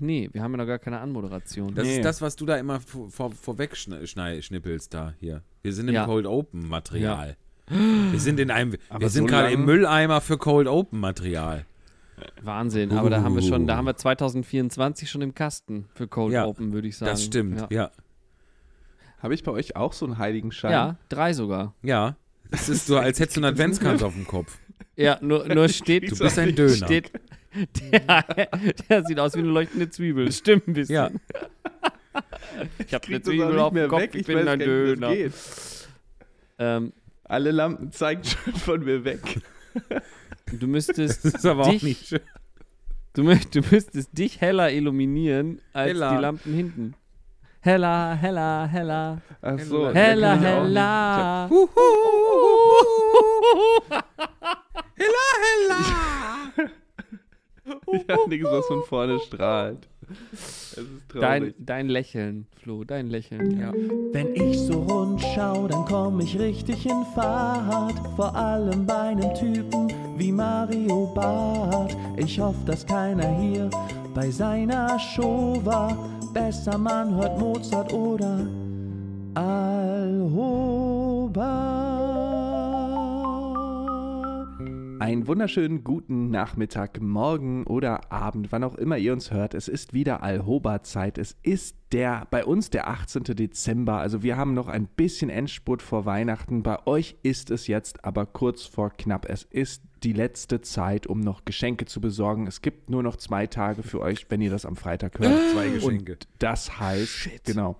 [0.00, 1.74] Nee, wir haben ja noch gar keine Anmoderation.
[1.74, 1.96] Das Nee.
[1.96, 5.42] ist das, was du da immer vor, vor, vorweg schn- schnei- schnippelst da hier.
[5.62, 6.04] Wir sind im Ja.
[6.04, 7.36] Cold Open Material.
[7.70, 11.64] Wir sind in einem, Aber wir sind so gerade im Mülleimer für Cold Open Material.
[12.42, 13.76] Wahnsinn, aber da haben wir schon, da Uh.
[13.78, 17.10] haben wir 2024 schon im Kasten für Cold Ja, Open, würde ich sagen.
[17.10, 17.90] Das stimmt, Ja, ja.
[19.22, 20.70] Habe ich bei euch auch so einen Heiligenschein?
[20.72, 21.74] ja drei sogar.
[21.82, 22.16] Ja.
[22.50, 24.58] Es ist so, als hättest du einen Adventskranz auf dem Kopf.
[24.96, 26.10] Ja, nur, nur steht.
[26.10, 26.74] Du bist ein Döner.
[26.74, 27.12] Steht,
[27.54, 28.24] der,
[28.88, 30.30] der sieht aus wie eine leuchtende Zwiebel.
[30.32, 30.94] Stimmt ein bisschen.
[30.94, 31.10] Ja.
[32.78, 34.10] Ich habe eine auch Zwiebel auf dem Kopf, weg.
[34.14, 35.12] ich Ich bin weiß ein Döner.
[36.58, 36.92] Ähm,
[37.24, 39.40] Alle Lampen zeigen schon von mir weg.
[40.52, 42.20] du müsstest Das ist aber auch dich, nicht schön.
[43.14, 43.22] du,
[43.52, 46.10] du müsstest dich heller illuminieren als Heller.
[46.16, 46.94] die Lampen hinten.
[47.60, 49.20] Heller, heller, heller.
[49.42, 49.90] Ach so.
[49.90, 50.12] Ich auch nicht.
[50.12, 51.50] heller.
[57.92, 59.88] Ich habe nichts, was von vorne strahlt.
[60.32, 61.54] Es ist Dein, traurig.
[61.58, 63.60] dein Lächeln, Flo, dein Lächeln.
[63.60, 63.72] Ja.
[64.12, 67.94] Wenn ich so rund schau, dann komm ich richtig in Fahrt.
[68.16, 71.94] Vor allem bei einem Typen wie Mario Barth.
[72.16, 73.68] Ich hoffe, dass keiner hier
[74.14, 75.96] bei seiner Show war.
[76.32, 78.46] Besser man hört Mozart oder
[79.34, 80.08] Alhoba.
[85.08, 89.54] Einen wunderschönen guten Nachmittag, Morgen oder Abend, wann auch immer ihr uns hört.
[89.54, 91.16] Es ist wieder Alhoba-Zeit.
[91.16, 93.22] Es ist der, bei uns der 18.
[93.24, 94.00] Dezember.
[94.00, 96.62] Also wir haben noch ein bisschen Endspurt vor Weihnachten.
[96.62, 99.24] Bei euch ist es jetzt aber kurz vor knapp.
[99.30, 102.46] Es ist die letzte Zeit, um noch Geschenke zu besorgen.
[102.46, 105.52] Es gibt nur noch zwei Tage für euch, wenn ihr das am Freitag hört.
[105.54, 106.12] Zwei Geschenke.
[106.12, 107.78] Und das heißt, genau,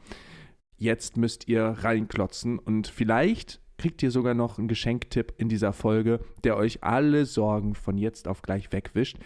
[0.78, 6.20] jetzt müsst ihr reinklotzen und vielleicht kriegt ihr sogar noch einen Geschenktipp in dieser Folge,
[6.44, 9.16] der euch alle Sorgen von jetzt auf gleich wegwischt.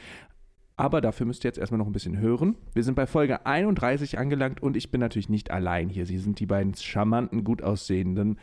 [0.76, 2.56] Aber dafür müsst ihr jetzt erstmal noch ein bisschen hören.
[2.74, 6.06] Wir sind bei Folge 31 angelangt und ich bin natürlich nicht allein hier.
[6.06, 8.38] Sie sind die beiden charmanten, gut aussehenden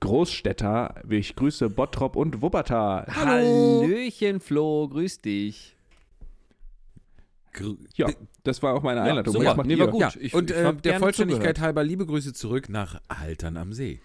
[0.00, 1.02] Großstädter.
[1.08, 3.06] Ich grüße Bottrop und Wuppertal.
[3.08, 5.76] Hallöchen, Flo, grüß dich.
[7.52, 8.08] Gr- Ja,
[8.44, 9.32] das war auch meine Einleitung.
[9.34, 9.46] super.
[9.46, 9.80] Was macht Nee, ihr?
[9.80, 10.00] war gut.
[10.00, 11.60] Ja, Ich- und ich äh, der Vollständigkeit zugehört.
[11.60, 14.00] halber liebe Grüße zurück nach Haltern am See.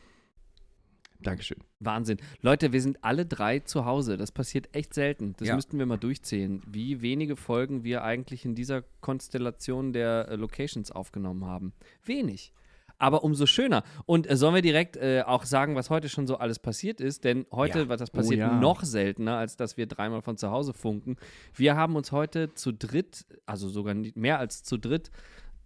[1.22, 1.58] Dankeschön.
[1.80, 2.18] Wahnsinn.
[2.42, 4.18] Leute, wir sind alle drei zu Hause.
[4.18, 5.34] Das passiert echt selten.
[5.38, 5.56] Das Ja.
[5.56, 10.92] müssten wir mal durchzählen, wie wenige Folgen wir eigentlich in dieser Konstellation der äh, Locations
[10.92, 11.74] aufgenommen haben.
[12.04, 12.54] Wenig.
[12.98, 13.84] Aber umso schöner.
[14.06, 17.24] Und äh, sollen wir direkt äh, auch sagen, was heute schon so alles passiert ist?
[17.26, 17.90] Denn heute, Ja.
[17.90, 18.58] was das Oh passiert, ja.
[18.60, 21.18] noch seltener, als dass wir dreimal von zu Hause funken.
[21.54, 25.12] Wir haben uns heute zu dritt, also sogar nicht mehr als zu dritt,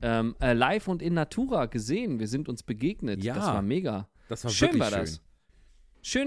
[0.01, 2.19] ähm, äh, live und in Natura gesehen.
[2.19, 3.23] Wir sind uns begegnet.
[3.23, 3.35] Ja.
[3.35, 4.07] Das war mega.
[4.27, 5.09] Das war Schön wirklich war das.
[5.15, 5.19] Schön,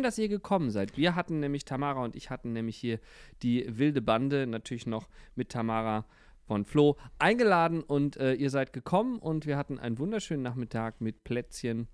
[0.02, 0.96] dass ihr gekommen seid.
[0.96, 3.00] Wir hatten nämlich, Tamara und ich hatten nämlich hier
[3.42, 6.04] die wilde Bande, natürlich noch mit Tamara
[6.46, 11.24] von Flo, eingeladen und äh, ihr seid gekommen und wir hatten einen wunderschönen Nachmittag mit
[11.24, 11.88] Plätzchen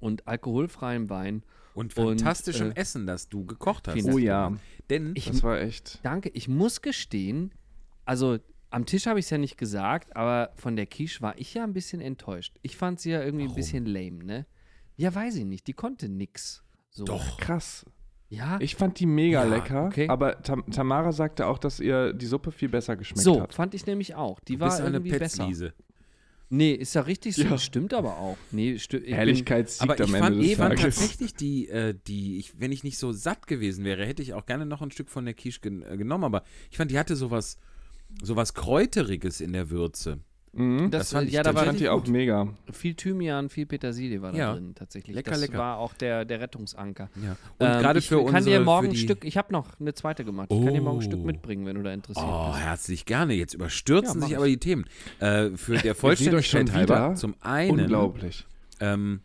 [0.00, 1.42] und alkoholfreiem Wein.
[1.74, 4.04] Und Und, fantastischem äh, Essen, das du gekocht hast.
[4.04, 4.52] Oh ja,
[4.90, 6.00] Denn Ich- das war echt.
[6.02, 7.52] Danke, ich muss gestehen,
[8.04, 8.38] also
[8.68, 11.62] am Tisch habe ich es ja nicht gesagt, aber von der Quiche war ich ja
[11.64, 12.58] ein bisschen enttäuscht.
[12.62, 13.56] Ich fand sie ja irgendwie ein Warum?
[13.56, 14.46] bisschen lame, ne?
[14.96, 16.62] Ja, weiß ich nicht, die konnte nix.
[16.94, 17.04] So.
[17.04, 17.38] Doch.
[17.38, 17.84] Krass.
[18.28, 20.08] Ja, Ich fand die mega Ja, lecker, okay.
[20.08, 23.52] aber Tam Tamara sagte auch, dass ihr die Suppe viel besser geschmeckt so, hat.
[23.52, 24.40] fand ich nämlich auch.
[24.40, 25.42] Die du war bist eine irgendwie besser.
[25.44, 25.74] Petzliese.
[26.48, 27.42] Nee, ist ja richtig so.
[27.42, 27.58] Ja.
[27.58, 28.36] Stimmt aber auch.
[28.50, 30.96] Nee, sti ich Ehrlichkeit siegt Aber ich am Ende fand, des ich fand Tages.
[30.96, 34.44] tatsächlich die, äh, die ich, wenn ich nicht so satt gewesen wäre, hätte ich auch
[34.46, 36.24] gerne noch ein Stück von der Quiche gen äh, genommen.
[36.24, 37.58] Aber ich fand, die hatte sowas,
[38.22, 40.20] sowas Kräuteriges in der Würze.
[40.54, 40.90] Mhm.
[40.90, 42.46] Das, Das fand ich ja, da Ich war fand die auch mega.
[42.72, 44.52] viel Thymian, viel Petersilie war da Ja.
[44.52, 45.16] drin tatsächlich.
[45.16, 45.56] Lecker, das lecker.
[45.58, 47.08] war auch der, der Rettungsanker.
[47.24, 47.30] Ja.
[47.58, 49.94] Und Ähm, gerade ich für kann unsere, dir morgen ein Stück, ich habe noch eine
[49.94, 50.48] zweite gemacht.
[50.52, 51.24] Ich kann dir morgen ein Stück Oh.
[51.26, 52.60] mitbringen, wenn du da interessiert Oh, bist.
[52.64, 53.32] herzlich gerne.
[53.32, 54.36] Jetzt überstürzen Ja, sich ich.
[54.36, 54.84] aber die Themen.
[55.20, 57.14] Äh, für der Vollständigkeit schon halber, wieder.
[57.14, 58.46] zum einen Unglaublich.
[58.80, 59.20] Ähm,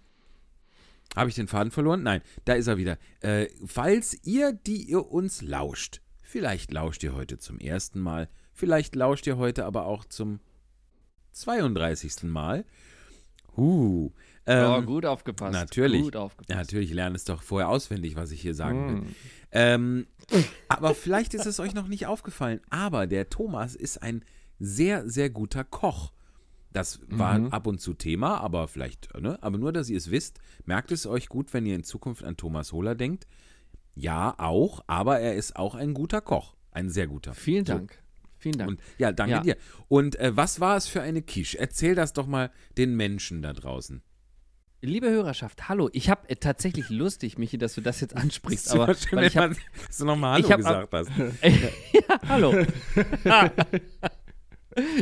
[1.15, 2.03] Habe ich den Faden verloren?
[2.03, 2.97] Nein, da ist er wieder.
[3.21, 8.95] Äh, falls ihr, die ihr uns lauscht, vielleicht lauscht ihr heute zum ersten Mal, vielleicht
[8.95, 10.39] lauscht ihr heute aber auch zum
[11.39, 12.23] 32.
[12.23, 12.65] Mal.
[13.57, 14.12] Uh,
[14.45, 15.53] ähm, oh, gut aufgepasst.
[15.53, 16.03] natürlich.
[16.03, 16.57] Gut aufgepasst.
[16.57, 18.95] natürlich lerne es doch vorher auswendig, was ich hier sagen will.
[18.95, 19.15] Mm.
[19.51, 20.07] Ähm,
[20.69, 24.23] aber vielleicht ist es euch noch nicht aufgefallen, aber der Thomas ist ein
[24.59, 26.12] sehr, sehr guter Koch.
[26.71, 27.47] Das war Mhm.
[27.47, 29.41] ab und zu Thema, aber vielleicht, ne?
[29.41, 32.38] Aber nur, dass ihr es wisst, merkt es euch gut, wenn ihr in Zukunft an
[32.38, 33.25] Thomas Hohler denkt.
[33.95, 36.56] Ja, auch, aber er ist auch ein guter Koch.
[36.71, 37.33] Ein sehr guter.
[37.33, 37.65] Vielen.
[37.65, 37.97] Dank.
[38.47, 38.69] Vielen Dank.
[38.71, 39.41] Und ja, danke Ja.
[39.41, 39.57] dir.
[39.88, 41.59] Und äh, was war es für eine Quiche?
[41.59, 44.01] Erzähl das doch mal den Menschen da draußen.
[44.81, 45.89] Liebe Hörerschaft, hallo.
[45.91, 48.71] Ich habe äh, tatsächlich lustig, Michi, dass du das jetzt ansprichst.
[48.71, 49.57] aber immer schön, ich hab, man-
[49.88, 51.09] dass du nochmal Hallo ich hab- gesagt hast.
[51.94, 52.53] ja, hallo.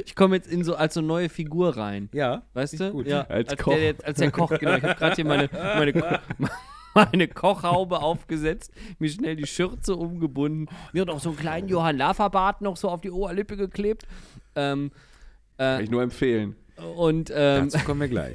[0.06, 2.08] Ich komme jetzt in so als so neue Figur rein.
[2.14, 2.44] Ja.
[2.54, 2.92] Weißt du?
[2.92, 3.08] gut.
[3.08, 3.76] Ja, Als als, Koch.
[3.76, 4.76] Der, als der Koch, genau.
[4.78, 5.92] Ich habe gerade hier meine, meine,
[6.40, 6.48] Ko-
[6.96, 11.98] meine Kochhaube aufgesetzt, mir schnell die Schürze umgebunden, mir hat auch so einen kleinen Johann
[11.98, 14.08] Lafer-Bart noch so auf die Oberlippe geklebt.
[14.56, 14.92] Ähm,
[15.58, 16.56] Kann äh, ich nur empfehlen.
[16.96, 18.34] und ähm, Dazu kommen wir gleich.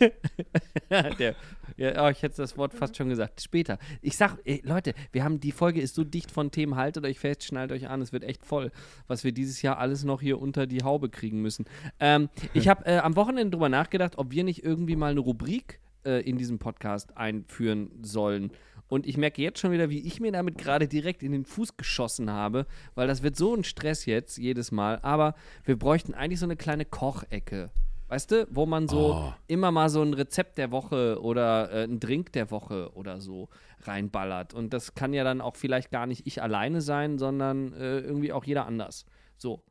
[1.19, 1.35] der,
[1.77, 3.41] ja, oh, ich hätte das Wort fast schon gesagt.
[3.41, 3.79] Später.
[4.03, 7.19] Ich sag, ey, Leute, wir haben die Folge ist so dicht von Themen, haltet euch
[7.19, 8.71] fest, schnallt euch an, es wird echt voll,
[9.07, 11.65] was wir dieses Jahr alles noch hier unter die Haube kriegen müssen.
[11.99, 15.81] Ähm, ich habe äh, am Wochenende drüber nachgedacht, ob wir nicht irgendwie mal eine Rubrik
[16.05, 18.53] äh, in diesem Podcast einführen sollen.
[18.89, 21.77] Und ich merke jetzt schon wieder, wie ich mir damit gerade direkt in den Fuß
[21.77, 22.67] geschossen habe,
[22.97, 24.99] weil das wird so ein Stress jetzt jedes Mal.
[25.03, 27.71] Aber wir bräuchten eigentlich so eine kleine Kochecke.
[28.09, 29.33] Weißt du, wo man so Oh.
[29.47, 33.49] immer mal so ein Rezept der Woche oder äh, ein Drink der Woche oder so
[33.83, 34.53] reinballert.
[34.53, 38.33] Und das kann ja dann auch vielleicht gar nicht ich alleine sein, sondern äh, irgendwie
[38.33, 39.05] auch jeder anders.
[39.37, 39.63] So.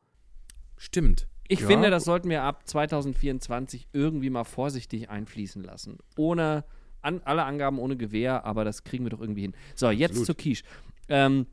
[0.78, 1.28] Stimmt.
[1.52, 1.66] Ich Ja.
[1.66, 5.98] finde, das sollten wir ab 2024 irgendwie mal vorsichtig einfließen lassen.
[6.16, 6.64] Ohne
[7.02, 9.54] an, alle Angaben ohne Gewehr, aber das kriegen wir doch irgendwie hin.
[9.74, 10.26] So, jetzt Absolut.
[10.26, 10.64] zur Quiche.
[11.08, 11.46] Ähm,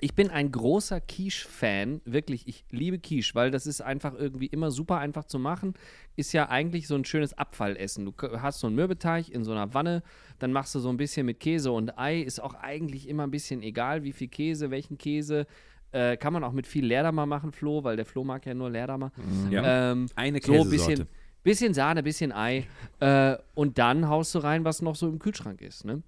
[0.00, 2.46] ich bin ein großer Quiche-Fan, wirklich.
[2.46, 5.74] Ich liebe Quiche, weil das ist einfach irgendwie immer super einfach zu machen.
[6.14, 8.04] Ist ja eigentlich so ein schönes Abfallessen.
[8.06, 10.04] Du hast so einen Mürbeteig in so einer Wanne,
[10.38, 12.20] dann machst du so ein bisschen mit Käse und Ei.
[12.20, 15.46] Ist auch eigentlich immer ein bisschen egal, wie viel Käse, welchen Käse.
[15.92, 18.70] Äh, kann man auch mit viel Leerdamer machen, Flo, weil der Flo mag ja nur
[18.70, 19.12] Leerdamer.
[19.50, 19.92] Ja.
[19.92, 21.06] Ähm, Eine so ein bisschen, Käsesorte.
[21.42, 22.66] bisschen Sahne, bisschen Ei.
[23.00, 26.02] Äh, und dann haust du rein, was noch so im Kühlschrank ist, ne?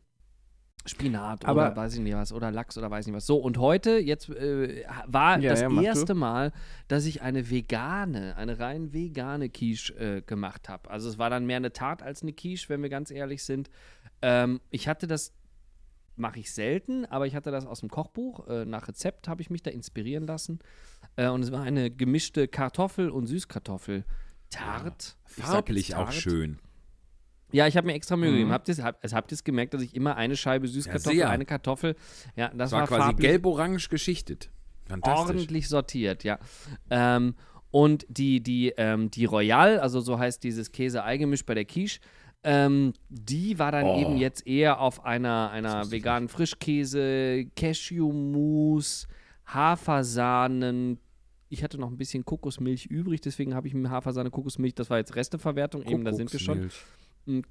[0.87, 3.25] Spinat Aber- oder weiß ich nicht was oder Lachs oder weiß nicht was.
[3.27, 5.87] So, und heute, jetzt äh, war Ja, das ja, mach du.
[5.87, 6.53] erste Mal,
[6.89, 10.91] dass ich eine vegane, eine rein vegane Quiche äh, gemacht habe.
[10.91, 13.71] Also es war dann mehr eine Tat als eine Quiche, wenn wir ganz ehrlich sind.
[14.21, 15.33] Ähm, ich hatte das,
[16.17, 18.47] mache ich selten, aber ich hatte das aus dem Kochbuch.
[18.49, 20.59] Äh, nach Rezept habe ich mich da inspirieren lassen.
[21.17, 24.05] Äh, und es war eine gemischte Kartoffel- und Süßkartoffel.
[24.51, 25.17] Tart.
[25.29, 26.15] Ich sag Farblich jetzt auch Tart.
[26.15, 26.59] schön.
[27.53, 28.35] Ja, ich habe mir extra Mühe Mhm.
[28.35, 28.53] gegeben.
[28.53, 31.31] Habt ihr hab, habt ihr's gemerkt, dass ich immer eine Scheibe Süßkartoffel, sehr.
[31.31, 31.95] eine Kartoffel,
[32.37, 34.51] ja, das Das war war, quasi gelb-orange geschichtet.
[34.87, 35.19] Fantastisch.
[35.29, 36.39] ordentlich sortiert, ja.
[36.91, 37.35] Ähm,
[37.71, 42.01] und die, die, ähm, die Royal, also so heißt dieses Käse-Ei-Gemisch bei der Quiche,
[42.44, 43.99] ähm, die war dann Oh.
[43.99, 49.06] eben jetzt eher auf einer, einer veganen Frischkäse, Cashew-Mousse,
[49.46, 50.99] Hafersahnen.
[51.49, 54.99] Ich hatte noch ein bisschen Kokosmilch übrig, deswegen habe ich mir Hafersahne, Kokosmilch, das war
[54.99, 56.70] jetzt Resteverwertung, eben da sind wir schon.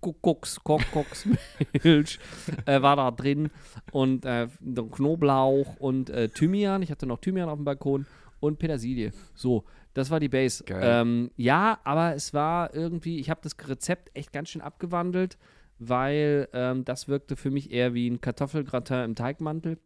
[0.01, 2.19] Kuckucks, Kuckucksmilch
[2.65, 3.49] äh, war da drin
[3.91, 4.47] und äh,
[4.91, 6.83] Knoblauch und äh, Thymian.
[6.83, 8.05] Ich hatte noch Thymian auf dem Balkon
[8.39, 9.13] und Petersilie.
[9.33, 9.63] So,
[9.93, 10.63] das war die Base.
[10.63, 10.81] Geil.
[10.83, 15.37] Ähm, ja, aber es war irgendwie, ich habe das Rezept echt ganz schön abgewandelt,
[15.79, 19.77] weil ähm, das wirkte für mich eher wie ein Kartoffelgratin im Teigmantel.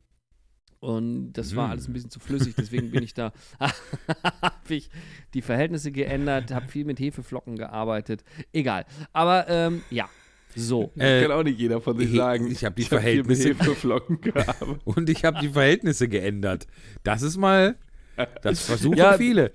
[0.79, 1.71] Und das war Mm.
[1.71, 4.89] alles ein bisschen zu flüssig, deswegen bin ich da, habe ich
[5.33, 8.23] die Verhältnisse geändert, habe viel mit Hefeflocken gearbeitet.
[8.53, 8.85] Egal.
[9.11, 10.07] Aber ähm, ja,
[10.55, 10.91] so.
[10.95, 12.51] Das Äh, kann auch nicht jeder von sich ich- sagen.
[12.51, 14.81] ich hab die hab viel Verhältnisse- mit Hefeflocken gearbeitet.
[14.85, 16.67] Und ich habe die Verhältnisse geändert.
[17.03, 17.75] Das ist mal,
[18.43, 19.13] das versuchen Ja.
[19.17, 19.53] viele.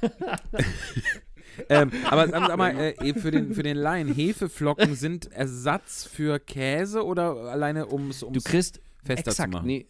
[1.68, 7.04] ähm, aber sag mal, äh, für, den, für den Laien, Hefeflocken sind Ersatz für Käse
[7.04, 9.66] oder alleine ums, Du ums kriegst fester zu exakt, machen?
[9.66, 9.86] nee.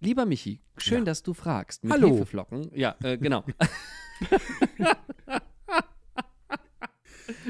[0.00, 1.04] Lieber Michi, schön, Ja.
[1.04, 1.82] dass du fragst.
[1.82, 2.10] Mit Hallo.
[2.18, 2.70] Hefeflocken.
[2.74, 3.44] Ja, äh, genau.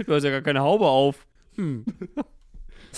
[0.07, 1.27] du hast ja gar keine Haube auf.
[1.57, 1.85] Hm.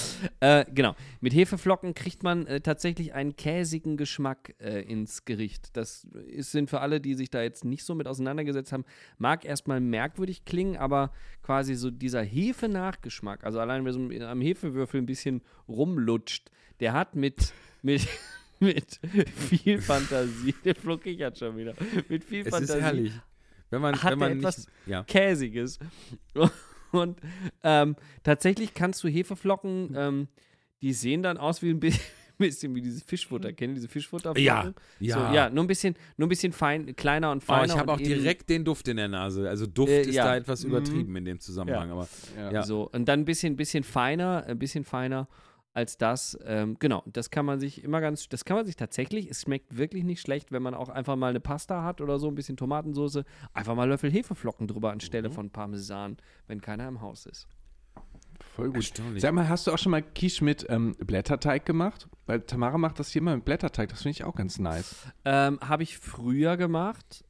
[0.40, 0.94] Äh, genau.
[1.20, 5.76] Mit Hefeflocken kriegt man äh, tatsächlich einen käsigen Geschmack äh, ins Gericht.
[5.76, 8.84] Das ist, sind für alle, die sich da jetzt nicht so mit auseinandergesetzt haben,
[9.18, 15.00] mag erstmal merkwürdig klingen, aber quasi so dieser Hefe-Nachgeschmack, also allein wenn so am Hefewürfel
[15.00, 17.52] ein bisschen rumlutscht, der hat mit,
[17.82, 18.06] mit,
[18.60, 19.00] mit
[19.50, 21.74] viel Fantasie, der Flo kichert schon wieder,
[22.08, 23.12] mit viel Es Fantasie ist herrlich.
[23.70, 25.04] Wenn man, Hat wenn man er nicht, etwas- ja.
[25.04, 25.78] Käsiges.
[26.92, 27.18] Und
[27.62, 30.28] ähm, tatsächlich kannst du Hefeflocken, ähm,
[30.82, 31.92] die sehen dann aus wie ein bi-
[32.38, 33.52] bisschen wie dieses Fischfutter.
[33.52, 34.42] Kennen diese Fischfutterflocken?
[34.44, 35.14] Ja, ja.
[35.28, 37.74] So, ja, nur ein bisschen, nur ein bisschen fein, kleiner und Oh, feiner.
[37.74, 39.48] ich habe auch eben direkt den Duft in der Nase.
[39.48, 40.24] Also Duft Äh, ist ja.
[40.24, 40.70] da etwas Mhm.
[40.70, 41.90] übertrieben in dem Zusammenhang.
[41.90, 42.50] Aber Ja.
[42.52, 42.62] Ja.
[42.62, 45.28] So, und dann ein bisschen, bisschen feiner, ein bisschen feiner
[45.80, 46.38] als das.
[46.44, 49.76] Ähm, genau, das kann man sich immer ganz, das kann man sich tatsächlich, es schmeckt
[49.76, 52.56] wirklich nicht schlecht, wenn man auch einfach mal eine Pasta hat oder so, ein bisschen
[52.56, 55.32] Tomatensauce, einfach mal Löffel Hefeflocken drüber anstelle Mhm.
[55.32, 57.48] von Parmesan, wenn keiner im Haus ist.
[58.56, 58.76] Voll gut.
[58.76, 59.20] Erstaunlich.
[59.22, 62.08] Sag mal, hast du auch schon mal Quiche mit ähm, Blätterteig gemacht?
[62.26, 63.88] Weil Tamara macht das hier immer mit Blätterteig.
[63.90, 64.94] Das finde ich auch ganz nice.
[65.24, 67.24] Ähm, Habe ich früher gemacht.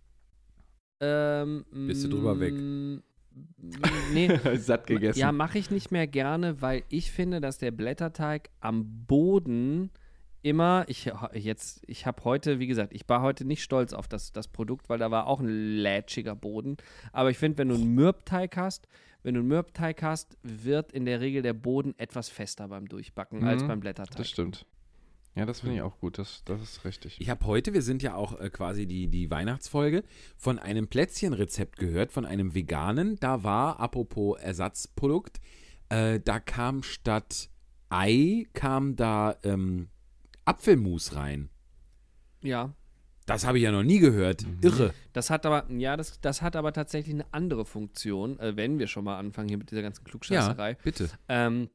[1.00, 2.52] Ähm, Bist du drüber weg?
[4.12, 5.18] Nee, Satt gegessen.
[5.20, 9.90] ja, mache ich nicht mehr gerne, weil ich finde, dass der Blätterteig am Boden
[10.42, 14.32] immer, ich jetzt, ich habe heute, wie gesagt, ich war heute nicht stolz auf das,
[14.32, 16.76] das Produkt, weil da war auch ein lätschiger Boden.
[17.12, 18.88] Aber ich finde, wenn du einen Mürbteig hast,
[19.22, 23.44] wenn du einen Mürbteig hast, wird in der Regel der Boden etwas fester beim Durchbacken
[23.44, 24.16] als Mhm, beim Blätterteig.
[24.16, 24.64] Das stimmt.
[25.37, 26.18] Ja, das finde ich auch gut.
[26.18, 27.20] Das, das ist richtig.
[27.20, 30.02] Ich habe heute, wir sind ja auch äh, quasi die, die Weihnachtsfolge,
[30.37, 33.16] von einem Plätzchenrezept gehört, von einem veganen.
[33.20, 35.40] Da war, apropos Ersatzprodukt,
[35.88, 37.49] äh, da kam statt
[37.90, 39.88] Ei, kam da ähm,
[40.44, 41.49] Apfelmus rein.
[42.42, 42.75] Ja,
[43.26, 44.44] Das habe ich ja noch nie gehört.
[44.62, 44.92] Irre.
[45.12, 48.88] das hat aber, ja, das, das hat aber tatsächlich eine andere Funktion, äh, wenn wir
[48.88, 50.70] schon mal anfangen hier mit dieser ganzen Klugscheißerei.
[50.70, 51.10] Ja, bitte.
[51.28, 51.68] Ähm,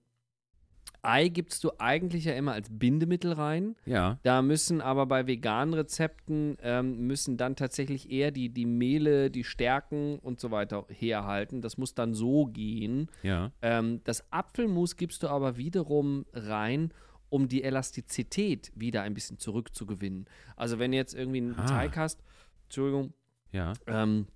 [1.07, 3.75] Ei gibst du eigentlich ja immer als Bindemittel rein.
[3.85, 4.19] Ja.
[4.23, 9.43] Da müssen aber bei veganen Rezepten ähm, müssen dann tatsächlich eher die, die Mehle, die
[9.43, 11.61] Stärken und so weiter herhalten.
[11.61, 13.09] Das muss dann so gehen.
[13.23, 13.51] Ja.
[13.61, 16.91] Ähm, das Apfelmus gibst du aber wiederum rein,
[17.29, 20.25] um die Elastizität wieder ein bisschen zurückzugewinnen.
[20.55, 21.65] Also wenn du jetzt irgendwie einen Ah.
[21.65, 22.23] Teig hast,
[22.65, 23.13] Entschuldigung,
[23.51, 23.73] Ja.
[23.87, 24.27] ähm,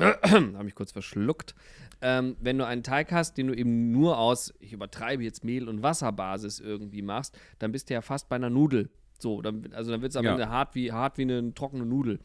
[0.00, 1.54] habe ich kurz verschluckt.
[2.00, 5.68] Ähm, wenn du einen Teig hast, den du eben nur aus, ich übertreibe jetzt Mehl
[5.68, 8.90] und Wasserbasis irgendwie machst, dann bist du ja fast bei einer Nudel.
[9.18, 10.32] So, dann, also dann wird es am Ja.
[10.32, 12.18] Ende hart wie, hart wie eine trockene Nudel.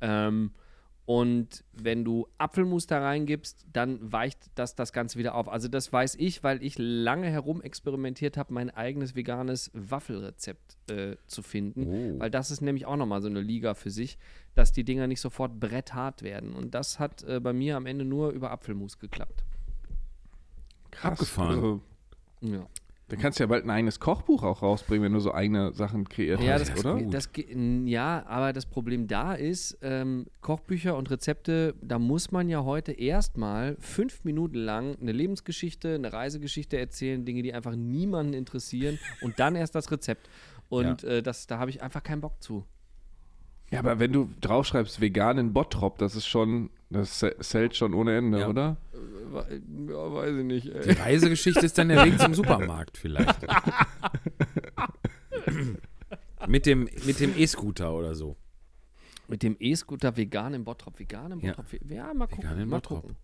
[0.00, 0.50] Ähm,
[1.04, 5.48] und wenn du Apfelmus da reingibst, dann weicht das das Ganze wieder auf.
[5.48, 11.16] Also das weiß ich, weil ich lange herum experimentiert habe, mein eigenes veganes Waffelrezept äh,
[11.26, 11.86] zu finden.
[12.16, 12.20] Oh.
[12.20, 14.16] Weil das ist nämlich auch nochmal so eine Liga für sich,
[14.54, 16.52] dass die Dinger nicht sofort bretthart werden.
[16.52, 19.44] Und das hat äh, bei mir am Ende nur über Apfelmus geklappt.
[20.92, 21.12] Krass.
[21.12, 21.54] Abgefahren.
[21.56, 21.80] Also,
[22.42, 22.66] Ja,
[23.12, 26.08] da kannst du ja bald ein eigenes Kochbuch auch rausbringen, wenn du so eigene Sachen
[26.08, 26.98] kreiert ja, hast, das, oder?
[27.02, 27.28] das,
[27.84, 32.92] ja, aber das Problem da ist, ähm, Kochbücher und Rezepte, da muss man ja heute
[32.92, 39.38] erstmal fünf Minuten lang eine Lebensgeschichte, eine Reisegeschichte erzählen, Dinge, die einfach niemanden interessieren und
[39.38, 40.30] dann erst das Rezept.
[40.70, 42.64] Und äh, das, da habe ich einfach keinen Bock zu.
[43.72, 48.16] Ja, aber wenn du draufschreibst vegan in Bottrop, das ist schon, das zählt schon ohne
[48.16, 48.48] Ende, Ja.
[48.48, 48.76] oder?
[49.32, 50.66] Ja, weiß ich nicht.
[50.66, 53.40] Die Reisegeschichte ist dann der Weg zum Supermarkt vielleicht.
[56.46, 58.36] mit dem mit dem E-Scooter oder so.
[59.28, 60.98] Mit dem E-Scooter vegan im Bottrop.
[60.98, 61.54] Vegan im Ja.
[61.54, 61.90] Bottrop.
[61.90, 62.44] Ja, mal gucken.
[62.44, 63.02] Vegan im mal Bottrop.
[63.02, 63.16] gucken.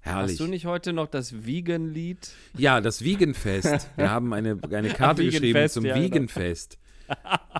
[0.00, 0.32] Herrlich.
[0.32, 2.32] Hast du nicht heute noch das Vegan-Lied?
[2.56, 3.90] Ja, das Vegan-Fest.
[3.96, 6.06] Wir haben eine, eine Karte Vegan geschrieben Fest, zum ja, genau.
[6.06, 6.78] Vegan-Fest.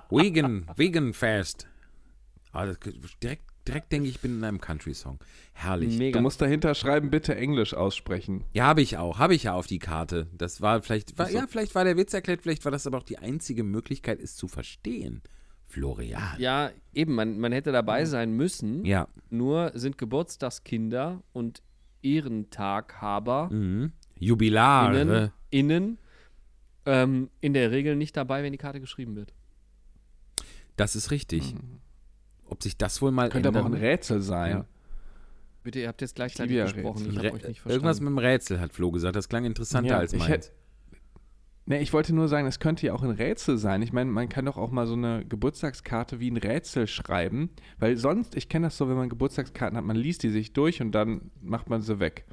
[0.09, 1.67] Vegan, Vegan-Fest.
[2.51, 2.79] Ah, das-
[3.23, 5.19] direkt, direkt denke ich, ich bin in einem Country-Song.
[5.53, 5.97] Herrlich.
[5.97, 6.17] Mega.
[6.19, 8.43] Du musst dahinter schreiben, bitte Englisch aussprechen.
[8.53, 9.19] Ja, habe ich auch.
[9.19, 10.27] Habe ich ja auf die Karte.
[10.37, 11.37] Das war vielleicht, war, so.
[11.37, 14.35] ja, vielleicht war der Witz erklärt, vielleicht war das aber auch die einzige Möglichkeit, es
[14.35, 15.21] zu verstehen.
[15.67, 16.35] Florian.
[16.37, 18.83] ja, eben, man, man hätte dabei sein müssen.
[18.83, 19.07] Ja.
[19.29, 21.61] Nur sind Geburtstagskinder und
[22.01, 23.93] Ehrentaghaber Mhm.
[24.19, 24.99] Jubilare.
[25.01, 25.97] innen, innen
[26.85, 29.33] ähm, in der Regel nicht dabei, wenn die Karte geschrieben wird.
[30.81, 31.53] Das ist richtig.
[32.47, 34.51] Ob sich das wohl mal Könnte aber auch ein ändern Rätsel sein.
[34.51, 34.65] Ja.
[35.61, 37.07] Bitte, ihr habt jetzt gleichzeitig gesprochen.
[37.11, 37.69] Ich habe euch nicht verstanden.
[37.71, 39.15] Irgendwas mit dem Rätsel hat Flo gesagt.
[39.15, 40.31] Das klang interessanter Ja, als ich meins.
[40.31, 40.51] hätt-
[41.67, 43.83] Ne, ich wollte nur sagen, es könnte ja auch ein Rätsel sein.
[43.83, 47.95] Ich meine, man kann doch auch mal so eine Geburtstagskarte wie ein Rätsel schreiben, weil
[47.97, 50.93] sonst, ich kenne das so, wenn man Geburtstagskarten hat, man liest die sich durch und
[50.93, 52.25] dann macht man sie weg.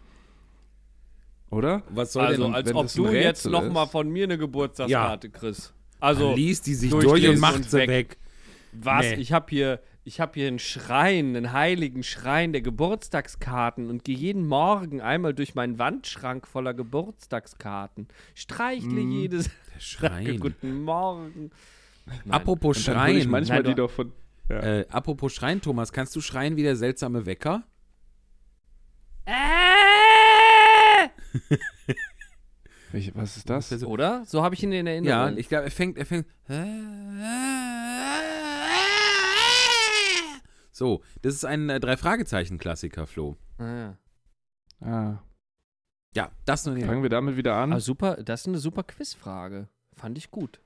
[1.50, 1.82] Oder?
[1.90, 2.54] Was soll also, denn?
[2.54, 3.12] als wenn ob du jetzt
[3.46, 3.90] Rätsel noch mal ist?
[3.92, 5.74] von mir eine Geburtstagskarte kriegst.
[6.00, 7.88] Also, Man liest die sich durch und macht sie weg.
[7.88, 8.16] weg.
[8.84, 9.06] Was?
[9.06, 9.14] Nee.
[9.16, 14.16] Ich habe hier, ich hab hier einen Schrein, einen heiligen Schrein der Geburtstagskarten und gehe
[14.16, 18.08] jeden Morgen einmal durch meinen Wandschrank voller Geburtstagskarten.
[18.34, 19.10] Streichle Mm.
[19.10, 20.40] jedes, Der sage Schrein.
[20.40, 21.50] guten Morgen.
[22.06, 22.20] Nein.
[22.30, 23.28] Apropos Schreien.
[23.30, 24.12] manchmal Nein, die doch von.
[24.48, 24.60] Ja.
[24.60, 27.64] Äh, apropos Schreien, Thomas, kannst du schreien wie der seltsame Wecker?
[32.90, 33.70] Welche, was ist das?
[33.84, 34.24] Oder?
[34.24, 35.36] So habe ich ihn in Ja, Erinnerung.
[35.38, 36.26] ich glaube, er fängt, er fängt.
[40.78, 43.36] So, das ist ein äh, Drei-Fragezeichen-Klassiker, Flo.
[43.58, 43.98] ah, ja.
[44.80, 45.22] Ah,
[46.14, 47.72] Ja, das nur die, fangen wir damit wieder an.
[47.72, 49.66] Aber super, das ist eine super Quizfrage.
[49.96, 50.60] Fand ich gut.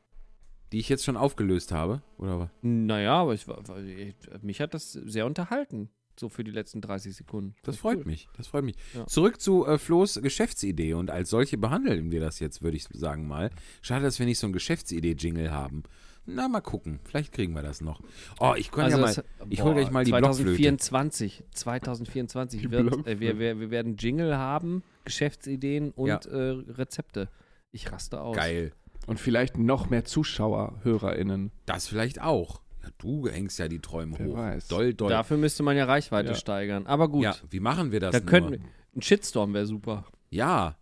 [0.70, 2.02] die ich jetzt schon aufgelöst habe.
[2.18, 2.50] Oder was?
[2.60, 5.88] Naja, aber ich, ich, mich hat das sehr unterhalten.
[6.20, 7.54] So für die letzten 30 Sekunden.
[7.62, 8.04] Das Fand ich freut cool.
[8.04, 8.28] mich.
[8.36, 8.76] Das freut mich.
[8.92, 9.06] Ja.
[9.06, 13.26] Zurück zu äh, Flo's Geschäftsidee und als solche behandeln wir das jetzt, würde ich sagen
[13.26, 13.48] mal.
[13.80, 15.84] Schade, dass wir nicht so ein Geschäftsidee-Jingle haben.
[16.24, 17.00] Na, mal gucken.
[17.04, 18.00] Vielleicht kriegen wir das noch.
[18.38, 19.06] Oh, ich kann ja mal.
[19.14, 20.76] das- ich boah, hol gleich mal die Blockflöte.
[20.78, 23.20] 2024, 2024 Die wird, äh, Blockflöte.
[23.20, 26.18] wir, wir, wir werden Jingle haben, Geschäftsideen und Ja.
[26.30, 27.28] äh, Rezepte.
[27.72, 28.36] Ich raste aus.
[28.36, 28.72] Geil.
[29.06, 31.50] Und vielleicht noch mehr Zuschauer, HörerInnen.
[31.66, 32.60] Das vielleicht auch.
[32.84, 34.36] Ja, du hängst ja die Träume Wer hoch.
[34.36, 34.68] weiß.
[34.68, 35.10] Doll, doll.
[35.10, 36.34] Dafür müsste man ja Reichweite Ja.
[36.36, 36.86] steigern.
[36.86, 38.28] Aber gut, Ja, wie machen wir das da nur?
[38.28, 38.58] könnten wir,
[38.94, 40.04] ein Shitstorm wäre super.
[40.30, 40.76] Ja,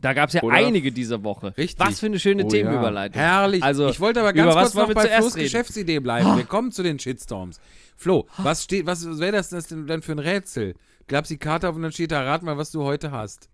[0.00, 1.54] Da gab es ja Oder- einige diese Woche.
[1.56, 1.84] Richtig.
[1.86, 3.20] Was für eine schöne Oh, Themenüberleitung.
[3.20, 3.62] Herrlich.
[3.62, 5.44] Also, ich wollte aber ganz kurz noch bei Flo's reden?
[5.44, 6.36] Geschäftsidee bleiben.
[6.36, 7.60] Wir kommen zu den Shitstorms.
[7.96, 10.74] Flo, was steht, was wäre das, denn für ein Rätsel?
[11.08, 13.48] Klappst die Karte auf und dann steht da, rat mal, was du heute hast.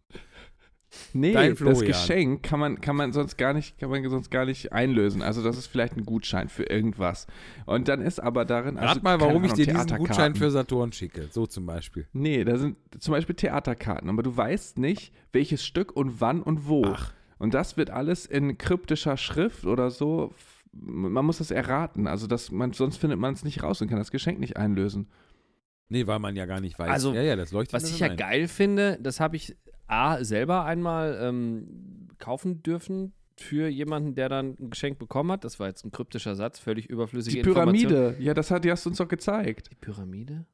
[1.12, 1.80] Nee, Dein das.
[1.80, 5.22] Geschenk kann man, kann man sonst gar nicht, kann man sonst gar nicht einlösen.
[5.22, 7.26] Also das ist vielleicht ein Gutschein für irgendwas.
[7.66, 8.76] Und dann ist aber darin.
[8.76, 9.96] Also, Rat mal, warum ich Ahnung, dir diesen.
[9.96, 11.28] Gutschein für Saturn schicke.
[11.30, 12.06] So zum Beispiel.
[12.12, 16.66] Nee, da sind zum Beispiel Theaterkarten, aber du weißt nicht, welches Stück und wann und
[16.68, 16.84] wo.
[16.86, 17.12] Ach.
[17.38, 20.34] Und das wird alles in kryptischer Schrift oder so.
[20.72, 22.06] Man muss das erraten.
[22.06, 25.08] Also das, man, sonst findet man es nicht raus und kann das Geschenk nicht einlösen.
[25.88, 26.90] Nee, weil man ja gar nicht weiß.
[26.90, 28.16] Also, ja, ja, das leuchtet Was ich ja ein.
[28.16, 34.56] geil finde, das habe ich A, selber einmal ähm, kaufen dürfen für jemanden, der dann
[34.60, 35.44] ein Geschenk bekommen hat.
[35.44, 37.42] Das war jetzt ein kryptischer Satz, völlig überflüssige Die.
[37.42, 39.70] Pyramide, ja, das hat, die hast du uns doch gezeigt.
[39.70, 40.46] Die Pyramide?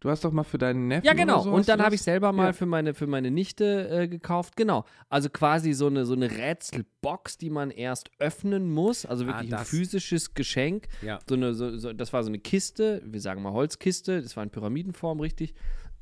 [0.00, 1.06] Du hast doch mal für deinen Neffen.
[1.06, 1.40] Ja, genau.
[1.40, 2.52] So, und dann habe ich selber mal Ja.
[2.52, 4.54] für, meine, für meine Nichte äh, gekauft.
[4.54, 4.84] Genau.
[5.08, 9.06] Also quasi so eine, so eine Rätselbox, die man erst öffnen muss.
[9.06, 9.70] Also wirklich ein das.
[9.70, 10.88] physisches Geschenk.
[11.00, 11.20] Ja.
[11.26, 14.44] So eine, so, so, das war so eine Kiste, wir sagen mal Holzkiste, das war
[14.44, 15.54] in Pyramidenform, richtig.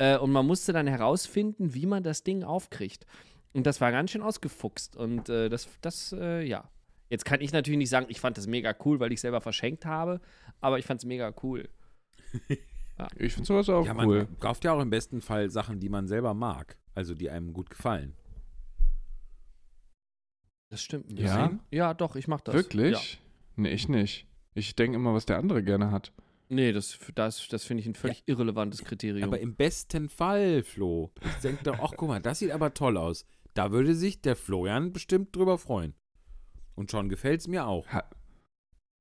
[0.03, 3.07] Äh, und man musste dann herausfinden, wie man das Ding aufkriegt.
[3.53, 4.97] Und das war ganz schön ausgefuchst.
[4.97, 6.69] Und äh, das, das äh, ja.
[7.09, 9.85] Jetzt kann ich natürlich nicht sagen, ich fand das mega cool, weil ich selber verschenkt
[9.87, 10.21] habe,
[10.61, 11.69] aber ich fand es mega cool.
[13.17, 14.29] Ich finde sowas auch Ja, man cool.
[14.39, 16.77] kauft ja auch im besten Fall Sachen, die man selber mag.
[16.95, 18.15] Also die einem gut gefallen.
[20.71, 21.47] Das stimmt ein Ja?
[21.47, 21.61] bisschen.
[21.71, 22.55] Ja, doch, ich mach das.
[22.55, 22.93] Wirklich?
[22.93, 23.01] Ja.
[23.57, 24.27] Nee, ich nicht.
[24.55, 26.13] Ich denke immer, was der andere gerne hat.
[26.49, 29.25] Nee, das, das, das finde ich ein völlig irrelevantes Kriterium.
[29.29, 31.11] Aber im besten Fall, Flo.
[31.25, 33.25] Ich denke doch, ach guck mal, das sieht aber toll aus.
[33.55, 35.95] Da würde sich der Florian bestimmt drüber freuen.
[36.75, 37.87] Und schon gefällt es mir auch.
[37.89, 38.05] Ha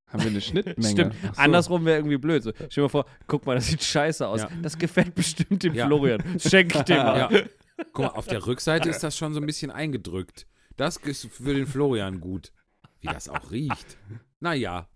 [0.07, 0.89] haben wir eine Schnittmenge?
[0.91, 1.15] Stimmt.
[1.21, 1.41] So.
[1.41, 2.43] Andersrum wäre irgendwie blöd.
[2.43, 4.41] So, stell dir mal vor, guck mal, das sieht scheiße aus.
[4.41, 4.49] Ja.
[4.61, 5.87] Das gefällt bestimmt dem Ja.
[5.87, 6.21] Florian.
[6.39, 7.31] Schenk ich dem mal.
[7.31, 7.41] Ja.
[7.93, 10.47] Guck mal, auf der Rückseite ist das schon so ein bisschen eingedrückt.
[10.75, 12.51] Das ist für den Florian gut.
[12.99, 13.97] Wie das auch riecht.
[14.39, 14.89] Naja.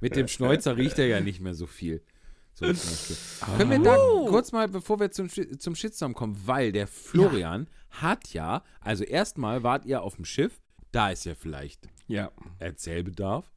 [0.00, 2.02] Mit dem Schnäuzer riecht er ja nicht mehr so viel.
[2.54, 3.16] So Beispiel.
[3.56, 3.96] Können wir da
[4.28, 9.62] kurz mal, bevor wir zum, zum Shitstorm kommen, weil der Florian hat ja, also erstmal
[9.62, 10.60] wart ihr auf dem Schiff,
[10.92, 13.52] da ist ja vielleicht Ja, Erzählbedarf.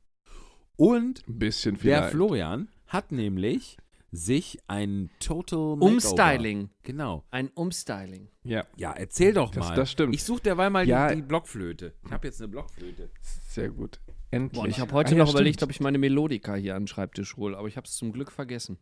[0.76, 2.10] Und ein bisschen der.
[2.10, 3.78] Florian hat nämlich
[4.12, 5.86] sich ein Total Makeover.
[5.86, 6.70] Umstyling.
[6.84, 7.24] Genau.
[7.32, 8.28] Ein Umstyling.
[8.44, 9.76] Ja, Ja, erzähl doch Das- mal.
[9.76, 10.16] das stimmt.
[10.16, 11.10] Ich suche derweil mal Ja.
[11.10, 11.94] die, die Blockflöte.
[12.06, 13.10] Ich habe jetzt eine Blockflöte.
[13.50, 14.00] sehr gut.
[14.32, 14.62] Endlich.
[14.62, 15.72] Boah, ich habe heute Ah, ja, noch überlegt, ob stimmt.
[15.76, 18.78] ich meine Melodika hier an den Schreibtisch hole, aber ich habe es zum Glück vergessen.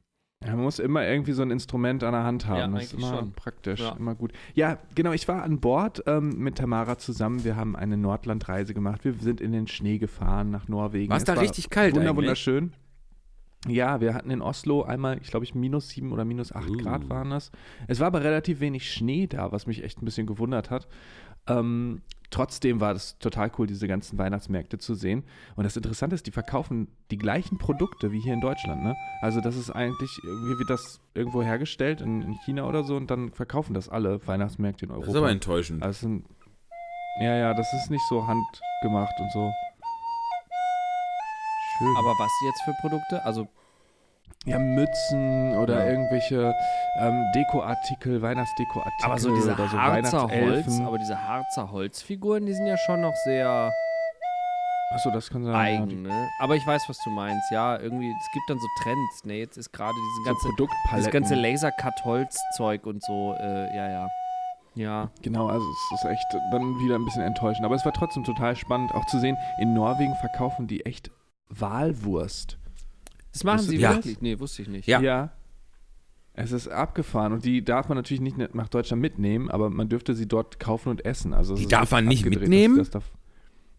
[0.45, 2.59] Ja, man muss immer irgendwie so ein Instrument an der Hand haben.
[2.59, 3.31] Ja, das ist immer schon.
[3.31, 3.95] praktisch, Ja.
[3.97, 4.33] immer gut.
[4.53, 7.43] Ja, genau, ich war an Bord ähm, mit Tamara zusammen.
[7.43, 9.03] Wir haben eine Nordlandreise gemacht.
[9.03, 11.09] Wir sind in den Schnee gefahren nach Norwegen.
[11.11, 12.17] War's Es da war richtig kalt wunder, eigentlich?
[12.17, 12.73] Wunderschön.
[13.67, 16.77] Ja, wir hatten in Oslo einmal, ich glaube ich, minus sieben oder minus acht Uh.
[16.77, 17.51] Grad waren das.
[17.87, 20.87] Es war aber relativ wenig Schnee da, was mich echt ein bisschen gewundert hat.
[21.47, 25.23] Ähm, trotzdem war es total cool, diese ganzen Weihnachtsmärkte zu sehen.
[25.55, 28.83] Und das Interessante ist, die verkaufen die gleichen Produkte wie hier in Deutschland.
[28.83, 28.95] Ne?
[29.21, 33.09] Also das ist eigentlich, irgendwie wird das irgendwo hergestellt in, in China oder so und
[33.09, 35.05] dann verkaufen das alle Weihnachtsmärkte in Europa.
[35.07, 35.81] Das ist aber enttäuschend.
[35.83, 36.25] Also, es sind-
[37.21, 39.51] ja, ja, das ist nicht so handgemacht und so.
[41.79, 41.95] Schön.
[41.97, 43.23] Aber was jetzt für Produkte?
[43.25, 43.47] Also,
[44.47, 45.91] Ja, Mützen oder Ja.
[45.91, 46.55] irgendwelche
[47.01, 52.53] ähm, Dekoartikel, Weihnachtsdekoartikel aber so diese oder so Harzer Holz, aber diese Harzer Holzfiguren, die
[52.53, 53.71] sind ja schon noch sehr
[54.93, 55.53] Achso, das kann sein.
[55.53, 56.29] eigen, ne?
[56.39, 57.51] Aber ich weiß, was du meinst.
[57.51, 59.33] Ja, irgendwie, es gibt dann so Trends, ne?
[59.33, 60.95] Jetzt ist gerade diese ganze, so Produktpaletten.
[60.97, 64.07] dieses ganze Laser-Cut-Holz-Zeug und so, äh, ja, ja.
[64.75, 65.09] Ja.
[65.23, 67.65] Genau, also es ist echt dann wieder ein bisschen enttäuschend.
[67.65, 71.11] Aber es war trotzdem total spannend, auch zu sehen, in Norwegen verkaufen die echt
[71.49, 72.57] Walwurst.
[73.37, 73.95] Das machen Wusstest sie du das?
[73.97, 74.21] wirklich?
[74.21, 74.87] Nee, wusste ich nicht.
[74.87, 75.31] Ja.
[76.33, 80.13] Es ist abgefahren und die darf man natürlich nicht nach Deutschland mitnehmen, aber man dürfte
[80.13, 81.33] sie dort kaufen und essen.
[81.33, 82.77] Also Die darf man nicht mitnehmen?
[82.77, 83.11] Das, das darf,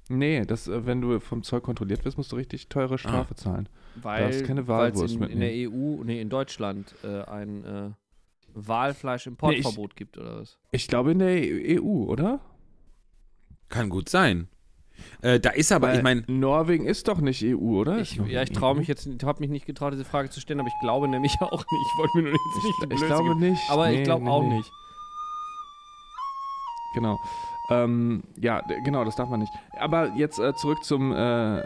[0.09, 3.69] nee, das, äh, wenn du vom Zoll kontrolliert wirst, musst du richtig teure Strafe zahlen.
[3.95, 5.99] Weil darfst keine Walwurst in, in der mitnehmen.
[6.01, 7.91] EU, nee, in Deutschland äh, ein äh,
[8.55, 10.59] Walfleisch-Importverbot gibt, oder was?
[10.73, 12.41] Ich glaube in der EU, oder?
[13.69, 14.49] Kann gut sein.
[15.23, 17.99] Äh, da ist aber, Weil ich meine, Norwegen ist doch nicht EU, oder?
[17.99, 20.61] Ich, ja, ich traue mich jetzt, ich habe mich nicht getraut, diese Frage zu stellen,
[20.61, 21.87] aber ich glaube nämlich auch nicht.
[21.93, 23.41] Ich wollte mir nur jetzt nicht Ich, ich glaube geben.
[23.41, 23.71] nicht.
[23.71, 24.57] Aber Nee, ich glaube nee, auch nee.
[24.59, 24.71] nicht.
[26.95, 27.19] Genau.
[27.71, 29.53] Ähm, ja, genau, das darf man nicht.
[29.79, 31.63] Aber jetzt äh, zurück zum äh,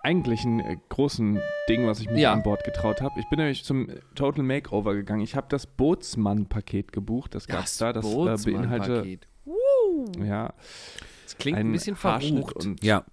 [0.00, 2.32] eigentlichen äh, großen Ding, was ich mich Ja.
[2.32, 3.20] an Bord getraut habe.
[3.20, 5.20] Ich bin nämlich zum Total Makeover gegangen.
[5.22, 7.34] Ich habe das Bootsmann-Paket gebucht.
[7.34, 7.92] Das gab es da.
[7.92, 9.28] Das äh, beinhaltet.
[9.44, 10.26] Bootsmann-Paket.
[10.26, 10.54] Ja,
[11.32, 12.66] Das klingt ein, bisschen Haarschnitt verrucht.
[12.66, 13.04] Und, ja.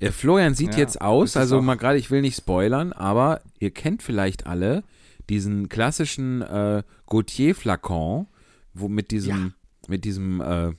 [0.00, 3.40] Der Florian sieht Ja, jetzt aus, also auch- mal gerade, ich will nicht spoilern, aber
[3.58, 4.82] ihr kennt vielleicht alle
[5.28, 8.26] diesen klassischen äh, Gautier-Flakon,
[8.74, 9.54] wo mit diesem,
[9.88, 10.72] mit diesem äh,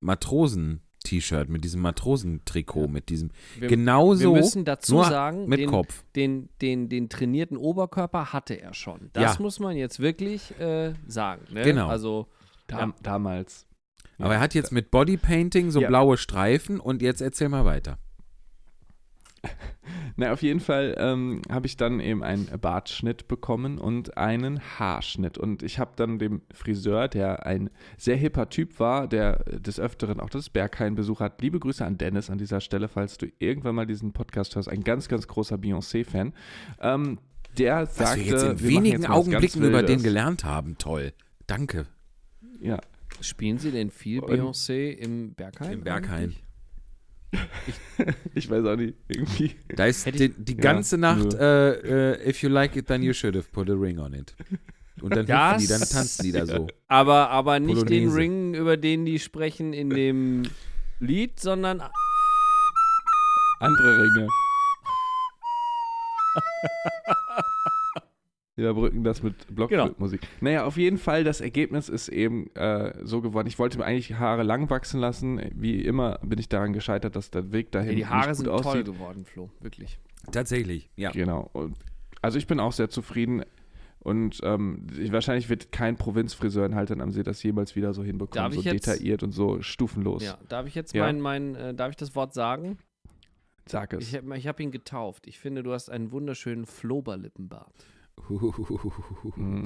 [0.00, 3.30] Matrosen-T-Shirt, mit diesem Matrosentrikot, mit diesem.
[3.58, 4.34] Wir, genauso.
[4.34, 6.04] wir müssen dazu nur sagen, mit den, Kopf.
[6.14, 9.10] Den, den, den trainierten Oberkörper hatte er schon.
[9.12, 9.42] Das Ja.
[9.42, 11.42] muss man jetzt wirklich äh, sagen.
[11.52, 11.62] Ne?
[11.62, 11.88] Genau.
[11.88, 12.26] Also,
[12.66, 13.65] Dam damals.
[14.18, 15.88] Aber er hat jetzt mit Bodypainting so Ja.
[15.88, 17.98] blaue Streifen und jetzt erzähl mal weiter.
[20.16, 25.38] Na, auf jeden Fall ähm, habe ich dann eben einen Bartschnitt bekommen und einen Haarschnitt.
[25.38, 30.18] Und ich habe dann dem Friseur, der ein sehr hipper Typ war, der des Öfteren
[30.20, 33.86] auch das Berghain-Besuch hat, liebe Grüße an Dennis an dieser Stelle, falls du irgendwann mal
[33.86, 36.32] diesen Podcast hörst, ein ganz, ganz großer Beyoncé-Fan.
[36.80, 37.18] Ähm,
[37.58, 40.76] der Was sagte, wir jetzt in wir wenigen jetzt was Augenblicken über den gelernt haben.
[40.78, 41.12] Toll.
[41.46, 41.86] Danke.
[42.60, 42.80] Ja,
[43.20, 45.72] spielen Sie denn viel Und- Beyoncé im Berghain?
[45.72, 46.34] Im Berghain.
[47.32, 47.32] eigentlich?
[48.34, 49.56] ich weiß auch nicht, irgendwie.
[49.68, 51.38] Da ist ich- die, die Ja, ganze Nacht, nö.
[51.38, 54.34] äh, äh, if you like it, then you should have put a ring on it.
[55.02, 56.68] Und dann Das- die, dann tanzen die da so.
[56.88, 58.16] Aber, aber nicht den Polonaise.
[58.16, 60.44] Ring, über den die sprechen in dem
[61.00, 61.82] Lied, sondern
[63.60, 64.28] Andere Ringe.
[68.56, 70.20] Überbrücken das mit Blockflötenmusik.
[70.40, 73.46] Naja, auf jeden Fall, das Ergebnis ist eben äh, so geworden.
[73.48, 75.40] Ich wollte mir eigentlich die Haare lang wachsen lassen.
[75.54, 78.48] Wie immer bin ich daran gescheitert, dass der Weg dahin ja, die Haare nicht sind
[78.48, 78.86] gut toll aussieht.
[78.86, 79.50] geworden, Flo.
[79.60, 79.98] Wirklich.
[80.32, 81.10] Tatsächlich, ja.
[81.10, 81.50] Genau.
[81.52, 81.76] Und,
[82.22, 83.42] also ich bin auch sehr zufrieden.
[83.98, 88.02] Und ähm, ich, wahrscheinlich wird kein Provinzfriseur in Haltern am See das jemals wieder so
[88.04, 88.42] hinbekommen.
[88.42, 90.22] Darf so ich jetzt- detailliert und so stufenlos.
[90.24, 91.04] Ja, darf ich jetzt Ja.
[91.04, 92.78] mein, mein äh, darf ich das Wort sagen?
[93.66, 94.08] Sag es.
[94.08, 95.26] Ich habe ich hab ihn getauft.
[95.26, 97.74] Ich finde, du hast einen wunderschönen Floberlippenbart.
[99.36, 99.64] Mm,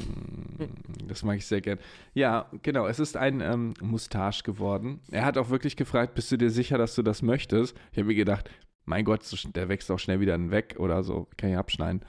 [1.09, 1.79] Das mag ich sehr gern.
[2.15, 2.87] Ja, genau.
[2.87, 5.01] Es ist ein ähm, Mustache geworden.
[5.11, 7.77] Er hat auch wirklich gefragt, bist du dir sicher, dass du das möchtest?
[7.93, 8.51] Ich habe mir gedacht,
[8.85, 9.23] mein Gott,
[9.55, 11.29] der wächst auch schnell wieder weg oder so.
[11.37, 12.03] Kann ich abschneiden.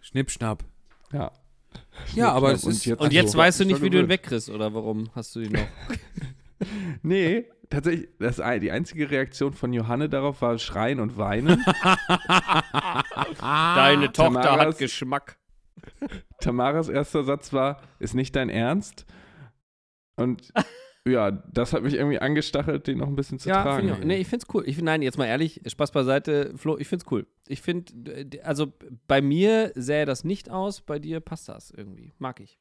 [0.00, 0.64] Schnipp, schnapp.
[1.12, 1.32] Ja.
[2.14, 3.38] Ja, aber es Und ist- jetzt, Und jetzt so.
[3.38, 5.60] weißt du Ich nicht, wie du ihn wegkriegst, oder warum hast du ihn noch?
[7.02, 11.64] Nee, tatsächlich, das, die einzige Reaktion von Johanne darauf war Schreien und Weinen.
[13.40, 15.37] Deine Tochter Tamaras- hat Geschmack.
[16.40, 19.06] Tamaras erster Satz war, ist nicht dein Ernst?
[20.16, 20.52] Und
[21.06, 23.88] ja, das hat mich irgendwie angestachelt, den noch ein bisschen zu Ja, tragen.
[23.88, 24.64] find ich, nee, ich find's cool.
[24.66, 27.26] Ich, nein, jetzt mal ehrlich, Spaß beiseite, Flo, ich find's cool.
[27.46, 28.72] Ich find, äh, also
[29.06, 32.12] bei mir sähe das nicht aus, bei dir passt das irgendwie.
[32.18, 32.58] Mag ich.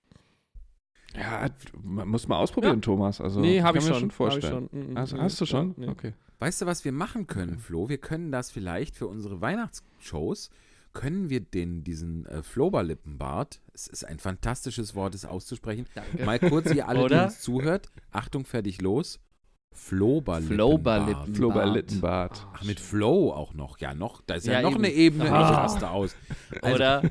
[1.15, 1.49] Ja,
[1.81, 2.81] man muss mal ausprobieren, Ja.
[2.81, 3.21] Thomas.
[3.21, 4.11] Also, nee, habe kann ich mir schon.
[4.11, 4.69] schon Hab ich vorstellen.
[4.71, 4.87] schon.
[4.89, 5.67] Mm, mm, Also, nee, hast du schon?
[5.69, 5.87] ja, nee.
[5.87, 6.13] Okay.
[6.39, 7.89] Weißt du, was wir machen können, Flo?
[7.89, 10.51] Wir können das vielleicht für unsere Weihnachtsshows,
[10.99, 16.25] können wir den, diesen äh, Floberlippenbart, es ist ein fantastisches Wort, es auszusprechen, Danke.
[16.25, 19.19] mal kurz ihr alle, die uns zuhört, Achtung, fertig, los,
[19.73, 20.57] Floberlippenbart.
[20.57, 21.35] Floberlippen.
[21.35, 22.47] Floberlittenbart.
[22.53, 24.83] Ach, mit Flow auch noch, ja noch, da ist ja, Ja, noch eben.
[24.85, 26.15] eine Ebene, ich raste aus.
[26.61, 27.03] Also, Oder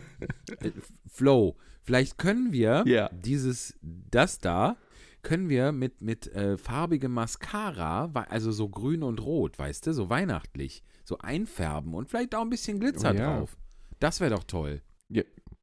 [0.61, 0.73] äh,
[1.07, 3.09] Flow, vielleicht können wir Ja.
[3.13, 4.77] dieses, das da,
[5.23, 10.11] können wir mit, mit äh, farbigem Mascara, also so grün und rot, weißt du, so
[10.11, 13.37] weihnachtlich, so einfärben und vielleicht auch ein bisschen Glitzer Oh ja.
[13.39, 13.57] drauf.
[14.01, 14.83] Das wäre doch toll.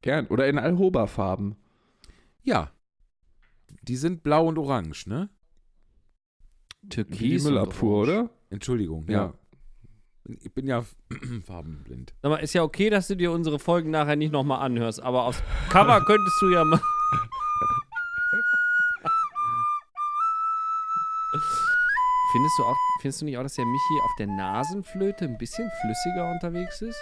[0.02, 0.26] Gern.
[0.26, 1.56] Oder in Alhoba-Farben.
[2.42, 2.70] Ja.
[3.82, 5.30] Die sind blau und orange, ne?
[6.82, 7.46] Wie die Türkis.
[7.46, 8.30] und Müllabfuhr, oder?
[8.50, 9.14] Entschuldigung, ja.
[9.14, 9.34] Ja.
[10.40, 10.84] Ich bin ja
[11.46, 12.14] farbenblind.
[12.22, 15.24] Sag mal, ist ja okay, dass du dir unsere Folgen nachher nicht nochmal anhörst, aber
[15.24, 16.80] aufs Cover könntest du ja mal.
[22.32, 25.70] Findest du, auch, findest du nicht auch, dass der Michi auf der Nasenflöte ein bisschen
[25.80, 26.98] flüssiger unterwegs ist?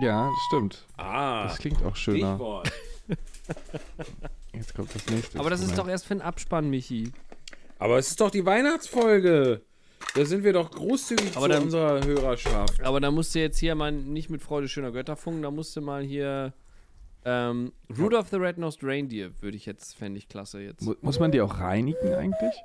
[0.00, 0.86] Ja, das stimmt.
[0.96, 2.34] Ah, Das klingt auch schöner.
[2.36, 2.72] Stichwort.
[4.54, 5.38] Jetzt kommt das nächste.
[5.38, 7.12] Aber das ist doch erst für den Abspann, Michi.
[7.78, 9.62] Aber es ist doch die Weihnachtsfolge.
[10.14, 12.82] Da sind wir doch großzügig Aber zu dann- unserer Hörerschaft.
[12.82, 15.74] Aber da musst du jetzt hier mal nicht mit Freude schöner Götter funken, da musst
[15.76, 16.52] du mal hier.
[17.24, 20.82] Ähm, Rudolph the Red-Nosed Reindeer würde ich jetzt, fände ich klasse jetzt.
[20.82, 22.54] Mu- Muss man die auch reinigen eigentlich?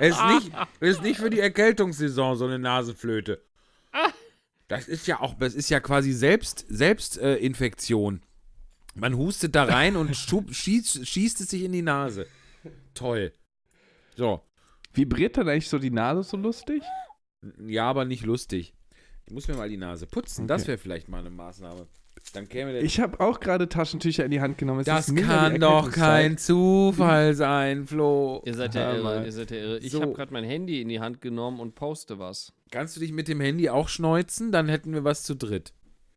[0.00, 3.42] Es ist nicht, ist nicht für die Erkältungssaison so eine Nasenflöte.
[4.68, 8.16] Das ist ja auch, das ist ja quasi Selbst, Selbstinfektion.
[8.16, 8.98] Äh.
[8.98, 12.26] Man hustet da rein und schub, schießt, schießt es sich in die Nase.
[12.94, 13.32] Toll.
[14.16, 14.40] So.
[14.92, 16.82] Vibriert dann eigentlich so die Nase so lustig?
[17.66, 18.74] Ja, aber nicht lustig.
[19.26, 20.46] Ich muss mir mal die Nase putzen.
[20.46, 20.68] Das Okay.
[20.68, 21.86] wäre vielleicht mal eine Maßnahme.
[22.32, 22.82] Dann käme der.
[22.82, 24.80] Ich habe auch gerade Taschentücher in die Hand genommen.
[24.80, 26.38] Es das kann doch kein.
[26.38, 28.42] Zufall sein, Flo.
[28.46, 29.78] Ihr seid ja Ja, irre, ihr seid ja irre.
[29.78, 30.00] Ich So.
[30.00, 32.52] habe gerade mein Handy in die Hand genommen und poste was.
[32.70, 34.52] Kannst du dich mit dem Handy auch schneuzen?
[34.52, 35.74] Dann hätten wir was zu dritt.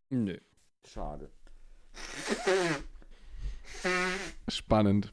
[0.10, 0.38] Nö.
[0.88, 1.30] Schade.
[4.48, 5.12] Spannend.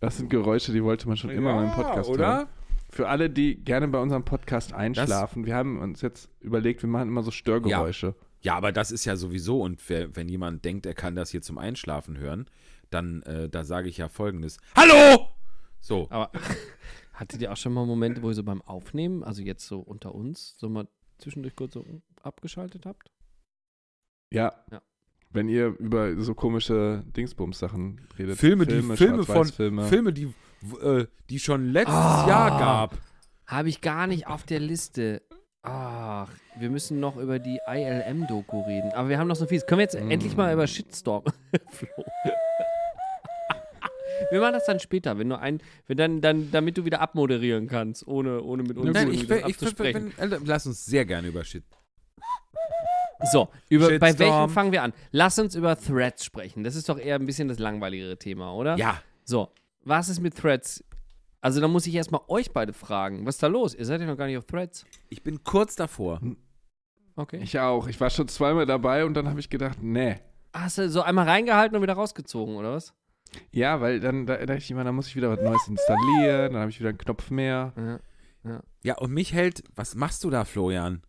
[0.00, 2.26] Das sind Geräusche, die wollte man schon immer mal im Podcast oder?
[2.36, 2.48] hören.
[2.90, 7.08] Für alle, die gerne bei unserem Podcast einschlafen, wir haben uns jetzt überlegt, wir machen
[7.08, 8.14] immer so Störgeräusche.
[8.40, 11.42] Ja, aber das ist ja sowieso, und wer, wenn jemand denkt, er kann das hier
[11.42, 12.46] zum Einschlafen hören,
[12.90, 14.58] dann, äh, da sage ich ja folgendes.
[14.76, 15.28] Hallo!
[15.80, 16.06] So.
[16.10, 16.30] Aber
[17.12, 20.14] hattet ihr auch schon mal Momente, wo ihr so beim Aufnehmen, also jetzt so unter
[20.14, 21.84] uns, so mal zwischendurch kurz so
[22.22, 23.10] abgeschaltet habt?
[24.32, 24.52] Ja.
[24.70, 24.82] Ja.
[25.30, 28.38] Wenn ihr über so komische Dingsbums-Sachen redet.
[28.38, 29.84] Filme, die Filme von Schwarz-Weiß-Filme.
[29.84, 30.32] Filme, die,
[30.82, 32.26] äh, die schon letztes Ah.
[32.28, 32.94] Jahr gab.
[33.46, 35.22] Habe ich gar nicht auf der Liste.
[35.62, 38.92] Ach, wir müssen noch über die ILM-Doku reden.
[38.92, 39.60] Aber wir haben noch so viel.
[39.62, 40.10] Können wir jetzt Mm.
[40.10, 41.24] endlich mal über Shitstorm?
[41.70, 41.88] Flo.
[44.30, 47.66] wir machen das dann später, wenn du ein, wenn dann, dann, damit du wieder abmoderieren
[47.68, 50.12] kannst, ohne, ohne mit uns Nein, ich, will- ich, abzusprechen.
[50.16, 51.64] wenn, äh, lass uns sehr gerne über Shit.
[53.32, 54.92] So, über, bei welchem fangen wir an?
[55.10, 56.62] Lass uns über Threads sprechen.
[56.62, 58.76] Das ist doch eher ein bisschen das langweiligere Thema, oder?
[58.76, 59.50] Ja, So,
[59.88, 60.84] was ist mit Threads?
[61.40, 63.24] Also, da muss ich erstmal euch beide fragen.
[63.24, 63.74] Was ist da los?
[63.74, 64.84] Ihr seid ja noch gar nicht auf Threads.
[65.08, 66.20] ich bin kurz davor.
[67.16, 67.40] Okay.
[67.42, 67.88] Ich auch.
[67.88, 70.20] Ich war schon zweimal dabei und dann habe ich gedacht, nee.
[70.52, 72.94] Hast du so einmal reingehalten und wieder rausgezogen, oder was?
[73.50, 76.60] Ja, weil dann da, dachte ich immer, dann muss ich wieder was Neues installieren, dann
[76.62, 77.72] habe ich wieder einen Knopf mehr.
[78.44, 78.62] Ja.
[78.82, 81.02] Ja, und mich hält, was machst du da, Florian?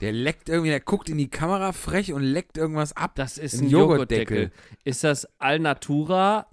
[0.00, 3.12] Der leckt irgendwie, der guckt in die Kamera frech und leckt irgendwas ab.
[3.16, 4.36] Das ist Ein ein Joghurtdeckel.
[4.36, 4.80] Joghurtdeckel.
[4.84, 6.46] Ist das Alnatura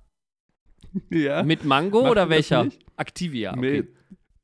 [1.10, 1.44] Ja.
[1.44, 2.64] mit Mango Machen oder welcher?
[2.66, 2.80] nicht?
[2.98, 3.52] Activia.
[3.52, 3.60] Okay.
[3.82, 3.90] Mit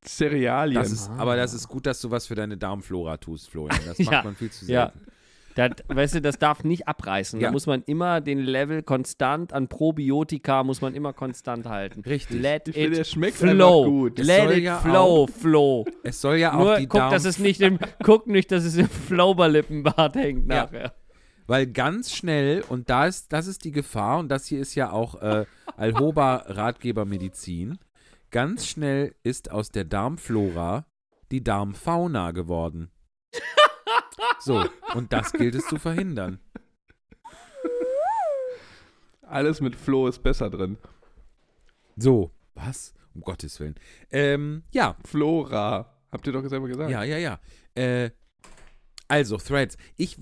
[0.05, 0.75] Cerealien.
[0.81, 3.79] Das ist, aber das ist gut, dass du was für deine Darmflora tust, Florian.
[3.85, 4.91] Das macht Ja, man viel zu ja.
[4.93, 5.07] selten.
[5.55, 7.39] Das, weißt du, das darf nicht abreißen.
[7.39, 7.47] Ja.
[7.47, 12.01] Da muss man immer den Level konstant an Probiotika muss man immer konstant halten.
[12.01, 12.41] Richtig.
[12.41, 13.85] Let Ich finde, it der schmeckt flow.
[13.85, 14.19] gut.
[14.19, 15.85] Es Let it ja flow, flow.
[16.01, 17.11] Es soll ja auch Nur die guck, Darm...
[17.11, 20.63] dass es nicht im, guck nicht, dass es im Flauberlippenbart hängt Ja.
[20.63, 20.93] nachher.
[21.45, 24.91] Weil ganz schnell, und da ist, das ist die Gefahr, und das hier ist ja
[24.91, 25.45] auch äh,
[25.77, 27.79] Alhoba Ratgebermedizin,
[28.31, 30.85] ganz schnell ist aus der Darmflora
[31.31, 32.91] die Darmfauna geworden.
[34.39, 36.39] So, und das gilt es zu verhindern.
[39.21, 40.77] Alles mit Flo ist besser drin.
[41.95, 42.93] So, was?
[43.15, 43.75] Um Gottes Willen.
[44.11, 45.97] Ähm, ja, Flora.
[46.11, 46.91] Habt ihr doch selber gesagt.
[46.91, 47.39] ja, ja, ja.
[47.73, 48.11] Äh,
[49.07, 49.77] also, Threads.
[49.97, 50.17] Ich,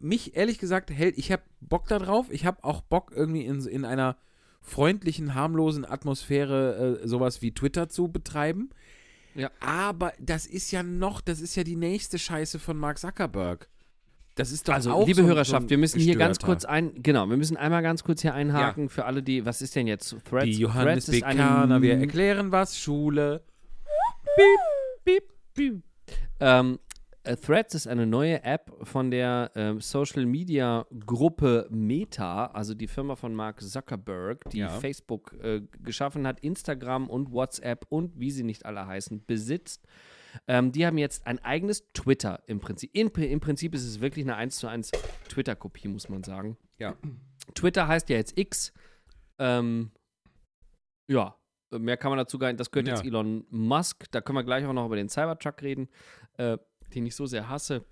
[0.00, 2.26] mich ehrlich gesagt, hält, ich habe Bock da drauf.
[2.30, 4.16] Ich habe auch Bock, irgendwie in, in einer
[4.60, 8.70] freundlichen, harmlosen Atmosphäre äh, sowas wie Twitter zu betreiben.
[9.34, 9.50] Ja.
[9.60, 13.68] Aber das ist ja noch, das ist ja die nächste Scheiße von Mark Zuckerberg.
[14.34, 17.02] Das ist doch Also, auch liebe so Hörerschaft, so wir müssen hier ganz kurz ein,
[17.02, 20.14] genau, wir müssen einmal ganz kurz hier einhaken für alle, die, was ist denn jetzt
[20.28, 20.44] Threads?
[20.44, 23.42] Die Johannes Threads ist eine- Bekaner, wir erklären was, Schule.
[25.04, 25.22] Piep,
[25.54, 25.82] piep.
[26.40, 26.87] Ähm, äh,
[27.36, 33.16] Threads ist eine neue App von der ähm, Social Media Gruppe Meta, also die Firma
[33.16, 34.68] von Mark Zuckerberg, die Ja.
[34.70, 39.86] Facebook äh, geschaffen hat, Instagram und WhatsApp und wie sie nicht alle heißen, besitzt.
[40.46, 42.90] Ähm, die haben jetzt ein eigenes Twitter im Prinzip.
[42.94, 44.90] In, Im Prinzip ist es wirklich eine 1 zu 1
[45.28, 46.56] Twitter-Kopie, muss man sagen.
[46.78, 46.96] Ja.
[47.54, 48.72] Twitter heißt ja jetzt X.
[49.38, 49.90] Ähm,
[51.08, 51.34] ja,
[51.70, 52.60] mehr kann man dazu gar nicht.
[52.60, 52.94] Das gehört Ja.
[52.94, 54.04] jetzt Elon Musk.
[54.10, 55.88] Da können wir gleich auch noch über den Cybertruck reden,
[56.36, 56.58] äh,
[56.94, 57.84] den ich so sehr hasse.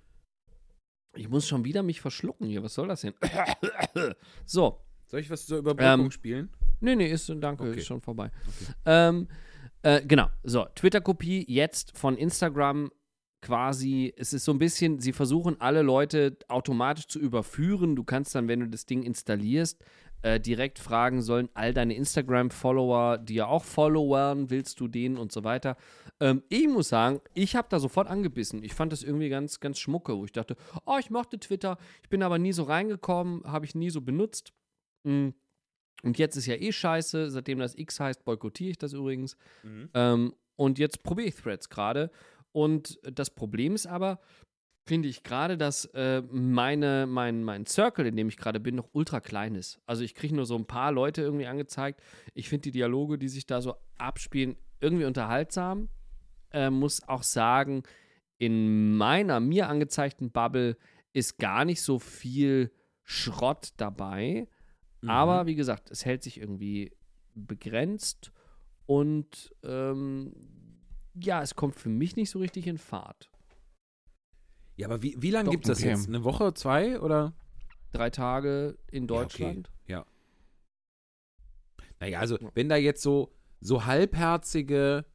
[1.15, 2.63] Ich muss schon wieder mich verschlucken hier.
[2.63, 3.15] Was soll das denn?
[4.45, 4.81] so.
[5.07, 6.51] Soll ich was zur Überbrückung Ähm, spielen?
[6.81, 7.79] Nee, nee, ist, danke, Okay.
[7.79, 8.31] ist schon vorbei.
[8.85, 9.29] Ähm,
[9.83, 12.91] äh, genau, so, Twitter-Kopie jetzt von Instagram
[13.41, 17.95] quasi, es ist so ein bisschen, sie versuchen alle Leute automatisch zu überführen.
[17.95, 19.81] Du kannst dann, wenn du das Ding installierst,
[20.27, 25.31] äh, direkt fragen sollen, all deine Instagram-Follower, die ja auch followern, willst du denen und
[25.31, 25.77] so weiter.
[26.19, 28.65] Ähm, ich muss sagen, ich habe da sofort angebissen.
[28.65, 32.09] Ich fand das irgendwie ganz, ganz schmucke, wo ich dachte, oh, ich mochte Twitter, ich
[32.09, 34.53] bin aber nie so reingekommen, habe ich nie so benutzt.
[35.05, 35.29] Mm.
[36.03, 39.37] Und jetzt ist ja eh scheiße, seitdem das X heißt, boykottiere ich das übrigens.
[39.95, 42.11] Ähm, und jetzt probiere ich Threads gerade.
[42.51, 44.19] Und das Problem ist aber,
[44.87, 48.89] finde ich gerade, dass äh, meine, mein, mein Circle, in dem ich gerade bin, noch
[48.93, 49.81] ultra klein ist.
[49.85, 52.01] Also ich kriege nur so ein paar Leute irgendwie angezeigt.
[52.35, 55.89] Ich finde die Dialoge, die sich da so abspielen, irgendwie unterhaltsam.
[56.53, 57.83] Äh, muss auch sagen,
[58.39, 60.77] in meiner mir angezeigten Bubble
[61.13, 62.71] ist gar nicht so viel
[63.03, 64.47] Schrott dabei.
[65.01, 65.11] Mhm.
[65.11, 66.93] Aber wie gesagt, es hält sich irgendwie
[67.35, 68.33] begrenzt
[68.87, 70.33] und ähm,
[71.15, 73.31] ja, es kommt für mich nicht so richtig in Fahrt.
[74.77, 75.89] Ja, aber wie, wie lange gibt es das okay.
[75.91, 76.09] jetzt?
[76.09, 77.33] Eine Woche, zwei oder?
[77.93, 79.69] Drei Tage in Ja, Deutschland.
[79.69, 79.93] okay.
[79.93, 80.07] Ja.
[82.01, 85.07] Naja, also wenn da jetzt so, so halbherzige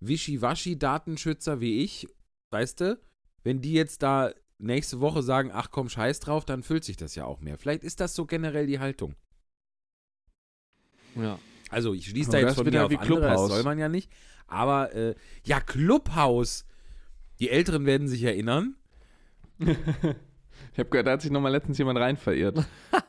[0.00, 2.06] Wischiwaschi-Datenschützer wie ich,
[2.50, 3.00] weißt du,
[3.42, 7.14] wenn die jetzt da nächste Woche sagen, ach komm, scheiß drauf, dann füllt sich das
[7.14, 7.58] ja auch mehr.
[7.58, 9.16] Vielleicht ist das so generell die Haltung.
[11.16, 11.38] Ja.
[11.70, 13.50] Also ich schließe da jetzt von mir ja auf wie andere, das Clubhouse.
[13.50, 14.10] soll man ja nicht.
[14.46, 16.64] Aber äh, ja, Clubhouse.
[17.38, 18.76] Die Älteren werden sich erinnern.
[20.72, 22.64] Ich habe gehört, da hat sich noch mal letztens jemand rein verirrt.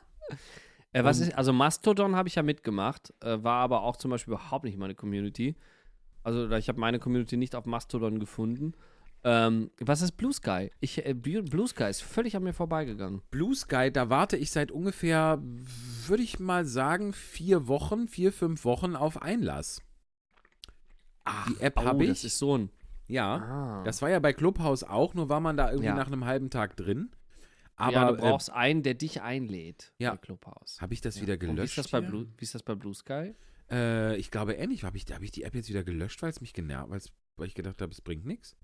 [0.94, 4.34] Äh, was ist, also Mastodon habe ich ja mitgemacht, äh, war aber auch zum Beispiel
[4.34, 5.56] überhaupt nicht meine Community.
[6.22, 8.74] Also ich habe meine Community nicht auf Mastodon gefunden.
[9.24, 10.72] Ähm, was ist Blue Sky?
[10.80, 13.22] Ich, äh, Blue Sky ist völlig an mir vorbeigegangen.
[13.32, 18.66] Blue Sky, da warte ich seit ungefähr, würde ich mal sagen, vier Wochen, vier, fünf
[18.66, 19.82] Wochen auf Einlass.
[21.48, 22.26] Die App oh, habe das ich.
[22.26, 22.70] ist so ein.
[23.12, 23.84] Ja, Ah.
[23.84, 25.96] das war ja bei Clubhouse auch, nur war man da irgendwie Ja.
[25.96, 27.12] nach einem halben Tag drin.
[27.76, 30.12] Aber ja, du äh, brauchst einen, der dich einlädt ja.
[30.12, 30.80] bei Clubhouse.
[30.82, 31.22] habe ich das Ja.
[31.24, 31.58] wieder Und gelöscht?
[31.60, 32.02] Wie ist, das bei?
[32.02, 33.34] Blue, wie ist das bei Blue Sky?
[33.72, 34.84] Äh, ich glaube ähnlich.
[34.84, 37.48] Habe ich, hab ich die App jetzt wieder gelöscht, weil es mich genervt, weil's- weil
[37.48, 38.56] ich gedacht habe, es bringt nichts?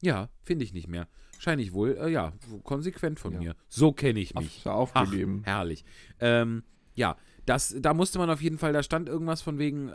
[0.00, 1.06] Ja, finde ich nicht mehr.
[1.38, 2.32] Scheine ich wohl, äh, ja,
[2.64, 3.38] konsequent von Ja.
[3.38, 3.56] mir.
[3.68, 4.58] So kenne ich mich.
[4.58, 5.42] ist aufgegeben.
[5.44, 5.84] Ach, herrlich.
[6.18, 9.92] Ähm, ja, das, da musste man auf jeden Fall, da stand irgendwas von wegen, äh,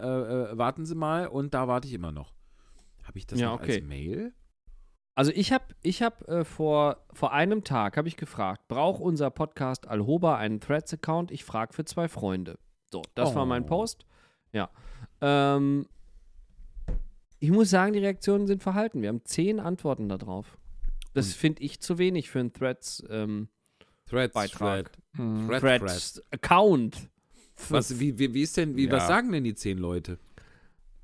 [0.52, 2.34] äh, warten Sie mal, und da warte ich immer noch.
[3.08, 3.76] Habe ich das Ja, noch okay.
[3.78, 4.34] als Mail?
[5.16, 9.32] Also ich habe ich hab, äh, vor, vor einem Tag habe ich gefragt, braucht unser
[9.32, 11.32] Podcast Alhoba einen Threads-Account?
[11.32, 12.60] Ich frage für zwei Freunde.
[12.92, 13.68] So, das war mein Oh.
[13.68, 14.06] Post.
[14.54, 14.70] Ja.
[15.22, 15.88] Ähm,
[17.40, 19.02] ich muss sagen, die Reaktionen sind verhalten.
[19.02, 20.58] Wir haben zehn Antworten darauf.
[21.14, 23.50] Das Und- finde ich zu wenig für einen Threads ähm,
[24.06, 24.92] Threads, Beitrag.
[24.94, 25.48] Thread, Hm.
[25.48, 25.82] Thread, Thread.
[25.82, 27.10] Threads Account.
[27.70, 28.92] Was, wie, wie, wie ist denn, wie, Ja.
[28.94, 30.20] was sagen denn die zehn Leute?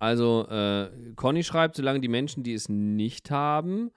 [0.03, 3.89] Also, äh, Conny schreibt, solange die Menschen, die es nicht haben,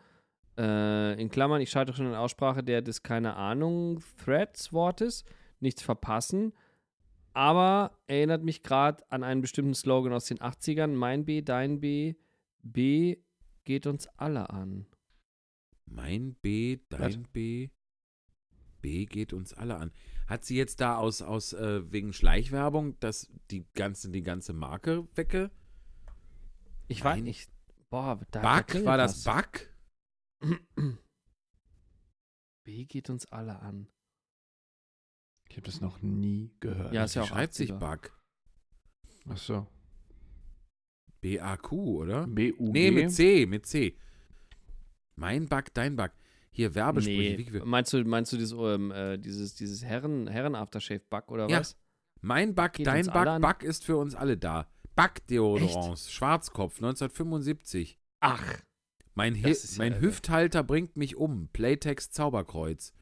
[0.56, 5.24] äh, in Klammern, ich scheitere schon in Aussprache der des, keine Ahnung, Threads-Wortes,
[5.58, 6.52] nichts verpassen.
[7.32, 12.14] Aber erinnert mich gerade an einen bestimmten Slogan aus den 80ern: Mein B, dein B,
[12.62, 13.16] B
[13.64, 14.86] geht uns alle an.
[15.86, 17.70] Mein B, dein B.
[18.80, 19.90] B geht uns alle an.
[20.28, 25.08] Hat sie jetzt da aus, aus äh, wegen Schleichwerbung das, die, ganze, die ganze Marke
[25.16, 25.50] wegge.
[26.88, 27.50] Ich weiß nicht.
[27.90, 29.34] Boah, da, klingelt War das was.
[29.34, 29.74] Back?
[32.64, 33.88] B geht uns alle an.
[35.48, 36.92] Ich habe das noch nie gehört.
[36.92, 37.78] Ja, ist ja Wie auch schreibt sich 80er.
[37.78, 38.12] Back?
[39.28, 39.66] Ach so.
[41.20, 42.26] B-A-Q, oder?
[42.26, 42.70] B-U-G.
[42.72, 43.96] Nee, mit C, mit C.
[45.14, 46.12] Mein Back, dein Back.
[46.50, 47.50] Hier Werbesprüche.
[47.52, 47.60] Nee.
[47.64, 51.60] Meinst du, meinst du dieses, ähm, äh, dieses, dieses Herren, Herren Aftershave-Bug oder Ja.
[51.60, 51.76] was?
[52.20, 53.40] mein Back, Geht dein an.
[53.42, 54.66] Back ist für uns alle da.
[54.96, 57.98] Backdeodorants, Schwarzkopf, 1975.
[58.20, 58.42] Ach,
[59.14, 60.00] Mein, Hi ja mein irre.
[60.02, 61.48] Hüfthalter bringt mich um.
[61.52, 62.94] Playtext Zauberkreuz.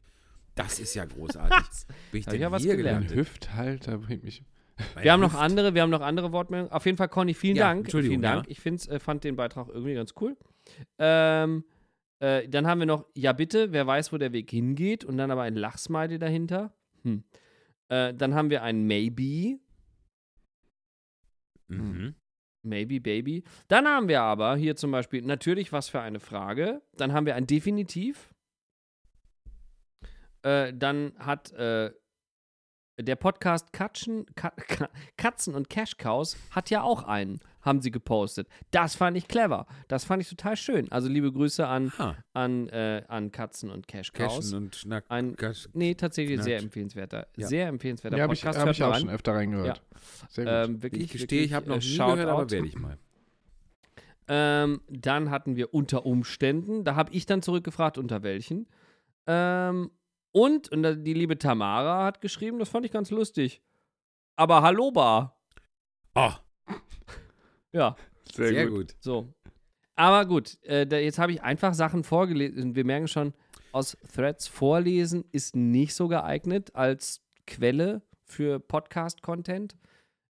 [0.55, 1.87] Das ist ja großartig.
[2.11, 3.09] Bin ich Hab denn ich ja was hier gelernt.
[3.09, 3.17] Mein?
[3.17, 4.43] Hüfthalter bringt mich.
[4.93, 6.71] Mein wir haben noch Hüft- andere, wir haben noch andere Wortmeldungen.
[6.71, 7.85] Auf jeden Fall, Conny, vielen Ja, Dank.
[7.85, 8.45] Entschuldigung, Vielen Dank.
[8.45, 8.51] ja.
[8.51, 10.35] Ich find's, äh, fand den Beitrag irgendwie ganz cool.
[10.99, 11.63] Ähm,
[12.19, 15.05] äh, dann haben wir noch, ja bitte, wer weiß, wo der Weg hingeht.
[15.05, 16.73] Und dann aber ein Lachsmiley dahinter.
[17.03, 17.23] Hm.
[17.87, 19.59] Äh, dann haben wir ein Maybe.
[21.67, 22.15] Mhm.
[22.63, 23.43] Maybe, Baby.
[23.67, 26.81] Dann haben wir aber hier zum Beispiel natürlich was für eine Frage.
[26.97, 28.33] Dann haben wir ein Definitiv.
[30.41, 31.91] Äh, dann hat äh,
[32.99, 37.91] der Podcast Katzen, Ka Ka Katzen und Cash Cows hat ja auch einen, haben sie
[37.91, 38.47] gepostet.
[38.71, 39.65] Das fand ich clever.
[39.87, 40.91] Das fand ich total schön.
[40.91, 44.35] Also liebe Grüße an, Ha, an, äh, an Katzen und Cash Cows.
[44.35, 45.03] Cashen und Schnack.
[45.09, 45.67] Ein, Cash.
[45.73, 46.63] nee, tatsächlich sehr Knatsch.
[46.65, 47.47] empfehlenswerter, Ja.
[47.47, 48.59] sehr empfehlenswerter Ja, habe ich, Podcast.
[48.59, 49.01] hab ich mal auch rein.
[49.01, 49.81] schon öfter reingehört.
[50.29, 50.53] Sehr gut.
[50.69, 52.97] Ähm, wirklich, Ich gestehe, ich habe noch wirklich, nie äh, gehört, aber werde ich mal.
[54.27, 58.67] Ähm, dann hatten wir unter Umständen, da habe ich dann zurückgefragt, unter welchen.
[59.27, 59.91] Ähm,
[60.35, 63.61] und, und die liebe Tamara hat geschrieben, das fand ich ganz lustig.
[64.35, 65.39] Aber hallo, Bar.
[66.13, 66.33] Oh,
[67.71, 67.95] Ja,
[68.33, 68.95] sehr, gut.
[68.99, 69.33] so.
[69.95, 72.75] Aber gut, äh, da, jetzt habe ich einfach Sachen vorgelesen.
[72.75, 73.33] Wir merken schon,
[73.71, 79.77] aus Threads vorlesen ist nicht so geeignet als Quelle für Podcast-Content.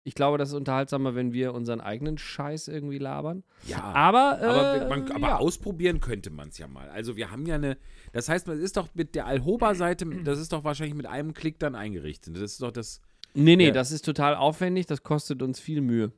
[0.07, 3.43] Ich glaube, das ist unterhaltsamer, wenn wir unseren eigenen Scheiß irgendwie labern.
[3.65, 3.81] Ja.
[3.81, 5.37] Aber, äh, Aber, man, aber ja.
[5.37, 6.89] ausprobieren könnte man es ja mal.
[6.91, 7.75] Also wir haben ja eine,
[8.13, 11.57] das heißt, es ist doch mit der Alhoba-Seite, das ist doch wahrscheinlich mit einem Klick
[11.57, 12.35] dann eingerichtet.
[12.35, 13.01] Das ist doch das,
[13.33, 13.71] Nee, nee, Ja.
[13.71, 16.11] das ist total aufwendig, das kostet uns viel Mühe.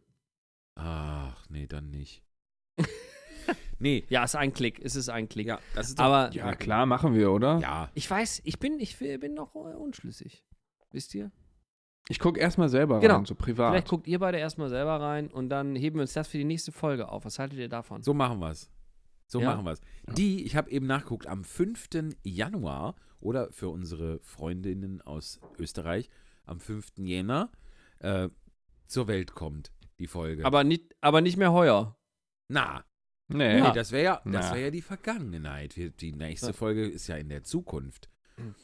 [0.76, 2.23] ach nee, dann nicht.
[3.80, 5.47] nee, Ja, ist ein Klick, es ist ein Klick.
[5.47, 7.60] ja, das ist doch, Aber ja, klar, machen wir, oder?
[7.60, 10.44] ja, ich weiß, ich bin, ich bin noch unschlüssig.
[10.92, 11.31] Wisst ihr?
[12.10, 13.16] Ich gucke erstmal selber Genau.
[13.18, 13.72] rein, so privat.
[13.74, 16.46] Vielleicht guckt ihr beide erstmal selber rein und dann heben wir uns das für die
[16.46, 17.26] nächste Folge auf.
[17.26, 18.02] Was haltet ihr davon?
[18.04, 18.70] so machen wir es.
[19.28, 19.52] So Ja.
[19.52, 19.82] machen wir es.
[20.16, 21.90] Die, ich habe eben nachgeguckt, am 5.
[22.24, 26.10] Januar oder für unsere Freundinnen aus Österreich,
[26.46, 26.94] am 5.
[26.98, 27.52] Jänner
[28.00, 28.30] äh,
[28.86, 30.46] zur Welt kommt, die Folge.
[30.46, 31.98] Aber nicht, aber nicht mehr heuer.
[32.48, 32.86] na,
[33.28, 33.60] nee.
[33.60, 35.76] Nee, das wäre ja, das wär ja die Vergangenheit.
[36.00, 36.54] Die nächste.
[36.54, 38.10] Folge ist ja in der Zukunft.
[38.38, 38.56] Mhm.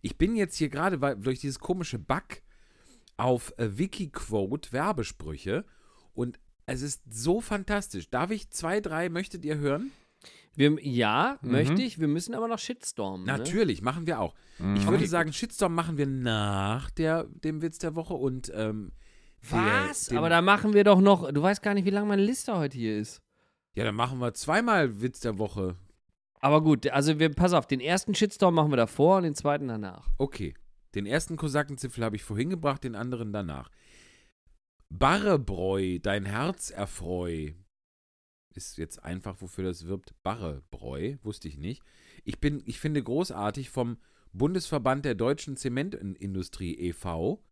[0.00, 2.22] Ich bin jetzt hier gerade, weil durch dieses komische Bug,
[3.16, 5.64] auf äh, Wikiquote Werbesprüche
[6.14, 8.08] und es ist so fantastisch.
[8.10, 9.90] Darf ich zwei, drei, möchtet ihr hören?
[10.56, 11.50] Wir, ja, Mhm.
[11.50, 11.98] möchte ich.
[12.00, 13.24] Wir müssen aber noch Shitstorm.
[13.24, 13.26] Ne?
[13.26, 14.34] Natürlich, machen wir auch.
[14.76, 18.92] Ich würde sagen, Shitstorm machen wir nach der, dem Witz der Woche und ähm,
[19.50, 20.06] Was?
[20.06, 21.30] Den, Aber da machen wir doch noch.
[21.32, 23.20] Du weißt gar nicht, wie lange meine Liste heute hier ist.
[23.74, 25.76] ja, dann machen wir zweimal Witz der Woche.
[26.40, 29.66] Aber gut, also wir, pass auf, den ersten Shitstorm machen wir davor und den zweiten
[29.68, 30.08] danach.
[30.18, 30.54] Okay.
[30.94, 33.70] Den ersten Kosakenzipfel habe ich vorhin gebracht, den anderen danach.
[34.90, 37.52] Barrebräu, dein Herz erfreu.
[38.54, 40.14] Ist jetzt einfach, wofür das wirbt.
[40.22, 41.82] Barrebräu, wusste ich nicht.
[42.24, 43.98] Ich, bin, ich finde großartig vom
[44.32, 47.42] Bundesverband der deutschen Zementindustrie e.V.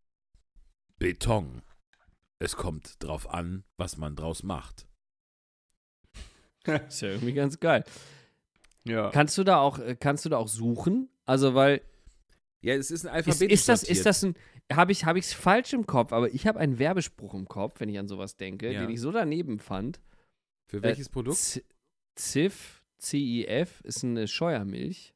[0.98, 1.62] Beton.
[2.38, 4.86] Es kommt drauf an, was man draus macht.
[6.88, 7.84] Ist ja irgendwie ganz geil.
[8.84, 9.10] Ja.
[9.10, 11.08] Kannst du da auch, äh, kannst du da auch suchen?
[11.24, 11.82] Also, weil
[12.62, 13.50] Ja, es ist ein ist, Alphabet.
[13.52, 14.34] ist das, ist das ein,
[14.72, 17.98] habe ich, es falsch im Kopf, aber ich habe einen Werbespruch im Kopf, wenn ich
[17.98, 18.80] an sowas denke, Ja.
[18.80, 20.00] den ich so daneben fand.
[20.68, 21.62] Für welches Äh, Produkt?
[22.18, 25.12] CIF, CIF ist eine Scheuermilch.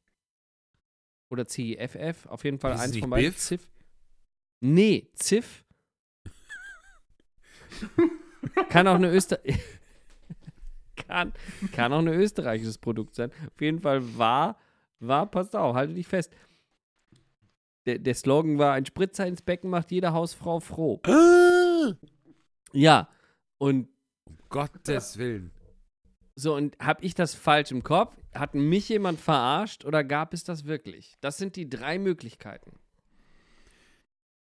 [1.29, 3.33] Oder CIFF, auf jeden Fall Ist eins von beiden.
[3.33, 3.69] CIF.
[4.59, 5.63] Nee, CIF.
[8.69, 9.39] kann auch eine Öster
[10.95, 11.33] kann,
[11.71, 13.31] kann auch ein österreichisches Produkt sein.
[13.53, 14.57] Auf jeden Fall war,
[14.99, 16.33] war, passt auf, halte dich fest.
[17.87, 20.99] Der, der Slogan war, ein Spritzer ins Becken macht jede Hausfrau froh.
[21.05, 21.93] Ah!
[22.73, 23.09] Ja,
[23.57, 23.87] und
[24.49, 25.51] Gottes Willen.
[26.35, 28.15] So, und habe ich das falsch im Kopf?
[28.35, 31.15] Hat mich jemand verarscht oder gab es das wirklich?
[31.21, 32.77] Das sind die drei Möglichkeiten.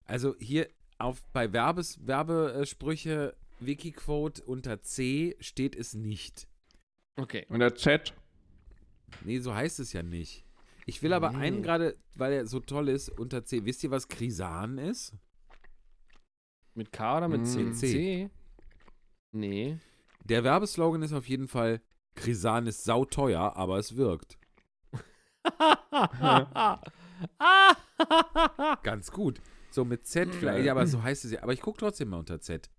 [0.05, 0.69] Also hier
[0.99, 6.47] auf, bei Werbes, Werbesprüche Wikiquote unter C steht es nicht.
[7.17, 7.45] Okay.
[7.49, 8.15] Und der Chat.
[9.25, 10.42] Nee, so heißt es ja nicht.
[10.87, 11.39] Ich will aber Nee.
[11.39, 13.65] einen gerade, weil er so toll ist, unter C.
[13.65, 15.15] Wisst ihr, was Krisan ist?
[16.75, 17.59] Mit K oder mit C?
[17.61, 17.93] Mm, Mit C.
[17.93, 18.31] C?
[19.33, 19.79] Nee.
[20.25, 21.81] Der Werbeslogan ist auf jeden Fall,
[22.15, 24.39] Krisan ist sauteuer, aber es wirkt.
[28.83, 29.41] Ganz gut.
[29.71, 31.43] So mit Z vielleicht, ja, aber so heißt es ja.
[31.43, 32.71] Aber ich gucke trotzdem mal unter Z.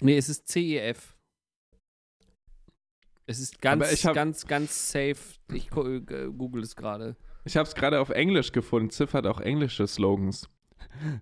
[0.00, 1.16] nee, es ist CEF.
[3.30, 5.16] Es ist ganz, hab- ganz, ganz safe.
[5.52, 6.00] Ich äh,
[6.36, 7.14] google es gerade.
[7.44, 8.88] Ich habe es gerade auf Englisch gefunden.
[8.90, 10.48] Ziff hat auch englische Slogans.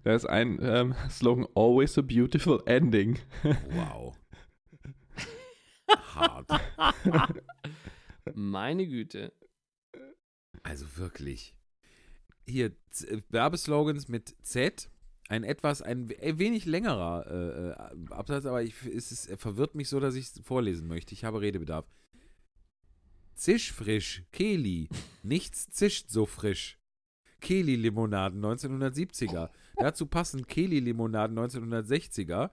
[0.05, 3.19] Da ist ein ähm, Slogan Always a beautiful ending.
[3.71, 4.15] Wow.
[6.15, 6.49] Hart.
[8.35, 9.33] Meine Güte.
[10.63, 11.55] Also wirklich.
[12.47, 14.89] Hier, Z Werbeslogans mit Z.
[15.29, 19.75] Ein etwas, ein ein wenig längerer äh, äh, Absatz, aber ich, es, ist, er verwirrt
[19.75, 21.15] mich so, dass ich es vorlesen möchte.
[21.15, 21.85] Ich habe Redebedarf.
[23.35, 24.89] Zischfrisch, Keli.
[25.23, 26.79] Nichts zischt so frisch.
[27.41, 29.51] Keli-Limonaden 1970er.
[29.77, 32.51] Dazu passen Keli-Limonaden 1960er.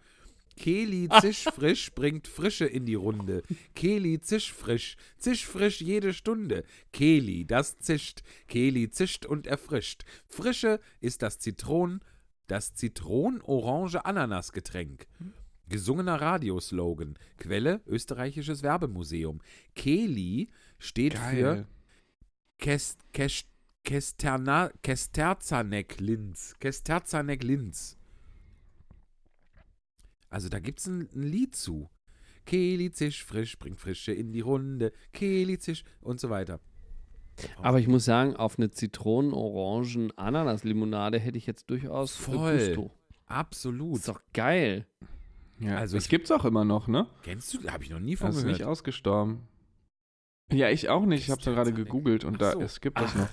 [0.56, 3.44] Keli zischfrisch bringt Frische in die Runde.
[3.76, 6.64] Keli zischfrisch, zischfrisch jede Stunde.
[6.92, 8.22] Keli, das zischt.
[8.48, 10.04] Keli zischt und erfrischt.
[10.28, 12.02] Frische ist das Zitron,
[12.48, 15.08] das Zitron-Orange-Ananas-Getränk.
[15.70, 17.18] Gesungener Radioslogan.
[17.38, 19.42] Quelle: Österreichisches Werbemuseum.
[19.76, 21.66] Keli steht für
[22.60, 23.48] Kest, Kest,
[23.84, 26.56] Kesterna, Kesterzanek Linz.
[26.60, 27.98] Kesterzanek Linz.
[30.30, 31.90] Also da gibt es ein, ein Lied zu.
[32.46, 34.92] Keli zisch frisch, bringt Frische in die Runde.
[35.14, 36.60] Keli zisch und so weiter.
[37.62, 42.58] Aber ich muss sagen, auf eine Zitronen-Orangen-Ananas-Limonade hätte ich jetzt durchaus Voll.
[42.58, 42.92] Gusto.
[43.26, 43.98] Absolut.
[43.98, 44.86] Ist doch geil.
[45.60, 47.08] Ja, Also das ich- gibt's auch immer noch, ne?
[47.24, 47.60] Kennst du?
[47.72, 48.60] Habe ich noch nie von Das ist gehört.
[48.60, 49.48] nicht ausgestorben.
[50.52, 51.24] Ja, ich auch nicht.
[51.24, 51.86] Ich habe da gerade Kesterzanek.
[51.92, 52.62] gegoogelt und Ach da so.
[52.62, 53.20] es gibt das Ach.
[53.20, 53.30] noch.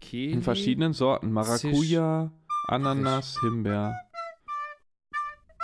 [0.00, 0.32] Keli.
[0.32, 1.32] In verschiedenen Sorten.
[1.32, 2.30] Maracuja,
[2.68, 3.94] Ananas, Himbeer.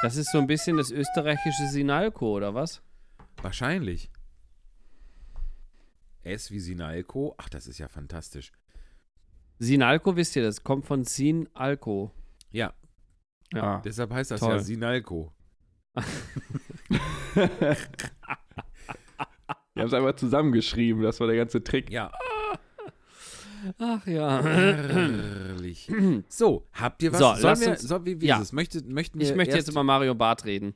[0.03, 2.83] Das ist so ein bisschen das österreichische Sinalco, oder was?
[3.43, 4.11] Wahrscheinlich.
[6.23, 7.35] S wie Sinalco.
[7.39, 8.53] Ach, das ist ja fantastisch.
[9.59, 12.13] Sinalco, wisst ihr, das kommt von Sinalco.
[12.51, 12.73] Ja,
[13.53, 13.63] Ja.
[13.63, 13.83] Ah.
[13.85, 14.53] deshalb heißt das Toll.
[14.53, 15.33] ja Sinalco.
[19.75, 21.03] Die haben es einfach zusammengeschrieben.
[21.03, 21.91] Das war der ganze Trick.
[21.91, 22.11] Ja,
[23.79, 24.43] Ach ja.
[24.43, 25.91] herrlich.
[26.29, 27.19] So, habt ihr was?
[27.19, 28.37] So, Sollen wir, uns- so, wie, wie ja.
[28.37, 28.53] ist es?
[28.53, 30.75] Möchte, möchten wir Ich möchte jetzt über Mario Bart reden.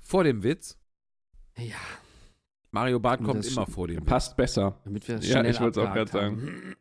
[0.00, 0.78] vor dem Witz?
[1.56, 1.76] Ja,
[2.72, 4.06] Mario Bart Und kommt das immer vor dem Witz.
[4.06, 4.80] Passt besser.
[4.84, 6.74] damit wir das Ja, ich wollte es auch gerade haben.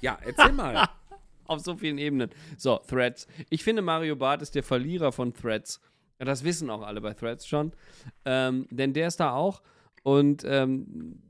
[0.00, 0.88] Ja, erzähl mal.
[1.46, 2.30] Auf so vielen Ebenen.
[2.56, 3.26] So, Threads.
[3.48, 5.80] Ich finde, Mario Barth ist der Verlierer von Threads.
[6.18, 7.72] Das wissen auch alle bei Threads schon.
[8.24, 9.62] Ähm, denn der ist da auch.
[10.02, 11.22] Und ähm,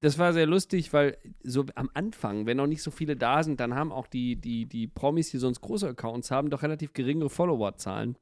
[0.00, 3.58] das war sehr lustig, weil so am Anfang, wenn noch nicht so viele da sind,
[3.58, 7.30] dann haben auch die, die, die Promis, die sonst große Accounts haben, doch relativ geringere
[7.30, 8.16] Followerzahlen.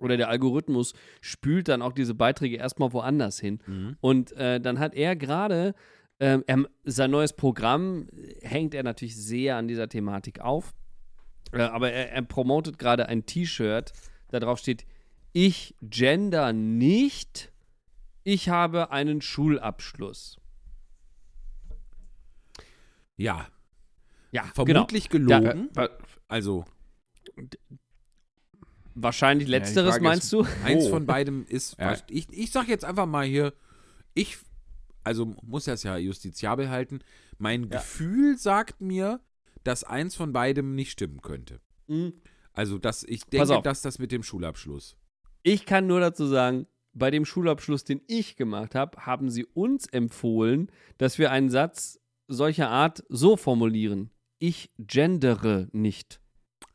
[0.00, 3.60] Oder der Algorithmus spült dann auch diese Beiträge erstmal woanders hin.
[3.66, 3.96] Mhm.
[4.00, 5.74] Und äh, dann hat er gerade
[6.18, 8.08] ähm, er, sein neues Programm
[8.42, 10.74] hängt er natürlich sehr an dieser Thematik auf.
[11.52, 13.92] Äh, aber er, er promotet gerade ein T-Shirt,
[14.28, 14.84] da drauf steht:
[15.32, 17.52] Ich gender nicht,
[18.24, 20.36] ich habe einen Schulabschluss.
[23.16, 23.46] Ja,
[24.32, 25.40] Ja, vermutlich genau.
[25.40, 25.68] gelogen.
[25.74, 25.90] Wa-
[26.28, 26.64] also,
[29.02, 30.46] Wahrscheinlich Ja, letzteres, Frage meinst ist- du?
[30.64, 30.90] eins Oh.
[30.90, 31.76] von beidem ist.
[31.78, 31.96] Ja.
[32.08, 33.52] Ich, ich sag jetzt einfach mal hier,
[34.14, 34.38] ich,
[35.04, 37.00] also muss das ja justiziabel halten.
[37.38, 39.20] Mein Gefühl sagt mir,
[39.64, 41.60] dass eins von beidem nicht stimmen könnte.
[41.88, 42.12] Hm.
[42.52, 44.96] Also, dass ich denke, dass das mit dem Schulabschluss.
[45.42, 49.86] Ich kann nur dazu sagen, bei dem Schulabschluss, den ich gemacht habe, haben sie uns
[49.86, 54.10] empfohlen, dass wir einen Satz solcher Art so formulieren.
[54.38, 56.20] Ich gendere nicht.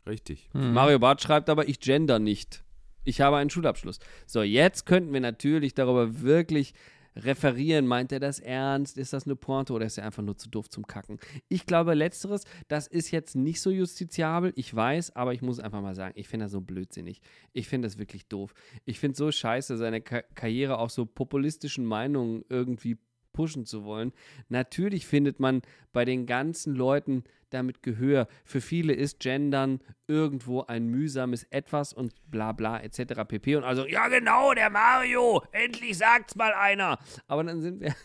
[0.08, 0.50] Richtig.
[0.52, 0.74] Hm.
[0.74, 2.64] Mario Barth schreibt aber, ich gender nicht.
[3.04, 4.00] Ich habe einen Schulabschluss.
[4.26, 6.74] So, jetzt könnten wir natürlich darüber wirklich
[7.16, 7.88] referieren.
[7.88, 8.98] Meint er das ernst?
[8.98, 11.20] Ist das eine Pointe oder ist er einfach nur zu doof zum Kacken?
[11.48, 14.54] Ich glaube, letzteres, das ist jetzt nicht so justiziabel.
[14.56, 17.22] Ich weiß, aber ich muss einfach mal sagen, ich finde das so blödsinnig.
[17.54, 18.54] Ich finde das wirklich doof.
[18.86, 22.98] Ich finde so scheiße, seine Ka Karriere auch so populistischen Meinungen irgendwie
[23.34, 24.14] pushen zu wollen.
[24.50, 25.62] Natürlich findet man
[25.94, 27.24] bei den ganzen Leuten
[27.56, 28.28] damit Gehör.
[28.44, 33.24] Für viele ist Gendern irgendwo ein mühsames Etwas und bla bla etc.
[33.28, 33.56] pp.
[33.56, 37.00] Und also, ja genau, der Mario, endlich sagt's mal einer.
[37.28, 37.96] Aber dann sind wir,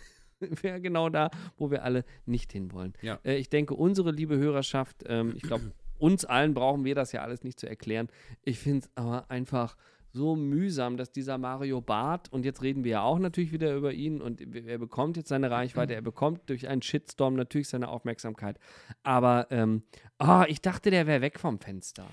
[0.41, 2.95] wir genau da, wo wir alle nicht hinwollen.
[3.03, 3.19] Ja.
[3.25, 7.23] Äh, ich denke, unsere liebe Hörerschaft, ähm, ich glaube, uns allen brauchen wir das ja
[7.23, 8.09] alles nicht zu erklären.
[8.43, 9.77] Ich finde es aber einfach
[10.13, 13.93] so mühsam, dass dieser Mario Barth, und jetzt reden wir ja auch natürlich wieder über
[13.93, 18.59] ihn, und er bekommt jetzt seine Reichweite, er bekommt durch einen Shitstorm natürlich seine Aufmerksamkeit.
[19.03, 19.83] Aber, ähm,
[20.19, 22.07] ah, ich dachte, der wäre weg vom Fenster.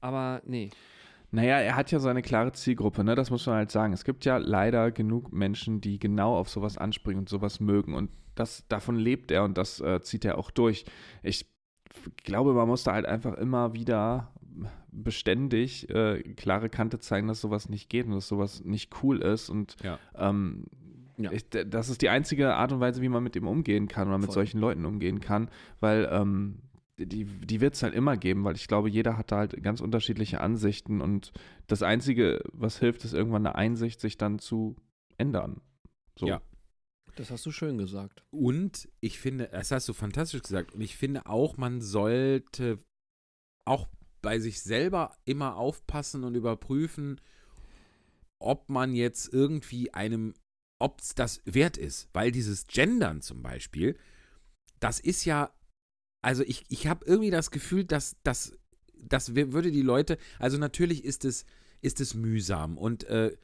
[0.00, 0.70] Aber nee.
[1.32, 3.14] Naja, er hat ja seine klare Zielgruppe, ne?
[3.14, 3.92] Das muss man halt sagen.
[3.92, 7.94] Es gibt ja leider genug Menschen, die genau auf sowas anspringen und sowas mögen.
[7.94, 10.84] Und das, davon lebt er und das äh, zieht er auch durch.
[11.22, 11.46] Ich
[12.24, 14.32] glaube, man muss da halt einfach immer wieder
[14.92, 19.48] beständig äh, klare Kante zeigen, dass sowas nicht geht und dass sowas nicht cool ist.
[19.48, 19.98] Und Ja.
[20.16, 20.66] ähm,
[21.16, 21.32] Ja.
[21.32, 24.18] ich, das ist die einzige Art und Weise, wie man mit ihm umgehen kann oder
[24.18, 24.34] mit Voll.
[24.34, 25.50] solchen Leuten umgehen kann,
[25.80, 26.60] weil ähm,
[26.98, 29.80] die, die wird es halt immer geben, weil ich glaube, jeder hat da halt ganz
[29.80, 31.32] unterschiedliche Ansichten und
[31.66, 34.76] das Einzige, was hilft, ist irgendwann eine Einsicht, sich dann zu
[35.16, 35.60] ändern.
[36.18, 36.26] So.
[36.26, 36.42] Ja.
[37.16, 38.22] Das hast du schön gesagt.
[38.30, 42.78] Und ich finde, das hast du fantastisch gesagt, und ich finde auch, man sollte
[43.66, 43.88] auch
[44.22, 47.20] bei sich selber immer aufpassen und überprüfen,
[48.38, 50.34] ob man jetzt irgendwie einem,
[50.78, 52.08] ob es das wert ist.
[52.12, 53.96] Weil dieses Gendern zum Beispiel,
[54.78, 55.52] das ist ja,
[56.22, 58.58] also ich, ich habe irgendwie das Gefühl, dass das,
[58.94, 61.44] das würde die Leute, also natürlich ist es,
[61.82, 63.36] ist es mühsam und äh,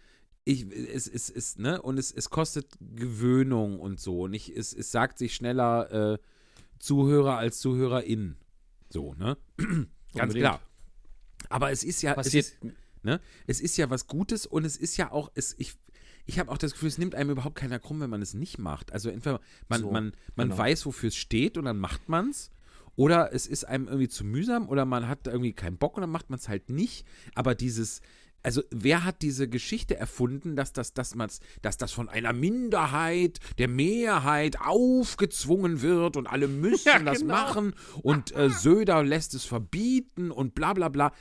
[0.46, 4.22] ich, es ist, ist, ne, und es, es kostet Gewöhnung und so.
[4.22, 6.18] Und ich, es, es sagt sich schneller äh,
[6.78, 8.36] Zuhörer als ZuhörerInnen.
[8.88, 9.36] So, ne?
[10.16, 10.42] Ganz Unbedingt.
[10.50, 10.60] klar.
[11.48, 12.56] Aber es ist ja, es ist,
[13.02, 15.74] ne, es ist ja was Gutes und es ist ja auch, es, ich,
[16.26, 18.58] ich habe auch das Gefühl, es nimmt einem überhaupt keiner krumm, wenn man es nicht
[18.58, 18.92] macht.
[18.92, 20.58] Also entweder man, So, man, man genau.
[20.58, 22.50] weiß, wofür es steht und dann macht man es.
[22.96, 26.10] Oder es ist einem irgendwie zu mühsam oder man hat irgendwie keinen Bock und dann
[26.10, 27.06] macht man es halt nicht.
[27.34, 28.00] Aber dieses,
[28.46, 33.40] also wer hat diese Geschichte erfunden, dass das, dass man's, dass das von einer Minderheit
[33.58, 37.34] der Mehrheit aufgezwungen wird und alle müssen Ja, das genau.
[37.34, 41.12] machen und äh, Söder lässt es verbieten und bla bla bla.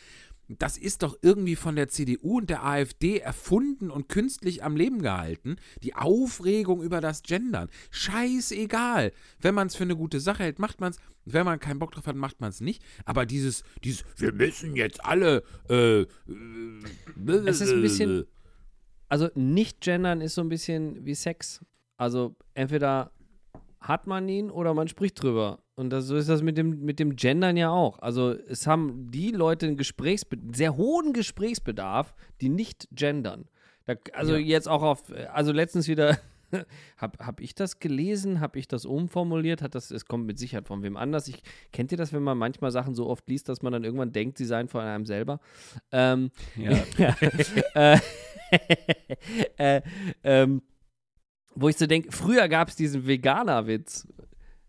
[0.47, 5.01] Das ist doch irgendwie von der CDU und der AfD erfunden und künstlich am Leben
[5.01, 5.55] gehalten.
[5.81, 7.69] Die Aufregung über das Gendern.
[7.89, 9.11] Scheißegal.
[9.39, 10.99] Wenn man es für eine gute Sache hält, macht man es.
[11.25, 12.83] Wenn man keinen Bock drauf hat, macht man es nicht.
[13.05, 15.43] Aber dieses, dieses, wir müssen jetzt alle.
[15.69, 16.05] Äh, äh,
[17.45, 18.25] Es ist ein bisschen-
[19.09, 21.61] Also nicht gendern ist so ein bisschen wie Sex.
[21.97, 23.11] Also entweder
[23.79, 25.59] hat man ihn oder man spricht drüber.
[25.75, 27.99] Und das, so ist das mit dem, mit dem Gendern ja auch.
[27.99, 33.45] Also es haben die Leute einen Gesprächsbe sehr hohen Gesprächsbedarf, die nicht gendern.
[33.85, 34.39] Da, also Ja.
[34.39, 35.03] jetzt auch auf,
[35.33, 36.17] also letztens wieder,
[36.97, 40.65] habe hab ich das gelesen, habe ich das umformuliert, hat das, es kommt mit Sicherheit
[40.67, 41.27] von wem anders.
[41.27, 44.11] Ich, kennt ihr das, wenn man manchmal Sachen so oft liest, dass man dann irgendwann
[44.13, 45.39] denkt, sie seien von einem selber?
[45.91, 47.15] Ähm, Ja.
[47.75, 47.99] äh,
[49.57, 49.81] äh,
[50.23, 50.61] ähm,
[51.55, 54.07] wo ich so denke, früher gab es diesen Veganer-Witz.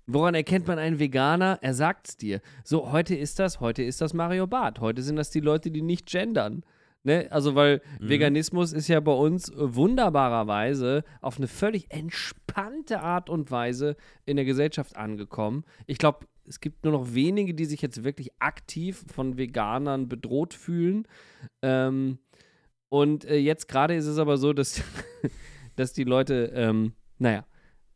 [0.06, 1.58] Woran erkennt man einen Veganer?
[1.62, 2.40] Er sagt's dir.
[2.62, 4.80] So, heute ist das, heute ist das Mario Barth.
[4.80, 6.64] Heute sind das die Leute, die nicht gendern.
[7.02, 7.26] Ne?
[7.30, 8.08] Also, weil Mhm.
[8.08, 14.44] Veganismus ist ja bei uns wunderbarerweise auf eine völlig entspannte Art und Weise in der
[14.44, 15.64] Gesellschaft angekommen.
[15.86, 20.54] Ich glaube, es gibt nur noch wenige, die sich jetzt wirklich aktiv von Veganern bedroht
[20.54, 21.08] fühlen.
[21.62, 22.18] Ähm,
[22.88, 24.82] und äh, jetzt gerade ist es aber so, dass,
[25.76, 27.44] dass die Leute, ähm, naja,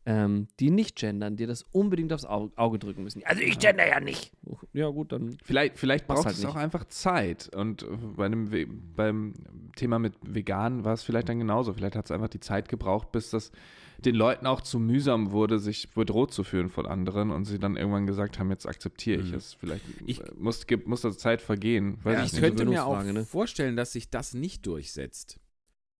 [0.03, 3.21] ähm, die nicht gendern, dir das unbedingt aufs Au Auge drücken müssen.
[3.23, 4.31] Also ich gender ja nicht.
[4.73, 6.49] Ja gut, dann Vielleicht, vielleicht braucht halt es nicht.
[6.49, 7.53] auch einfach Zeit.
[7.55, 7.85] Und
[8.17, 9.33] bei einem, We- beim
[9.75, 11.73] Thema mit Vegan war es vielleicht dann genauso.
[11.73, 13.51] Vielleicht hat es einfach die Zeit gebraucht, bis das
[13.99, 17.77] den Leuten auch zu mühsam wurde, sich bedroht zu fühlen von anderen und sie dann
[17.77, 19.35] irgendwann gesagt haben, jetzt akzeptiere ich Mhm.
[19.37, 19.53] es.
[19.53, 21.99] Vielleicht Ich- muss, muss das Zeit vergehen.
[22.03, 22.41] Weiß Ja, ich ich nicht.
[22.41, 23.23] könnte mir auch ne?
[23.23, 25.39] vorstellen, dass sich das nicht durchsetzt.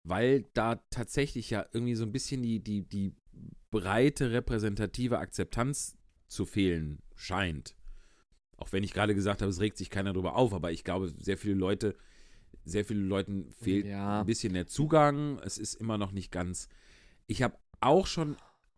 [0.03, 3.15] Weil da tatsächlich ja irgendwie so ein bisschen die, die, die
[3.69, 5.97] breite repräsentative Akzeptanz
[6.27, 7.75] zu fehlen scheint.
[8.57, 11.13] Auch wenn ich gerade gesagt habe, es regt sich keiner drüber auf, aber ich glaube,
[11.17, 11.95] sehr viele Leute,
[12.63, 14.21] sehr viele Leuten fehlt Ja.
[14.21, 15.39] ein bisschen der Zugang.
[15.39, 16.67] Es ist immer noch nicht ganz.
[17.27, 18.37] Ich habe auch schon,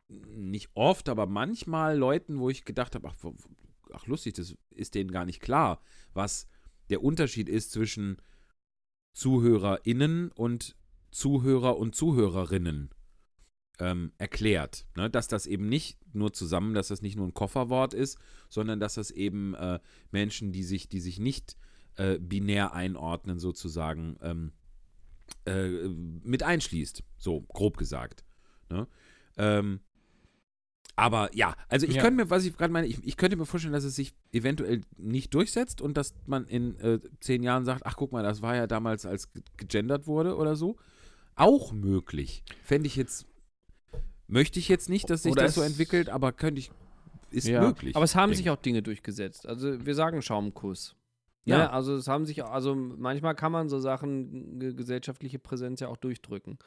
[0.10, 3.16] nicht oft, aber manchmal Leuten, wo ich gedacht habe, ach,
[3.92, 5.82] ach lustig, das ist denen gar nicht klar,
[6.14, 6.48] was
[6.90, 8.18] der Unterschied ist zwischen
[9.14, 10.76] ZuhörerInnen und
[11.14, 12.90] Zuhörer und Zuhörerinnen
[13.80, 14.86] ähm, erklärt.
[14.96, 15.10] Ne?
[15.10, 18.18] Dass das eben nicht nur zusammen, dass das nicht nur ein Kofferwort ist,
[18.50, 19.80] sondern dass das eben äh,
[20.12, 21.56] Menschen, die sich, die sich nicht
[21.96, 24.52] äh, binär einordnen, sozusagen ähm,
[25.46, 25.88] äh,
[26.24, 27.04] mit einschließt.
[27.18, 28.24] So, grob gesagt.
[28.70, 28.88] Ne?
[29.38, 29.80] Ähm,
[30.96, 32.02] aber ja, also ich Ja.
[32.04, 34.82] könnte mir, was ich gerade meine, ich, ich könnte mir vorstellen, dass es sich eventuell
[34.98, 38.56] nicht durchsetzt und dass man in äh, zehn Jahren sagt, ach guck mal, das war
[38.56, 40.78] ja damals, als ge- gegendert wurde oder so.
[41.36, 42.44] Auch möglich.
[42.64, 43.26] Fände ich jetzt,
[44.28, 46.72] möchte ich jetzt nicht, dass sich Oder das so entwickelt, aber könnte ich,
[47.32, 47.62] ist Ja.
[47.62, 47.96] möglich.
[47.96, 49.48] Aber es haben sich auch Dinge durchgesetzt.
[49.48, 50.96] Also wir sagen Schaumkuss.
[51.46, 51.58] Ja.
[51.58, 51.72] Ne?
[51.72, 55.98] Also es haben sich, also manchmal kann man so Sachen, ge- gesellschaftliche Präsenz ja auch
[55.98, 56.58] durchdrücken.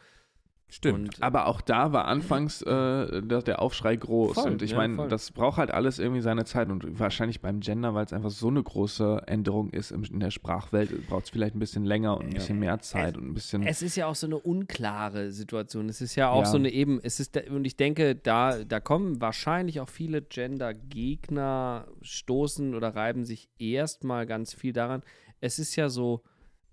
[0.68, 1.16] Stimmt.
[1.16, 4.34] Und, Aber auch da war anfangs äh, der, der Aufschrei groß.
[4.34, 6.68] Voll, und ich ja, meine, das braucht halt alles irgendwie seine Zeit.
[6.70, 10.32] Und wahrscheinlich beim Gender, weil es einfach so eine große Änderung ist im, in der
[10.32, 13.62] Sprachwelt, braucht es vielleicht ein bisschen länger und ein bisschen mehr Zeit und ein bisschen.
[13.62, 15.88] es ist ja auch so eine unklare Situation.
[15.88, 16.46] Es ist ja auch Ja.
[16.46, 21.86] so eine eben, es ist, und ich denke, da, da kommen wahrscheinlich auch viele Gender-Gegner,
[22.02, 25.02] stoßen oder reiben sich erstmal ganz viel daran.
[25.40, 26.22] Es ist ja so,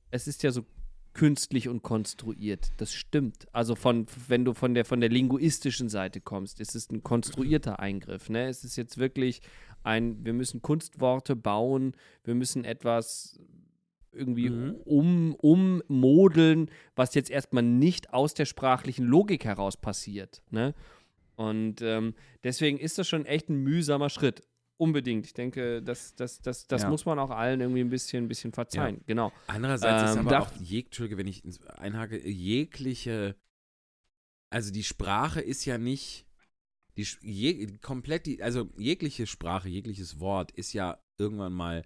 [0.10, 0.66] es ist ja so
[1.14, 2.72] künstlich und konstruiert.
[2.78, 3.48] Das stimmt.
[3.52, 7.80] Also von, wenn du von der von der linguistischen Seite kommst, ist es ein konstruierter
[7.80, 8.30] Eingriff.
[8.30, 8.48] Ne?
[8.48, 9.42] Es ist jetzt wirklich
[9.84, 13.40] ein, wir müssen Kunstworte bauen, wir müssen etwas
[14.12, 14.76] irgendwie Mhm.
[14.86, 20.42] um, ummodeln, was jetzt erstmal nicht aus der sprachlichen Logik heraus passiert.
[20.52, 20.74] Ne?
[21.36, 24.44] Und ähm, deswegen ist das schon echt ein mühsamer Schritt.
[24.84, 25.26] Unbedingt.
[25.26, 26.90] Ich denke, das, das, das, das Ja.
[26.90, 29.02] muss man auch allen irgendwie ein bisschen, ein bisschen verzeihen.
[29.06, 29.32] Genau.
[29.48, 31.42] Andererseits ist Ähm, aber darf- auch, jeg, wenn ich
[31.78, 33.36] einhake, jegliche,
[34.50, 36.26] also die Sprache ist ja nicht,
[36.98, 41.84] die, je, komplett, die, also jegliche Sprache, jegliches Wort ist ja irgendwann mal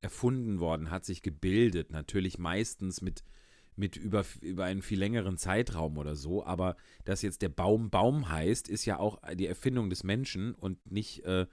[0.00, 3.22] erfunden worden, hat sich gebildet, natürlich meistens mit,
[3.76, 8.28] mit über, über einen viel längeren Zeitraum oder so, aber dass jetzt der Baum Baum
[8.28, 11.46] heißt, ist ja auch die Erfindung des Menschen und nicht, äh,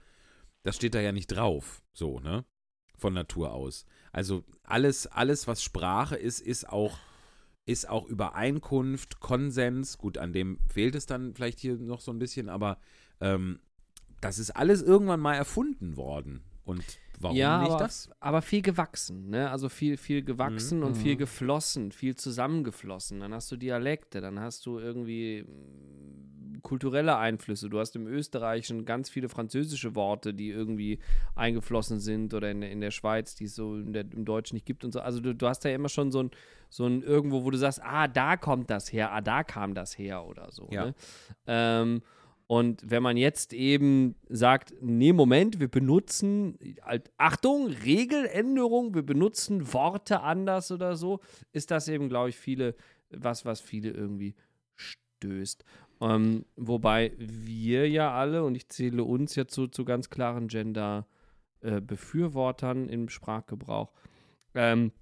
[0.62, 2.44] das steht da ja nicht drauf, so, ne?
[2.96, 3.84] Von Natur aus.
[4.12, 6.98] Also alles, alles, was Sprache ist, ist auch,
[7.64, 9.98] ist auch Übereinkunft, Konsens.
[9.98, 12.78] Gut, an dem fehlt es dann vielleicht hier noch so ein bisschen, aber
[13.20, 13.58] ähm,
[14.20, 16.44] das ist alles irgendwann mal erfunden worden.
[16.64, 16.84] Und
[17.22, 18.10] warum ja, nicht aber, das?
[18.20, 19.50] aber viel gewachsen, ne?
[19.50, 20.84] Also viel, viel gewachsen Mhm.
[20.84, 23.20] und viel geflossen, viel zusammengeflossen.
[23.20, 27.68] Dann hast du Dialekte, dann hast du irgendwie mm, kulturelle Einflüsse.
[27.68, 30.98] Du hast im Österreichischen ganz viele französische Worte, die irgendwie
[31.34, 34.66] eingeflossen sind oder in, in der Schweiz, die es so in der, im Deutschen nicht
[34.66, 35.00] gibt und so.
[35.00, 36.30] Also du, du hast ja immer schon so ein,
[36.68, 39.98] so ein irgendwo, wo du sagst, ah, da kommt das her, ah, da kam das
[39.98, 40.68] her oder so.
[40.70, 40.86] Ja.
[40.86, 40.94] Ne?
[41.46, 42.02] Ähm,
[42.52, 49.72] und wenn man jetzt eben sagt, nee, Moment, wir benutzen, halt, Achtung, Regeländerung, wir benutzen
[49.72, 51.20] Worte anders oder so,
[51.52, 52.74] ist das eben, glaube ich, viele,
[53.08, 54.34] was, was viele irgendwie
[54.74, 55.64] stößt.
[56.02, 62.90] Ähm, wobei wir ja alle, und ich zähle uns ja zu, zu ganz klaren Gender-Befürwortern
[62.90, 63.94] im Sprachgebrauch,
[64.54, 64.92] ähm,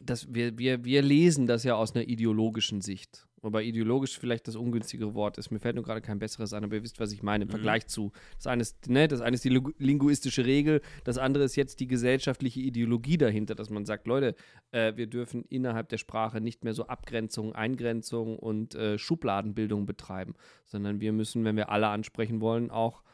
[0.00, 3.28] dass wir, wir, wir lesen das ja aus einer ideologischen Sicht.
[3.46, 5.52] Wobei ideologisch vielleicht das ungünstigere Wort ist.
[5.52, 7.52] Mir fällt nur gerade kein besseres an, aber ihr wisst, was ich meine im Mhm.
[7.52, 8.10] Vergleich zu.
[8.36, 11.78] Das eine ist, ne, das eine ist die lingu- linguistische Regel, das andere ist jetzt
[11.78, 14.34] die gesellschaftliche Ideologie dahinter, dass man sagt, Leute,
[14.72, 20.34] äh, wir dürfen innerhalb der Sprache nicht mehr so Abgrenzung, Eingrenzung und äh, Schubladenbildung betreiben,
[20.64, 23.04] sondern wir müssen, wenn wir alle ansprechen wollen, auch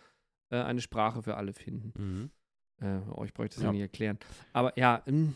[0.51, 1.93] äh, eine Sprache für alle finden.
[1.99, 2.31] Mhm.
[2.83, 3.73] Äh, euch bräuchte ich das ja.
[3.73, 4.19] nicht erklären.
[4.53, 5.35] Aber ja, mm,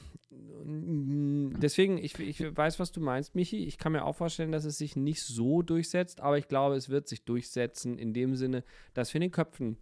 [0.65, 3.65] mm, deswegen, ich, ich weiß, was du meinst, Michi.
[3.65, 6.89] Ich kann mir auch vorstellen, dass es sich nicht so durchsetzt, aber ich glaube, es
[6.89, 9.79] wird sich durchsetzen in dem Sinne, dass wir in den Köpfen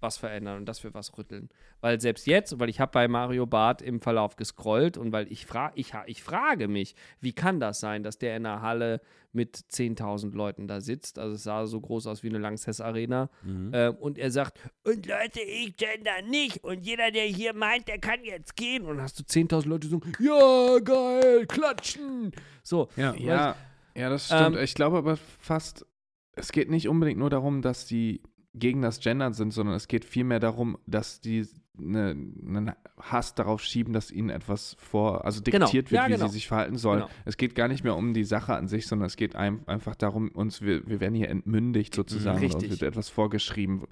[0.00, 1.48] was verändern und dass wir was rütteln.
[1.80, 5.46] Weil selbst jetzt, weil ich habe bei Mario Barth im Verlauf gescrollt und weil ich,
[5.46, 9.00] fra ich, ich frage mich, wie kann das sein, dass der in einer Halle
[9.32, 11.18] mit 10.000 Leuten da sitzt?
[11.18, 13.30] Also es sah so groß aus wie eine Lanxess Arena.
[13.42, 13.72] Mhm.
[13.72, 16.64] Äh, und er sagt, und Leute, ich gender nicht.
[16.64, 18.84] Und jeder, der hier meint, der kann jetzt gehen.
[18.84, 22.32] Und hast du 10.000 Leute so, ja, geil, klatschen.
[22.62, 22.88] So.
[22.96, 23.56] Ja, ja,
[23.94, 24.56] ja das stimmt.
[24.56, 25.86] Ähm, ich glaube aber fast,
[26.32, 28.22] es geht nicht unbedingt nur darum, dass die
[28.54, 31.46] gegen das Gendern sind, sondern es geht vielmehr darum, dass die
[31.78, 35.66] eine, einen Hass darauf schieben, dass ihnen etwas vor, also genau.
[35.66, 36.02] diktiert genau.
[36.02, 36.26] wird, ja, wie genau.
[36.26, 37.00] sie sich verhalten sollen.
[37.00, 37.12] Genau.
[37.24, 39.94] Es geht gar nicht mehr um die Sache an sich, sondern es geht ein, einfach
[39.94, 42.70] darum, uns, wir, wir werden hier entmündigt sozusagen, Richtig.
[42.70, 43.84] uns wird etwas vorgeschrieben.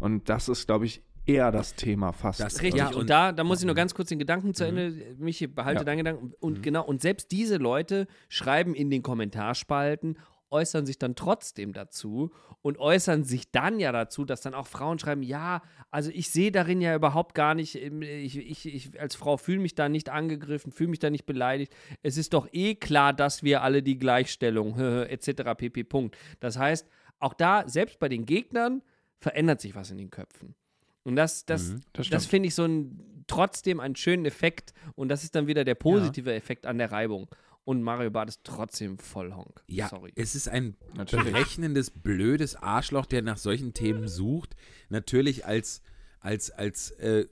[0.00, 2.40] Und das ist, glaube ich, eher das Thema fast.
[2.40, 2.80] Das richtig.
[2.80, 4.90] Ja, und, da, da muss ich nur ganz kurz den Gedanken zu Ende.
[4.90, 5.24] Mhm.
[5.24, 5.84] Michi, behalte ja.
[5.84, 6.32] deinen Gedanken.
[6.40, 6.62] Und mhm.
[6.62, 10.16] genau, und selbst diese Leute schreiben in den Kommentarspalten,
[10.50, 12.30] äußern sich dann trotzdem dazu
[12.62, 16.52] und äußern sich dann ja dazu, dass dann auch Frauen schreiben, ja, also ich sehe
[16.52, 20.08] darin ja überhaupt gar nicht, ähm, ich, ich, ich als Frau fühle mich da nicht
[20.08, 21.74] angegriffen, fühle mich da nicht beleidigt.
[22.02, 24.78] Es ist doch eh klar, dass wir alle die Gleichstellung
[25.08, 25.54] etc.
[25.56, 25.84] pp.
[25.84, 26.16] Punkt.
[26.40, 26.88] Das heißt,
[27.18, 28.82] auch da, selbst bei den Gegnern,
[29.18, 30.54] verändert sich was in den Köpfen.
[31.02, 34.74] Und das, das, mhm, das, das finde ich so ein, trotzdem einen schönen Effekt.
[34.94, 36.36] Und das ist dann wieder der positive ja.
[36.36, 37.28] Effekt an der Reibung
[37.64, 39.62] und Mario Bart ist trotzdem voll Honk.
[39.66, 40.12] Ja, Sorry.
[40.16, 44.56] es ist ein berechnendes, blödes Arschloch, der nach solchen Themen sucht.
[44.88, 45.82] Natürlich als,
[46.20, 47.26] als, als, äh,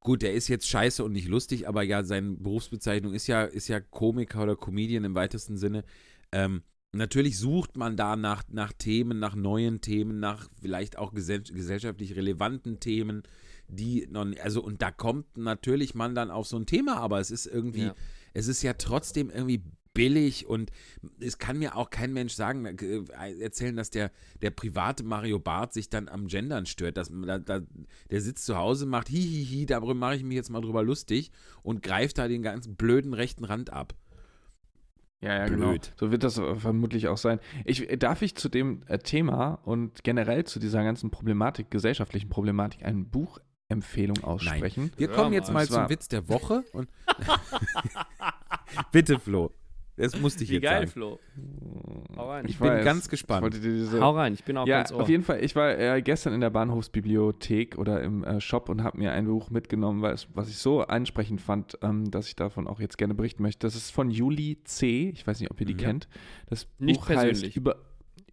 [0.00, 3.68] gut, der ist jetzt scheiße und nicht lustig, aber ja, seine Berufsbezeichnung ist ja, ist
[3.68, 5.84] ja Komiker oder Comedian im weitesten Sinne.
[6.32, 11.42] Ähm, natürlich sucht man da nach, nach Themen, nach neuen Themen, nach vielleicht auch gesell
[11.42, 13.22] gesellschaftlich relevanten Themen,
[13.68, 14.08] die
[14.40, 17.84] also und da kommt natürlich man dann auf so ein Thema, aber es ist irgendwie,
[17.84, 17.94] ja
[18.36, 19.62] es ist ja trotzdem irgendwie
[19.94, 20.70] billig und
[21.20, 24.10] es kann mir auch kein Mensch sagen, äh, erzählen, dass der,
[24.42, 26.98] der private Mario Barth sich dann am Gendern stört.
[26.98, 27.62] Dass, da, da,
[28.10, 31.30] der sitzt zu Hause, macht hihihi, darüber mache ich mich jetzt mal drüber lustig
[31.62, 33.94] und greift da den ganzen blöden rechten Rand ab.
[35.22, 35.70] Ja, ja, genau.
[35.70, 35.84] Blöd.
[35.84, 35.96] genau.
[35.98, 37.40] So wird das vermutlich auch sein.
[37.64, 42.84] Ich, darf ich zu dem äh, Thema und generell zu dieser ganzen Problematik, gesellschaftlichen Problematik,
[42.84, 43.38] ein Buch
[43.68, 44.84] Empfehlung aussprechen.
[44.84, 44.92] Nein.
[44.96, 46.64] Wir kommen jetzt mal zum Witz der Woche.
[46.72, 46.88] Und
[48.92, 49.52] Bitte, Flo.
[49.96, 50.90] Das musste ich Wie jetzt geil, sagen.
[50.90, 51.18] Flo.
[52.16, 52.44] Hau rein.
[52.44, 53.54] Ich, ich bin weiß, ganz gespannt.
[53.54, 55.02] Ich diese, Hau rein, ich bin auch ja, ganz ohr.
[55.02, 58.82] Auf jeden Fall, ich war äh, gestern in der Bahnhofsbibliothek oder im äh, Shop und
[58.82, 62.36] habe mir ein Buch mitgenommen, weil es, was ich so ansprechend fand, ähm, dass ich
[62.36, 63.66] davon auch jetzt gerne berichten möchte.
[63.66, 65.10] Das ist von Juli C.
[65.14, 65.78] Ich weiß nicht, ob ihr die mhm.
[65.78, 66.08] kennt.
[66.46, 67.44] Das Nicht Buch persönlich.
[67.44, 67.76] heißt über,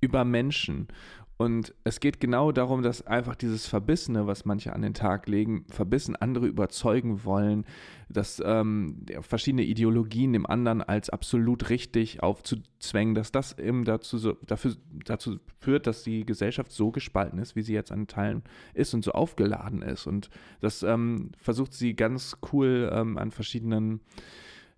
[0.01, 0.89] über Menschen.
[1.37, 5.65] Und es geht genau darum, dass einfach dieses Verbissene, was manche an den Tag legen,
[5.69, 7.65] verbissen andere überzeugen wollen,
[8.07, 14.33] dass ähm, verschiedene Ideologien dem anderen als absolut richtig aufzuzwängen, dass das eben dazu, so,
[14.45, 14.75] dafür,
[15.05, 18.43] dazu führt, dass die Gesellschaft so gespalten ist, wie sie jetzt an Teilen
[18.75, 20.05] ist und so aufgeladen ist.
[20.05, 20.29] Und
[20.61, 24.01] das ähm, versucht sie ganz cool ähm, an verschiedenen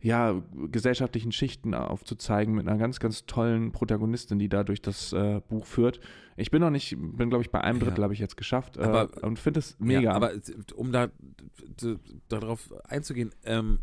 [0.06, 0.40] ja,
[0.72, 5.66] gesellschaftlichen Schichten aufzuzeigen mit einer ganz, ganz tollen Protagonistin, die da durch das äh, Buch
[5.66, 6.00] führt.
[6.38, 8.04] Ich bin noch nicht, bin glaube ich bei einem Drittel ja.
[8.04, 10.02] habe ich jetzt geschafft äh, und finde es mega.
[10.02, 10.34] Ja, aber
[10.76, 11.10] um da
[12.28, 13.80] darauf einzugehen, ähm,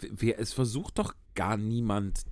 [0.00, 2.24] wer, es versucht doch gar niemand,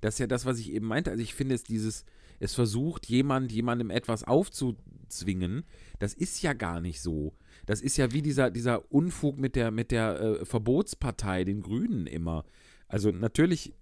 [0.00, 1.12] das ist ja das, was ich eben meinte.
[1.12, 2.04] Also ich finde es dieses,
[2.40, 5.62] es versucht jemand, jemandem etwas aufzuzwingen,
[6.00, 7.32] das ist ja gar nicht so.
[7.70, 12.08] Das ist ja wie dieser, dieser Unfug mit der, mit der äh, Verbotspartei, den Grünen
[12.08, 12.44] immer.
[12.88, 13.72] Also natürlich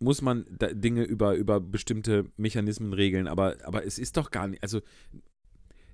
[0.00, 4.64] muss man Dinge über, über bestimmte Mechanismen regeln, aber, aber es ist doch gar nicht,
[4.64, 4.80] also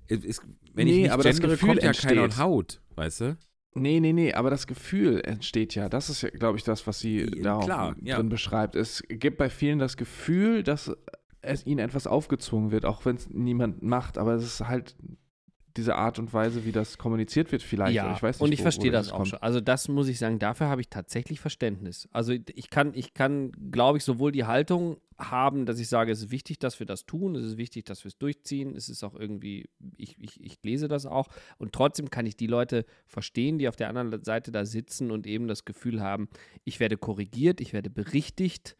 [0.07, 0.41] es,
[0.73, 2.09] wenn nee, ich nicht aber gendere, das Gefühl kommt ja entsteht.
[2.09, 3.37] keiner und haut, weißt du?
[3.75, 5.89] Nee, nee, nee, aber das Gefühl entsteht ja.
[5.89, 8.19] Das ist ja, glaube ich, das, was sie da Klar, drin ja.
[8.23, 8.75] beschreibt.
[8.75, 10.91] Es gibt bei vielen das Gefühl, dass
[11.41, 14.95] es ihnen etwas aufgezwungen wird, auch wenn es niemand macht, aber es ist halt
[15.77, 17.95] diese Art und Weise, wie das kommuniziert wird, vielleicht.
[17.95, 19.39] Ja, ich weiß nicht, und ich wo, verstehe wo das, das auch schon.
[19.39, 22.07] Also das muss ich sagen, dafür habe ich tatsächlich Verständnis.
[22.11, 26.19] Also ich kann, ich kann, glaube ich, sowohl die Haltung haben, dass ich sage, es
[26.19, 29.03] ist wichtig, dass wir das tun, es ist wichtig, dass wir es durchziehen, es ist
[29.03, 33.57] auch irgendwie, ich, ich, ich lese das auch und trotzdem kann ich die Leute verstehen,
[33.57, 36.29] die auf der anderen Seite da sitzen und eben das Gefühl haben,
[36.63, 38.75] ich werde korrigiert, ich werde berichtigt,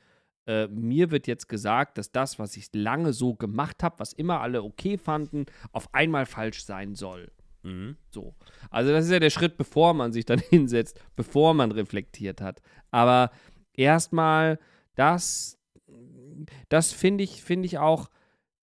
[0.45, 4.41] äh, mir wird jetzt gesagt, dass das, was ich lange so gemacht habe, was immer
[4.41, 7.31] alle okay fanden, auf einmal falsch sein soll.
[7.63, 7.95] Mhm.
[8.09, 8.35] So.
[8.69, 12.61] Also, das ist ja der Schritt, bevor man sich dann hinsetzt, bevor man reflektiert hat.
[12.91, 13.31] Aber
[13.73, 14.59] erstmal,
[14.95, 15.57] das,
[16.69, 18.09] das finde ich, finde ich auch,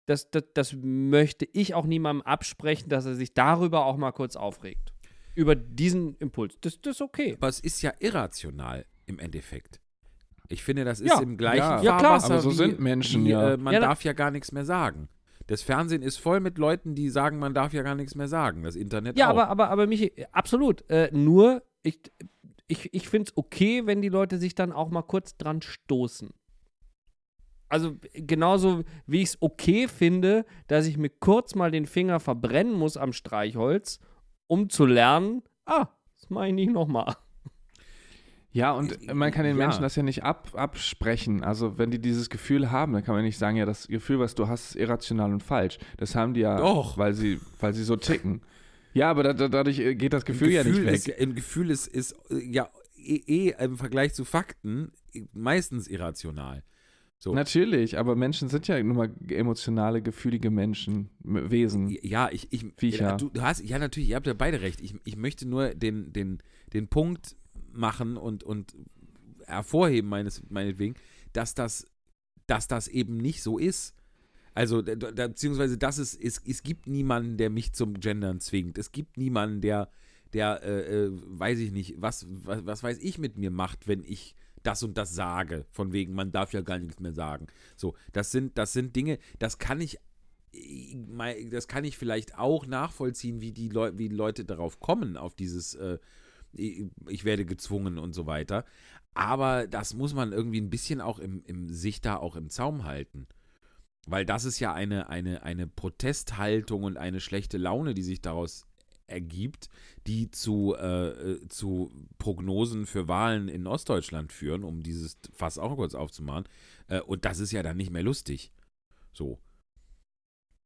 [0.07, 4.35] das, das, das möchte ich auch niemandem absprechen, dass er sich darüber auch mal kurz
[4.35, 4.93] aufregt.
[5.37, 6.59] über diesen Impuls.
[6.61, 7.35] Das, das ist okay.
[7.35, 9.81] Aber es ist ja irrational im Endeffekt.
[10.53, 11.21] Ich finde, das ist Ja.
[11.21, 12.21] im gleichen Ja, Ja, klar.
[12.21, 13.53] Fahrwasser Aber so wie, sind Menschen, wie, ja.
[13.53, 15.09] Äh, man Ja, da- darf ja gar nichts mehr sagen.
[15.47, 18.63] Das Fernsehen ist voll mit Leuten, die sagen, man darf ja gar nichts mehr sagen.
[18.65, 19.31] Das Internet Ja, auch.
[19.31, 20.89] aber, aber, aber Michi, absolut.
[20.91, 22.01] Äh, nur, ich,
[22.69, 26.31] ich, ich finde es okay, wenn die Leute sich dann auch mal kurz dran stoßen.
[27.69, 32.73] Also genauso wie ich es okay finde, dass ich mir kurz mal den Finger verbrennen
[32.75, 34.01] muss am Streichholz,
[34.49, 35.87] um zu lernen, ah,
[36.17, 37.15] das mache ich nicht nochmal.
[38.53, 39.65] Ja, und man kann den Ja.
[39.67, 41.45] Menschen das ja nicht ab, absprechen.
[41.45, 44.35] Also, wenn die dieses Gefühl haben, dann kann man nicht sagen, ja, das Gefühl, was
[44.35, 45.79] du hast, ist irrational und falsch.
[45.99, 46.99] Das haben die ja, Doch.
[46.99, 48.43] Weil, sie, weil sie so ticken.
[48.93, 50.95] Ja, aber da, da, dadurch äh, geht das Gefühl, ja nicht weg.
[50.95, 54.91] Ist, ein Gefühl ist, ist äh, ja eh, eh im Vergleich zu Fakten
[55.33, 56.65] meistens irrational.
[57.19, 57.35] So.
[57.35, 61.95] Natürlich, aber Menschen sind ja nun mal emotionale, gefühlige Menschen, Wesen.
[62.03, 63.19] Ja, ich, ich Viecher.
[63.19, 64.81] Du, du hast, ja natürlich, ihr habt ja beide recht.
[64.81, 66.39] Ich, ich möchte nur den, den,
[66.73, 67.37] den Punkt
[67.73, 68.75] machen und, und
[69.47, 70.95] hervorheben, meines, meinetwegen,
[71.33, 71.87] dass das,
[72.47, 73.95] dass das eben nicht so ist.
[74.55, 78.79] Also, da, beziehungsweise, dass es, es, es gibt niemanden, der mich zum Gendern zwingt.
[78.79, 79.91] Es gibt niemanden, der,
[80.33, 84.05] der, äh, äh, weiß ich nicht, was, was, was weiß ich mit mir macht, wenn
[84.05, 85.67] ich das und das sage.
[85.71, 87.47] Von wegen, man darf ja gar nichts mehr sagen.
[87.77, 89.99] So, das sind, das sind Dinge, das kann ich
[91.51, 95.75] das kann ich vielleicht auch nachvollziehen, wie die, Leu wie Leute darauf kommen, auf dieses
[95.75, 95.99] äh,
[96.53, 98.65] ich werde gezwungen und so weiter.
[99.15, 102.85] Aber das muss man irgendwie ein bisschen auch im, im sich da auch im Zaum
[102.85, 103.27] halten.
[104.07, 108.67] Weil das ist ja eine, eine, eine Protesthaltung und eine schlechte Laune, die sich daraus
[109.11, 109.69] ergibt,
[110.07, 115.77] die zu, äh, äh, zu Prognosen für Wahlen in Ostdeutschland führen, um dieses Fass auch
[115.77, 116.45] kurz aufzumachen.
[116.89, 118.53] Äh, und das ist ja dann nicht mehr lustig.
[119.13, 119.39] So.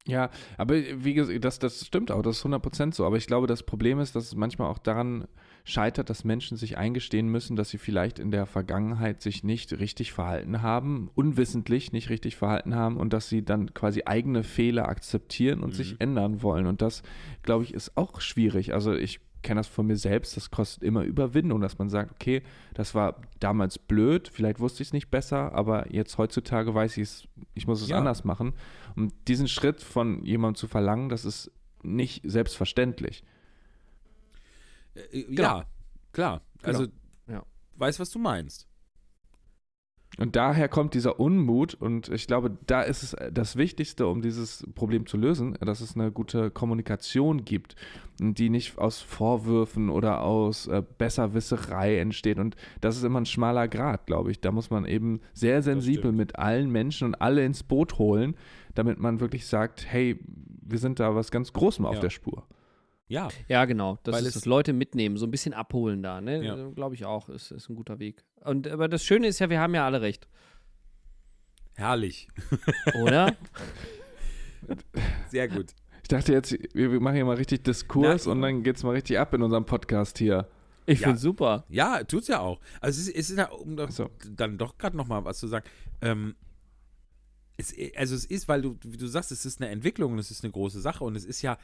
[0.07, 3.07] Ja, aber wie gesagt, das, das stimmt auch, das ist 100% so.
[3.07, 5.26] Aber ich glaube, das Problem ist, dass es manchmal auch daran
[5.67, 10.12] scheitert, dass Menschen sich eingestehen müssen, dass sie vielleicht in der Vergangenheit sich nicht richtig
[10.12, 15.61] verhalten haben, unwissentlich nicht richtig verhalten haben und dass sie dann quasi eigene Fehler akzeptieren
[15.62, 15.75] und Mhm.
[15.75, 16.67] sich ändern wollen.
[16.67, 17.03] Und das,
[17.43, 18.75] glaube ich, ist auch schwierig.
[18.75, 22.43] Also ich kenne das von mir selbst, das kostet immer Überwindung, dass man sagt, okay,
[22.75, 27.03] das war damals blöd, vielleicht wusste ich es nicht besser, aber jetzt heutzutage weiß ich
[27.03, 27.99] es, ich muss es Ja.
[27.99, 28.53] anders machen.
[28.97, 31.51] Und diesen Schritt von jemandem zu verlangen, das ist
[31.83, 33.23] nicht selbstverständlich.
[34.95, 35.65] Äh, Ja,
[36.13, 36.43] klar.
[36.63, 36.87] Also,
[37.29, 37.45] Ja.
[37.77, 38.67] weiß, was du meinst.
[40.17, 44.65] Und daher kommt dieser Unmut und ich glaube, da ist es das Wichtigste, um dieses
[44.77, 47.75] Problem zu lösen, dass es eine gute Kommunikation gibt,
[48.21, 52.39] die nicht aus Vorwürfen oder aus äh, Besserwisserei entsteht.
[52.39, 54.41] Und das ist immer ein schmaler Grad, glaube ich.
[54.41, 58.37] Da muss man eben sehr sensibel mit allen Menschen und alle ins Boot holen,
[58.77, 60.21] damit man wirklich sagt, hey,
[60.63, 62.01] wir sind da was ganz Großem auf Ja.
[62.03, 62.47] der Spur.
[63.07, 63.29] Ja.
[63.49, 63.99] Ja, genau.
[64.03, 66.43] Das Weil ist es- das Leute mitnehmen, so ein bisschen abholen da, ne?
[66.45, 66.71] Ja.
[66.71, 68.25] Glaube ich auch, ist, ist ein guter Weg.
[68.41, 70.27] Und aber das Schöne ist ja, wir haben ja alle recht,
[71.75, 72.29] Herrlich.
[73.03, 73.35] oder?
[75.31, 75.75] Sehr gut.
[76.03, 78.91] Ich dachte jetzt, wir machen hier mal richtig Diskurs Na, und dann geht es mal
[78.93, 80.47] richtig ab in unserem Podcast hier.
[80.87, 81.09] Ich Ja.
[81.09, 81.65] finde super.
[81.69, 82.61] Ja, tut's ja auch.
[82.81, 84.11] Also es ist, es ist ja, um doch, So.
[84.31, 85.65] dann doch gerade noch mal was zu sagen.
[86.03, 86.35] Ähm,
[87.57, 90.31] es, also es ist, weil du, wie du sagst, es ist eine Entwicklung und es
[90.31, 91.57] ist eine große Sache und es ist ja,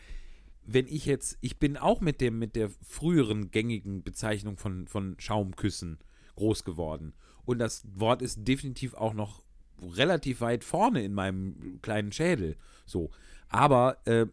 [0.73, 5.17] wenn ich jetzt, ich bin auch mit dem, mit der früheren gängigen Bezeichnung von, von
[5.19, 5.99] Schaumküssen
[6.37, 7.13] groß geworden.
[7.45, 9.43] Und das Wort ist definitiv auch noch
[9.83, 12.57] relativ weit vorne in meinem kleinen Schädel.
[12.87, 13.11] So.
[13.49, 14.27] Aber, äh,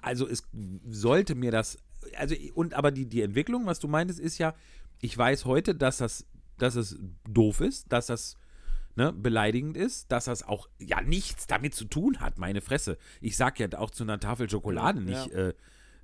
[0.00, 0.44] also es
[0.88, 1.78] sollte mir das,
[2.16, 4.54] also, und aber die, die Entwicklung, was du meintest, ist ja,
[5.00, 6.24] ich weiß heute, dass das,
[6.58, 8.36] dass es doof ist, dass das
[8.96, 12.98] ne, beleidigend ist, dass das auch ja nichts damit zu tun hat, meine Fresse.
[13.20, 15.54] Ich sag ja auch zu einer Tafel Schokolade Ja, nicht, äh,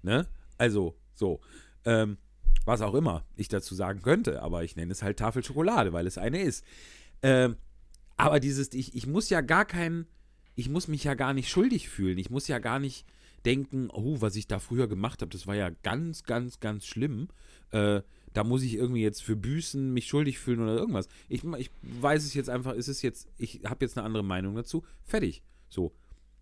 [0.03, 0.27] ne?
[0.57, 1.41] Also, so.
[1.85, 2.19] Ähm,
[2.65, 6.07] was auch immer ich dazu sagen könnte, aber ich nenne es halt Tafel Schokolade, weil
[6.07, 6.65] es eine ist.
[7.23, 7.57] Ähm,
[8.17, 10.07] aber dieses, ich, ich muss ja gar keinen,
[10.55, 12.19] ich muss mich ja gar nicht schuldig fühlen.
[12.19, 13.07] Ich muss ja gar nicht
[13.47, 17.29] denken, oh, was ich da früher gemacht habe, das war ja ganz, ganz, ganz schlimm.
[17.71, 18.03] Äh,
[18.39, 21.09] da muss ich irgendwie jetzt für büßen, mich schuldig fühlen oder irgendwas.
[21.29, 24.55] Ich, ich weiß es jetzt einfach, es ist jetzt, ich habe jetzt eine andere Meinung
[24.55, 24.85] dazu.
[25.03, 25.43] Fertig.
[25.69, 25.91] So.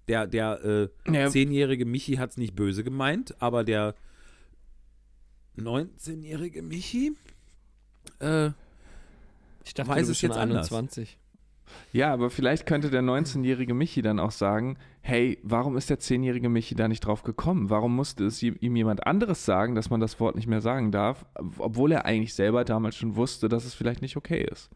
[0.07, 1.31] Der, der äh, Ja.
[1.31, 3.95] zehnjährige Michi hat es nicht böse gemeint, aber der
[5.57, 7.17] 19-jährige Michi,
[8.21, 8.51] äh,
[9.65, 10.69] Ich dachte, Weiß du es bist schon jetzt anders.
[11.67, 11.93] 21.
[11.93, 16.49] Ja, aber vielleicht könnte der 19-jährige Michi dann auch sagen, hey, warum ist der 10-jährige
[16.49, 17.71] Michi da nicht drauf gekommen?
[17.71, 21.27] Warum musste es ihm jemand anderes sagen, dass man das Wort nicht mehr sagen darf,
[21.59, 24.71] obwohl er eigentlich selber damals schon wusste, dass es vielleicht nicht okay ist?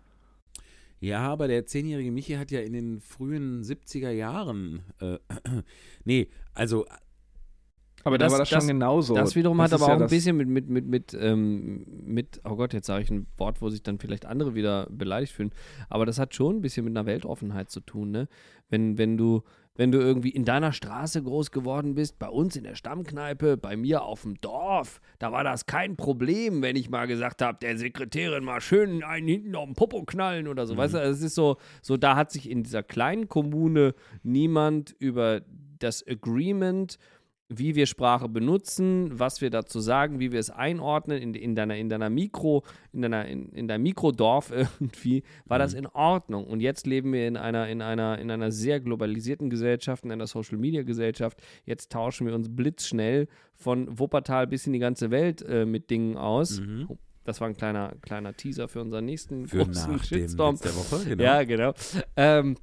[1.01, 5.18] Ja, aber der zehnjährige Michi hat ja in den frühen 70er Jahren, äh,
[6.05, 6.84] nee, also
[8.05, 9.14] Aber da war das schon genauso.
[9.14, 11.84] Das wiederum Das hat aber ja auch ein das- bisschen mit, mit, mit, mit, ähm,
[12.05, 15.32] mit, oh Gott, jetzt sage ich ein Wort, wo sich dann vielleicht andere wieder beleidigt
[15.32, 15.51] fühlen.
[15.88, 18.28] Aber das hat schon ein bisschen mit einer Weltoffenheit zu tun, ne?
[18.68, 19.42] Wenn, wenn du,
[19.74, 23.76] wenn du irgendwie in deiner Straße groß geworden bist, bei uns in der Stammkneipe, bei
[23.76, 27.76] mir auf dem Dorf, da war das kein Problem, wenn ich mal gesagt habe, der
[27.76, 30.76] Sekretärin mal schön einen hinten auf den Popo knallen oder so.
[30.76, 35.40] Weißt du, es ist so, so, da hat sich in dieser kleinen Kommune niemand über
[35.80, 36.98] das Agreement
[37.53, 41.76] wie wir Sprache benutzen, was wir dazu sagen, wie wir es einordnen in, in deiner,
[41.76, 46.46] in deiner Mikro, in deiner, in, in deinem Mikrodorf irgendwie, war das in Ordnung.
[46.46, 50.28] Und jetzt leben wir in einer, in einer, in einer sehr globalisierten Gesellschaft, in einer
[50.28, 51.42] Social Media Gesellschaft.
[51.64, 53.26] Jetzt tauschen wir uns blitzschnell
[53.57, 56.61] von Wuppertal bis in die ganze Welt äh, mit Dingen aus.
[56.61, 56.86] Mhm.
[56.88, 60.57] Oh, Das war ein kleiner, kleiner Teaser für unseren nächsten Für großen nach Shitstorm.
[60.62, 61.24] Der Woche, genau.
[61.24, 61.74] Ja, genau.
[62.16, 62.57] Ähm,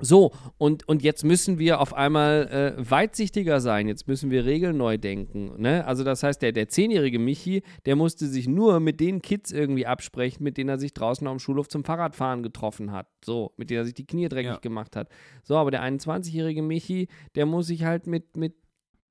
[0.00, 3.86] so, und, und jetzt müssen wir auf einmal äh, weitsichtiger sein.
[3.88, 5.60] Jetzt müssen wir Regeln neu denken.
[5.60, 5.86] Ne?
[5.86, 9.86] Also, das heißt, der, der zehnjährige Michi, der musste sich nur mit den Kids irgendwie
[9.86, 13.06] absprechen, mit denen er sich draußen am Schulhof zum Fahrradfahren getroffen hat.
[13.24, 14.58] So, mit denen er sich die Knie dreckig Ja.
[14.58, 15.08] gemacht hat.
[15.42, 18.54] So, aber der 21-jährige Michi, der muss sich halt mit, mit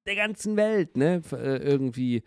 [0.05, 2.23] der ganzen Welt ne, äh, irgendwie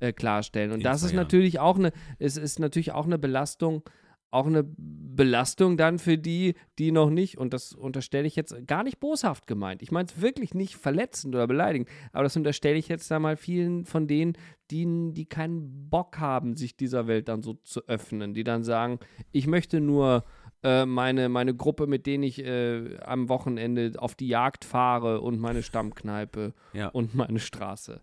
[0.00, 0.72] äh, klarstellen.
[0.72, 3.82] Und das ist natürlich auch eine, es ist natürlich auch eine Belastung,
[4.30, 8.84] auch eine Belastung dann für die, die noch nicht, und das unterstelle ich jetzt gar
[8.84, 9.82] nicht boshaft gemeint.
[9.82, 13.36] Ich meine es wirklich nicht verletzend oder beleidigend, aber das unterstelle ich jetzt da mal
[13.36, 14.34] vielen von denen,
[14.70, 18.98] die, die keinen Bock haben, sich dieser Welt dann so zu öffnen, die dann sagen,
[19.32, 20.24] ich möchte nur
[20.62, 25.38] äh, meine, meine Gruppe, mit denen ich äh, am Wochenende auf die Jagd fahre und
[25.40, 26.88] meine Stammkneipe Ja.
[26.88, 28.02] und meine Straße.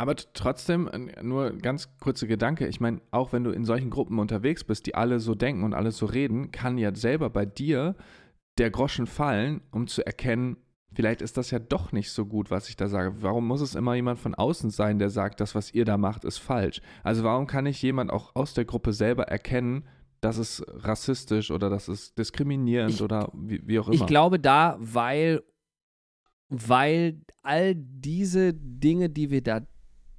[0.00, 0.88] Aber trotzdem,
[1.20, 2.66] nur ganz kurzer Gedanke.
[2.66, 5.74] Ich meine, auch wenn du in solchen Gruppen unterwegs bist, die alle so denken und
[5.74, 7.94] alle so reden, kann ja selber bei dir
[8.56, 10.56] der Groschen fallen, um zu erkennen,
[10.90, 13.16] vielleicht ist das ja doch nicht so gut, was ich da sage.
[13.20, 16.24] Warum muss es immer jemand von außen sein, der sagt, das, was ihr da macht,
[16.24, 16.80] ist falsch?
[17.02, 19.84] Also warum kann nicht jemand auch aus der Gruppe selber erkennen,
[20.22, 23.96] das ist rassistisch oder das ist diskriminierend Ich- oder wie, wie auch immer?
[23.96, 25.42] Ich glaube da, weil,
[26.48, 29.60] weil all diese Dinge, die wir da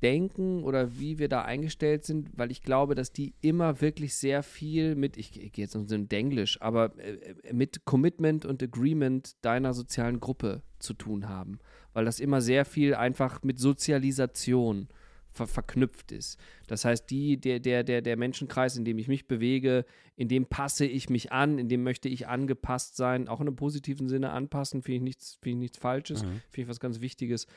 [0.02, 4.44] denken oder wie wir da eingestellt sind, weil ich glaube, dass die immer wirklich sehr
[4.44, 8.64] viel mit, ich, ich gehe jetzt um so ein Denglisch, aber äh, mit Commitment und
[8.64, 11.60] Agreement deiner sozialen Gruppe zu tun haben.
[11.94, 14.88] Weil das immer sehr viel einfach mit Sozialisation
[15.34, 16.38] ver verknüpft ist.
[16.68, 19.86] Das heißt, die, der, der, der, der Menschenkreis, in dem ich mich bewege,
[20.18, 23.56] in dem passe ich mich an, in dem möchte ich angepasst sein, auch in einem
[23.56, 26.42] positiven Sinne anpassen, finde ich nichts, finde ich nichts Falsches, Mhm.
[26.50, 27.48] finde ich was ganz Wichtiges.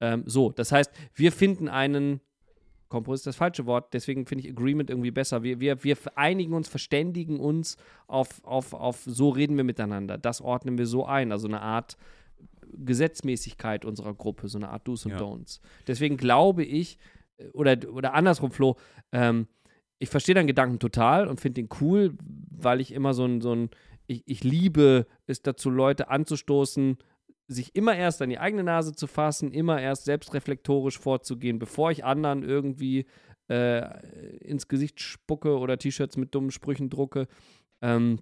[0.00, 2.20] Ähm, so, das heißt, wir finden einen
[2.90, 5.44] Kompromiss ist das falsche Wort, deswegen finde ich Agreement irgendwie besser.
[5.44, 7.76] Wir, wir, wir einigen uns, verständigen uns
[8.08, 10.18] auf, auf, auf, so reden wir miteinander.
[10.18, 11.30] Das ordnen wir so ein.
[11.30, 11.96] Also eine Art
[12.74, 15.18] Gesetzmäßigkeit unserer Gruppe, so eine Art Do's und Ja.
[15.18, 15.60] Don'ts.
[15.86, 16.98] Deswegen glaube ich,
[17.52, 18.76] oder, oder andersrum, Flo,
[19.12, 19.46] ähm,
[20.00, 22.16] ich verstehe deinen Gedanken total und finde den cool,
[22.50, 23.70] weil ich immer so ein, so ein
[24.08, 26.98] ich, ich liebe es dazu, Leute anzustoßen,
[27.50, 32.04] sich immer erst an die eigene Nase zu fassen, immer erst selbstreflektorisch vorzugehen, bevor ich
[32.04, 33.06] anderen irgendwie
[33.48, 37.26] äh, ins Gesicht spucke oder T-Shirts mit dummen Sprüchen drucke.
[37.82, 38.20] Ähm,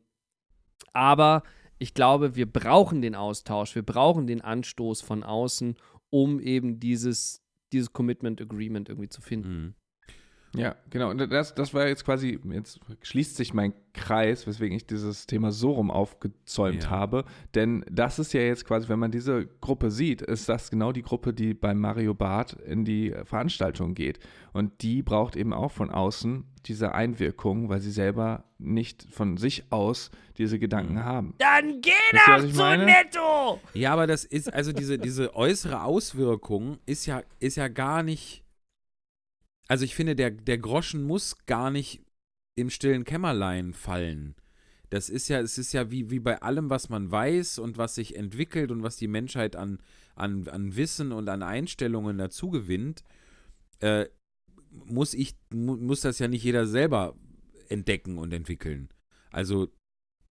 [0.95, 1.43] aber
[1.79, 5.76] ich glaube, wir brauchen den Austausch, wir brauchen den Anstoß von außen,
[6.09, 9.62] um eben dieses, dieses Commitment Agreement irgendwie zu finden.
[9.62, 9.74] Mhm.
[10.55, 11.11] Ja, genau.
[11.11, 15.53] Und das, das war jetzt quasi, jetzt schließt sich mein Kreis, weswegen ich dieses Thema
[15.53, 16.90] so rum aufgezäumt Ja.
[16.90, 17.24] habe.
[17.55, 21.03] Denn das ist ja jetzt quasi, wenn man diese Gruppe sieht, ist das genau die
[21.03, 24.20] Gruppe, die beim Mario Barth in die Veranstaltung geht.
[24.53, 29.64] Und die braucht eben auch von außen diese Einwirkung, weil sie selber nicht von sich
[29.70, 31.34] aus diese Gedanken haben.
[31.38, 31.90] Dann geh
[32.26, 32.84] doch zu meine?
[32.86, 33.61] Netto!
[33.74, 38.44] Ja, aber das ist, also diese, diese äußere Auswirkung ist ja, ist ja gar nicht.
[39.69, 42.03] Also ich finde, der, der Groschen muss gar nicht
[42.57, 44.35] im stillen Kämmerlein fallen.
[44.91, 47.95] Das ist ja, es ist ja wie, wie bei allem, was man weiß und was
[47.95, 49.81] sich entwickelt und was die Menschheit an,
[50.14, 53.05] an, an Wissen und an Einstellungen dazu gewinnt,
[53.81, 54.07] äh,
[54.71, 57.14] muss ich, mu, muss das ja nicht jeder selber
[57.69, 58.89] entdecken und entwickeln.
[59.31, 59.69] Also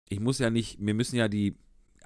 [0.08, 1.58] ich muss ja nicht, wir müssen ja die,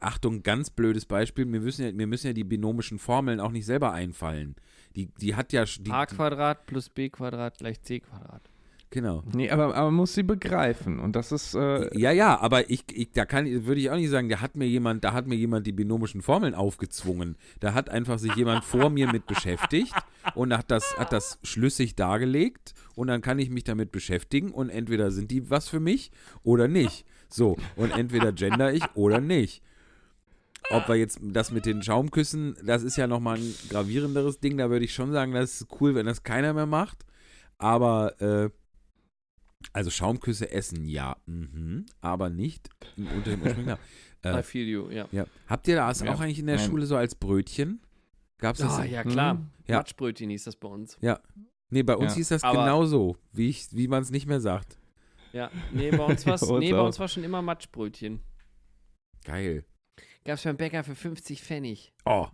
[0.02, 3.66] Achtung, ganz blödes Beispiel, wir müssen ja, wir müssen ja die binomischen Formeln auch nicht
[3.66, 4.56] selber einfallen.
[4.95, 8.41] Die, die hat ja, die, a Quadrat plus b Quadrat gleich c Quadrat.
[8.89, 9.24] genau.
[9.34, 11.00] Nee, aber, aber man muss sie begreifen.
[11.00, 14.10] Und das ist, äh, Ja, ja, aber ich, ich da kann, würde ich auch nicht
[14.10, 17.36] sagen, da hat mir jemand, da hat mir jemand die binomischen Formeln aufgezwungen.
[17.60, 19.93] Da hat einfach sich jemand vor mir mit beschäftigt
[20.36, 24.70] und hat das, hat das schlüssig dargelegt und dann kann ich mich damit beschäftigen und
[24.70, 26.12] entweder sind die was für mich
[26.43, 27.06] oder nicht.
[27.30, 29.62] So, und entweder gender ich oder nicht.
[30.70, 34.58] Ob wir jetzt das mit den Schaumküssen, das ist ja nochmal ein gravierenderes Ding.
[34.58, 37.05] Da würde ich schon sagen, das ist cool, wenn das keiner mehr macht.
[37.58, 38.49] Aber, äh,
[39.74, 43.82] also Schaumküsse essen, ja, mhm, aber nicht im- unter dem ursprünglichen Namen.
[44.39, 45.08] I feel you, ja.
[45.12, 45.26] Ja.
[45.47, 46.14] Habt ihr das Ja.
[46.14, 46.66] auch eigentlich in der Nein.
[46.70, 47.82] Schule so als Brötchen?
[48.39, 48.74] Gab's das?
[48.78, 49.36] Ah, ja, klar.
[49.36, 49.47] Mhm.
[49.68, 49.78] Ja.
[49.78, 50.97] Matschbrötchen hieß das bei uns.
[51.70, 52.18] Nee, bei uns Ja.
[52.18, 54.78] hieß das Aber- genau so, wie, ich- wie man es nicht mehr sagt.
[55.34, 56.86] Ja, nee, bei uns, war's, nee, bei auch.
[56.88, 58.20] uns war schon immer Matschbrötchen.
[59.26, 59.66] Geil.
[60.28, 61.94] Gab's beim Bäcker für 50 Pfennig.
[62.06, 62.28] Oh,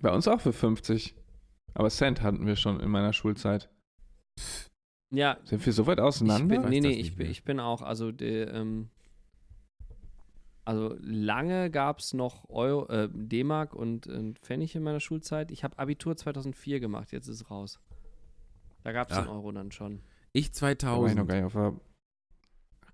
[0.00, 1.14] Bei uns auch für 50.
[1.74, 3.68] Aber Cent hatten wir schon in meiner Schulzeit.
[5.10, 6.46] Ja, Sind wir so weit ich auseinander?
[6.54, 8.90] bin, weiß nee, nee, ich bin, ich bin auch, also, der, ähm,
[10.64, 15.50] also lange gab es noch Euro, äh, D-Mark und, und Pfennig in meiner Schulzeit.
[15.50, 17.80] Ich habe Abitur 2004 gemacht, jetzt ist es raus.
[18.84, 19.22] Da gab es Ja.
[19.22, 20.00] den Euro dann schon.
[20.32, 21.28] ich da war ich noch 2000.
[21.28, 21.74] gar nicht auf der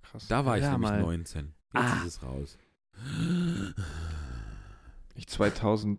[0.03, 0.29] Krass.
[0.29, 1.01] Da war ich Ja, nämlich mal.
[1.03, 1.47] 19.
[1.47, 1.97] Jetzt Ah.
[1.99, 2.59] ist es raus.
[5.15, 5.99] Ich 2012.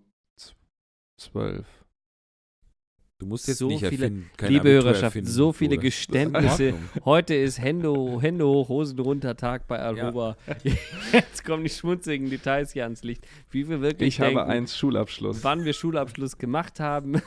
[3.18, 4.30] Du musst jetzt So nicht viele- erfinden.
[4.42, 6.64] Liebe Abitur Hörerschaft, erfinden, so viele das- Geständnisse.
[6.70, 6.78] Ist.
[7.06, 10.36] Heute ist Hände, Hände hoch, Hosen runter Tag bei Aruba.
[11.14, 13.26] Jetzt kommen die schmutzigen Details hier ans Licht.
[13.52, 15.44] Wie wir wirklich Ich denken, habe einen Schulabschluss.
[15.46, 17.22] wann wir Schulabschluss gemacht haben.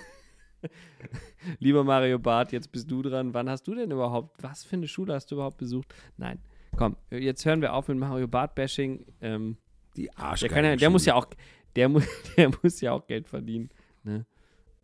[1.59, 3.33] Lieber Mario Barth, jetzt bist du dran.
[3.33, 5.95] Wann hast du denn überhaupt, was für eine Schule hast du überhaupt besucht?
[6.19, 6.39] Nein.
[6.79, 9.05] Komm, jetzt hören wir auf mit Mario Barth-Bashing.
[9.21, 9.57] Ähm,
[9.97, 10.55] Die der, Arschgeige.
[10.55, 11.27] kann ja, der muss ja auch,
[11.77, 12.01] der, mu
[12.37, 13.69] der muss ja auch Geld verdienen.
[14.05, 14.25] Ne?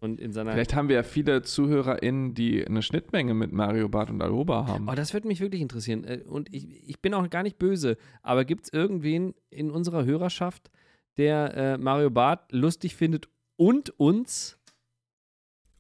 [0.01, 4.11] Und in seiner Vielleicht haben wir ja viele ZuhörerInnen, die eine Schnittmenge mit Mario Barth
[4.11, 4.89] und Aroba haben.
[4.89, 6.05] Oh, das würde mich wirklich interessieren.
[6.05, 10.05] Äh, Und ich, ich bin auch gar nicht böse, aber gibt es irgendwen in unserer
[10.05, 10.71] Hörerschaft,
[11.17, 14.59] der äh, Mario Barth lustig findet und uns?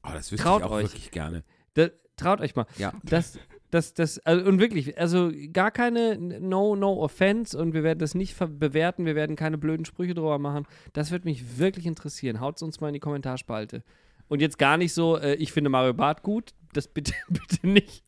[0.04, 0.84] Oh, das wüsste Traut ich auch euch.
[0.84, 1.42] wirklich gerne.
[1.74, 2.66] Da, traut euch mal.
[2.78, 2.92] Ja.
[3.02, 3.38] Das,
[3.74, 8.14] das, das, also, und wirklich, also gar keine No, No Offense und wir werden das
[8.14, 10.66] nicht bewerten, wir werden keine blöden Sprüche drüber machen.
[10.92, 12.40] Das würde mich wirklich interessieren.
[12.40, 13.82] Haut uns mal in die Kommentarspalte.
[14.28, 16.54] Und jetzt gar nicht so, äh, ich finde Mario Barth gut.
[16.72, 18.02] Das bitte, bitte nicht.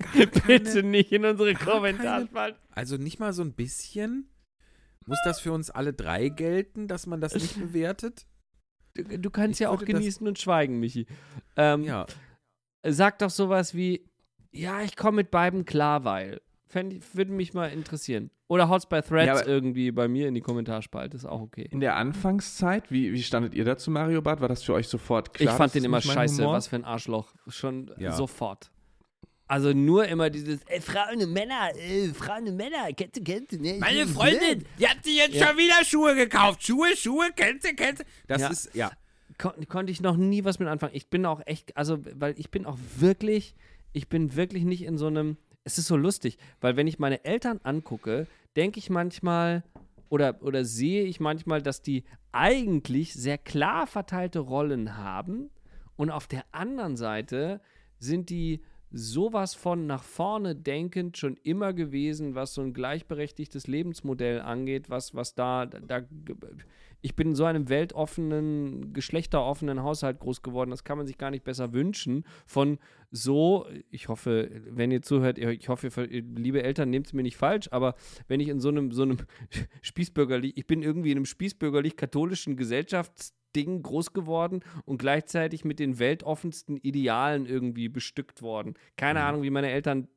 [0.46, 2.58] bitte nicht in unsere keine- Kommentarspalte.
[2.70, 4.30] Also nicht mal so ein bisschen?
[5.06, 8.26] Muss das für uns alle drei gelten, dass man das nicht bewertet?
[8.94, 11.06] Du, du kannst Ich ja auch genießen und schweigen, Michi.
[11.56, 12.06] Ähm, Ja.
[12.88, 14.08] Sag doch sowas wie,
[14.56, 16.40] ja, ich komme mit beiden klar, weil.
[16.68, 18.30] Fänd, würde mich mal interessieren.
[18.48, 21.68] Oder haut's bei Threads Ja, irgendwie bei mir in die Kommentarspalte, ist auch okay.
[21.70, 24.40] In der Anfangszeit, wie, wie standet ihr dazu, Mario Barth?
[24.40, 25.52] War das für euch sofort klar?
[25.52, 26.54] ich fand den immer scheiße, Humor?
[26.54, 27.32] was für ein Arschloch.
[27.48, 28.12] Schon Ja.
[28.12, 28.70] sofort.
[29.48, 33.52] Also nur immer dieses, ey, Frauen und Männer, äh, Frauen und Männer, kennst du, kennst
[33.52, 33.78] du, ne?
[33.78, 35.46] Meine Freundin, die hat sich jetzt Ja.
[35.48, 36.66] schon wieder Schuhe gekauft.
[36.66, 38.06] Schuhe, Schuhe, kennst du, kennst du?
[38.26, 38.48] Das Ja.
[38.48, 38.90] ist, ja.
[39.38, 40.94] kon konnte ich noch nie was mit anfangen.
[40.96, 43.54] Ich bin auch echt, also, weil ich bin auch wirklich,
[43.96, 47.24] ich bin wirklich nicht in so einem, es ist so lustig, weil wenn ich meine
[47.24, 49.64] Eltern angucke, denke ich manchmal
[50.10, 55.48] oder, oder sehe ich manchmal, dass die eigentlich sehr klar verteilte Rollen haben
[55.96, 57.62] und auf der anderen Seite
[57.98, 58.60] sind die
[58.92, 65.14] sowas von nach vorne denkend schon immer gewesen, was so ein gleichberechtigtes Lebensmodell angeht, was,
[65.14, 66.02] was da, da,
[67.02, 71.30] ich bin in so einem weltoffenen, geschlechteroffenen Haushalt groß geworden, das kann man sich gar
[71.30, 72.24] nicht besser wünschen.
[72.46, 72.78] Von
[73.10, 77.68] so, ich hoffe, wenn ihr zuhört, ich hoffe, liebe Eltern, nehmt es mir nicht falsch,
[77.70, 77.94] aber
[78.28, 79.18] wenn ich in so einem, so einem
[79.82, 86.76] spießbürgerlich, ich bin irgendwie in einem spießbürgerlich-katholischen Gesellschaftsding groß geworden und gleichzeitig mit den weltoffensten
[86.76, 88.74] Idealen irgendwie bestückt worden.
[88.96, 89.24] Keine Mhm.
[89.26, 90.08] Ahnung, wie meine Eltern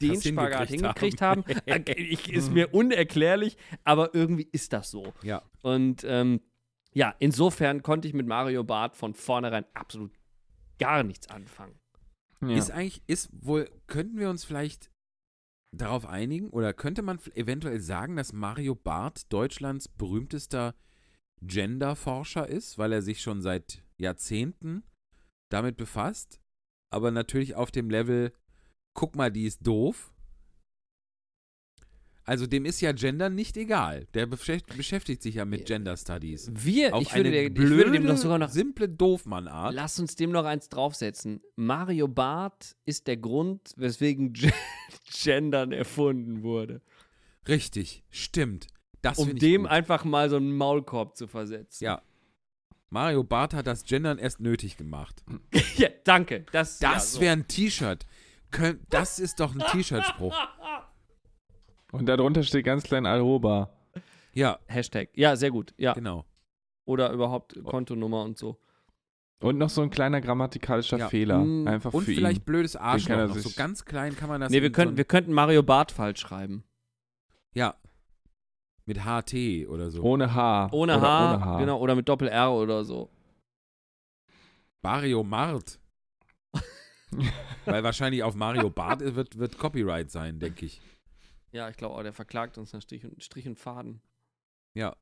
[0.00, 1.44] den Spagat hingekriegt hingekriegt haben.
[1.66, 5.12] Äh, ich, ist mir unerklärlich, aber irgendwie ist das so.
[5.22, 5.42] Ja.
[5.62, 6.40] Und ähm,
[6.92, 10.12] ja, insofern konnte ich mit Mario Barth von vornherein absolut
[10.78, 11.78] gar nichts anfangen.
[12.40, 12.56] Ja.
[12.56, 14.90] Ist eigentlich, ist wohl, könnten wir uns vielleicht
[15.72, 20.74] darauf einigen oder könnte man eventuell sagen, dass Mario Barth Deutschlands berühmtester
[21.42, 24.82] Genderforscher ist, weil er sich schon seit Jahrzehnten
[25.50, 26.40] damit befasst,
[26.90, 28.32] aber natürlich auf dem Level,
[28.96, 30.10] guck mal, die ist doof.
[32.24, 34.08] Also dem ist ja Gender nicht egal.
[34.14, 36.50] Der beschäftigt, sich ja mit Gender Studies.
[36.52, 39.72] Wir, Auf ich würde, eine der, ich blöde, würde dem noch sogar noch simple Doofmann-Art.
[39.72, 41.40] Lass uns dem noch eins draufsetzen.
[41.54, 44.32] Mario Barth ist der Grund, weswegen
[45.22, 46.82] Gendern erfunden wurde.
[47.46, 48.66] Richtig, stimmt.
[49.02, 49.70] Das um ich dem gut.
[49.70, 51.84] einfach mal so einen Maulkorb zu versetzen.
[51.84, 52.02] Ja.
[52.90, 55.22] Mario Barth hat das Gendern erst nötig gemacht.
[55.76, 56.44] ja danke.
[56.50, 57.20] Das, ja, Das so.
[57.20, 58.04] wäre ein T-Shirt.
[58.56, 60.34] Könnt- Das ist doch ein T-Shirt-Spruch.
[61.92, 63.70] Und darunter steht ganz klein Aroba.
[64.32, 65.10] Ja, Hashtag.
[65.14, 65.72] Ja, sehr gut.
[65.78, 65.92] Ja.
[65.94, 66.24] genau.
[66.84, 68.58] Oder überhaupt Kontonummer und so.
[69.42, 71.08] Und noch so ein kleiner grammatikalischer Ja.
[71.08, 71.38] Fehler.
[71.38, 72.44] Mm, Einfach Und für vielleicht ihn.
[72.44, 73.36] blödes kann Arschloch noch.
[73.36, 75.92] So ganz klein kann man das Nee, wir in könnten, so wir könnten Mario Barth
[75.92, 76.64] falsch schreiben.
[77.54, 77.74] Ja,
[78.86, 80.02] Mit HT oder so.
[80.02, 80.68] Ohne H.
[80.72, 81.58] Ohne oder H, ohne H.
[81.58, 83.10] genau, oder mit Doppel-R oder so.
[84.82, 85.80] Mario Mart.
[87.64, 90.80] Weil wahrscheinlich auf Mario Bart wird, wird Copyright sein, denke ich.
[91.52, 94.00] Ja, ich glaube auch, der verklagt uns nach Strich und, Strich und Faden.
[94.74, 94.96] Ja.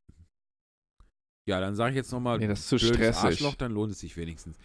[1.47, 3.25] Ja, dann sage ich jetzt nochmal Nee, das ist zu blödes stressig.
[3.25, 4.57] Arschloch, dann lohnt es sich wenigstens.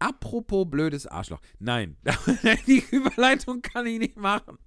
[0.00, 1.40] Apropos blödes Arschloch.
[1.58, 1.96] Nein,
[2.66, 4.58] die Überleitung kann ich nicht machen.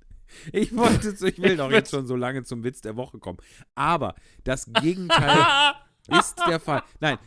[0.53, 3.39] Ich wollte, so- ich will doch jetzt schon so lange zum Witz der Woche kommen.
[3.75, 5.73] Aber das Gegenteil
[6.07, 6.83] ist der Fall.
[6.99, 7.17] Nein,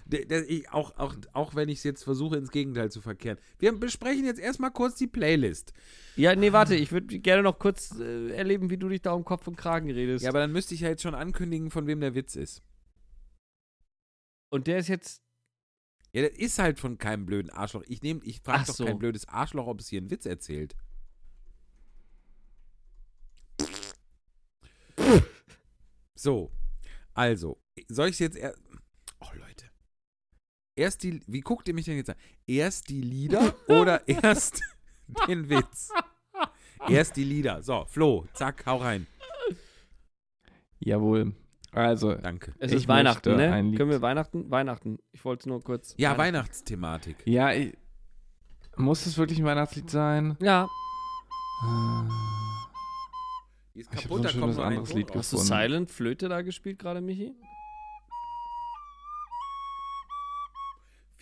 [0.49, 3.39] ich, auch, auch, auch wenn ich es jetzt versuche, ins Gegenteil zu verkehren.
[3.59, 5.73] Wir besprechen jetzt erstmal kurz die Playlist.
[6.17, 9.25] Ja, nee, warte, ich würde gerne noch kurz äh, erleben, wie du dich da um
[9.25, 10.25] Kopf und Kragen redest.
[10.25, 12.63] Ja, aber dann müsste ich ja jetzt schon ankündigen, von wem der Witz ist.
[14.51, 15.21] und der ist jetzt.
[16.13, 17.83] Ja, das ist halt von keinem blöden Arschloch.
[17.89, 18.85] Ich, nehm- ich frage doch so.
[18.85, 20.77] kein blödes Arschloch, ob es hier einen Witz erzählt.
[26.17, 26.53] So,
[27.15, 28.39] also, soll ich es jetzt.
[30.77, 32.17] Erst die, wie guckt ihr mich denn jetzt an?
[32.47, 34.61] Erst die Lieder oder erst
[35.29, 35.91] den Witz?
[36.89, 37.63] Erst die Lieder.
[37.63, 39.07] So, Flo, zack, hau rein.
[40.81, 41.33] Jawohl.
[41.71, 42.55] Also, Danke.
[42.59, 43.51] Es ist Weihnachten, ne?
[43.77, 44.51] Können wir Weihnachten?
[44.51, 44.99] Weihnachten.
[45.13, 45.95] Ich wollte nur kurz.
[45.97, 46.21] Ja, Weihnachten.
[46.21, 47.17] Weihnachtsthematik.
[47.25, 47.77] ja, ich,
[48.77, 50.37] muss es wirklich ein Weihnachtslied sein?
[50.41, 50.69] Ja.
[53.75, 55.17] Die ist Ich hab kaputt, so ein da kommt ein anderes Lied raus.
[55.19, 55.63] Hast du gefunden.
[55.63, 57.35] Silent Flöte da gespielt gerade, Michi?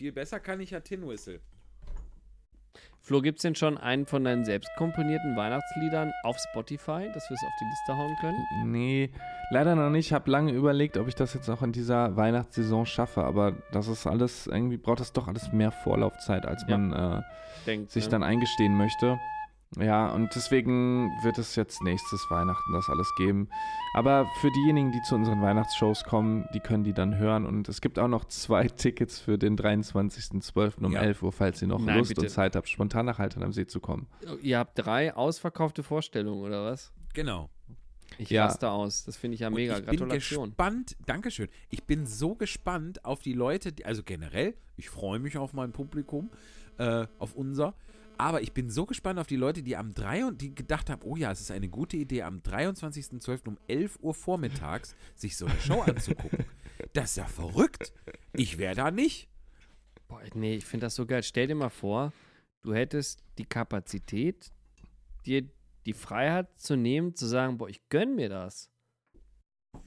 [0.02, 1.38] Viel besser kann ich ja Tin Whistle.
[2.98, 7.44] Flo, gibt's denn schon einen von deinen selbst komponierten Weihnachtsliedern auf Spotify, dass wir es
[7.44, 8.72] auf die Liste hauen können?
[8.72, 9.10] Nee,
[9.50, 10.06] leider noch nicht.
[10.06, 13.86] Ich habe lange überlegt, ob ich das jetzt auch in dieser Weihnachtssaison schaffe, aber das
[13.86, 16.76] ist alles, irgendwie braucht das doch alles mehr Vorlaufzeit, als Ja.
[16.78, 17.22] man äh,
[17.66, 18.10] Denkt, sich ne?
[18.10, 19.20] dann eingestehen möchte.
[19.78, 23.48] Ja, und deswegen wird es jetzt nächstes Weihnachten das alles geben.
[23.94, 27.46] Aber für diejenigen, die zu unseren Weihnachtsshows kommen, die können die dann hören.
[27.46, 30.84] Und es gibt auch noch zwei Tickets für den 23.12.
[30.84, 31.00] um Ja.
[31.00, 32.22] 11 Uhr, falls ihr noch Nein, Lust bitte.
[32.22, 34.06] und Zeit habt, spontan nach Haltern am See zu kommen.
[34.42, 36.92] Ihr habt drei ausverkaufte Vorstellungen, oder was?
[37.14, 37.48] Genau.
[38.18, 38.44] Ich Ja.
[38.44, 39.04] raste aus.
[39.04, 39.78] Das finde ich ja Und mega.
[39.78, 40.48] ich bin Gratulation.
[40.50, 41.48] gespannt, Dankeschön.
[41.70, 45.72] Ich bin so gespannt auf die Leute, die, also generell, ich freue mich auf mein
[45.72, 46.30] Publikum,
[46.78, 47.74] äh, auf unser,
[48.22, 51.02] aber ich bin so gespannt auf die Leute, die am 3 und die gedacht haben,
[51.02, 53.48] oh ja, es ist eine gute Idee, am 23.12.
[53.48, 56.44] um 11 Uhr vormittags sich so eine Show anzugucken.
[56.94, 57.92] Das ist ja verrückt.
[58.32, 59.28] Ich wäre da nicht.
[60.08, 61.22] Boah, nee, ich finde das so geil.
[61.22, 62.12] Stell dir mal vor,
[62.62, 64.52] du hättest die Kapazität,
[65.24, 65.48] dir
[65.86, 68.70] die Freiheit zu nehmen, zu sagen, boah, ich gönn mir das.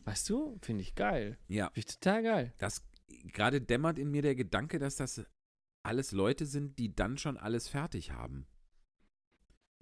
[0.05, 0.57] Weißt du?
[0.61, 1.37] Finde ich geil.
[1.47, 2.53] Ja, Finde ich total geil.
[2.59, 2.87] das
[3.33, 5.25] gerade dämmert in mir der Gedanke, dass das
[5.85, 8.45] alles Leute sind, die dann schon alles fertig haben.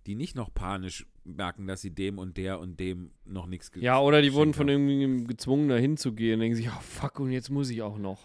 [0.05, 3.81] Die nicht noch panisch merken, dass sie dem und der und dem noch nichts ge-
[3.81, 4.73] Ja, oder die wurden von haben.
[4.87, 8.19] irgendjemandem gezwungen, da hinzugehen und denken sich, oh fuck, und jetzt muss ich auch noch.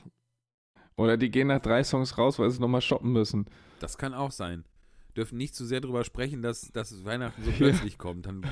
[0.97, 3.47] Oder die gehen nach drei Songs raus, weil sie nochmal shoppen müssen.
[3.79, 4.65] Das kann auch sein.
[5.17, 8.27] Dürfen nicht zu sehr drüber sprechen, dass, dass Weihnachten so plötzlich kommt.
[8.27, 8.45] Dann,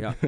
[0.00, 0.14] ja.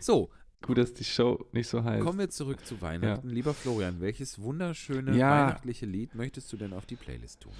[0.00, 0.30] So,
[0.66, 2.02] Gut, dass die Show nicht so heißt.
[2.02, 3.28] kommen wir zurück zu Weihnachten.
[3.28, 5.30] Lieber Florian, welches wunderschöne Ja.
[5.30, 7.52] weihnachtliche Lied möchtest du denn auf die Playlist tun?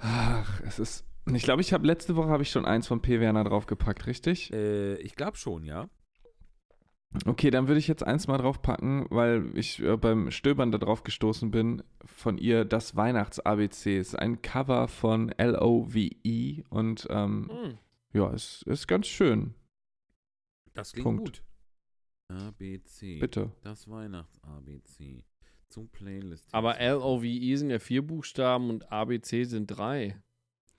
[0.00, 1.04] Ach, es ist.
[1.32, 3.20] Ich glaube, ich habe letzte Woche habe ich schon eins von P.
[3.20, 4.52] Werner draufgepackt, richtig?
[4.52, 5.88] Äh, ich glaube schon, ja.
[7.26, 11.02] Okay, dann würde ich jetzt eins mal draufpacken, weil ich äh, beim Stöbern da drauf
[11.02, 13.98] gestoßen bin von ihr das Weihnachts-ABC.
[13.98, 17.78] Ist ein Cover von L-O-V-E und ähm, Hm.
[18.12, 19.54] ja, es ist ganz schön.
[20.72, 21.24] Das klingt Punkt.
[21.24, 21.42] gut.
[22.30, 23.18] ABC.
[23.18, 23.50] Bitte.
[23.62, 25.24] Das Weihnachts-ABC.
[25.68, 26.48] Zum Playlist.
[26.52, 30.20] Aber L-O-V-E sind ja vier Buchstaben und ABC sind drei.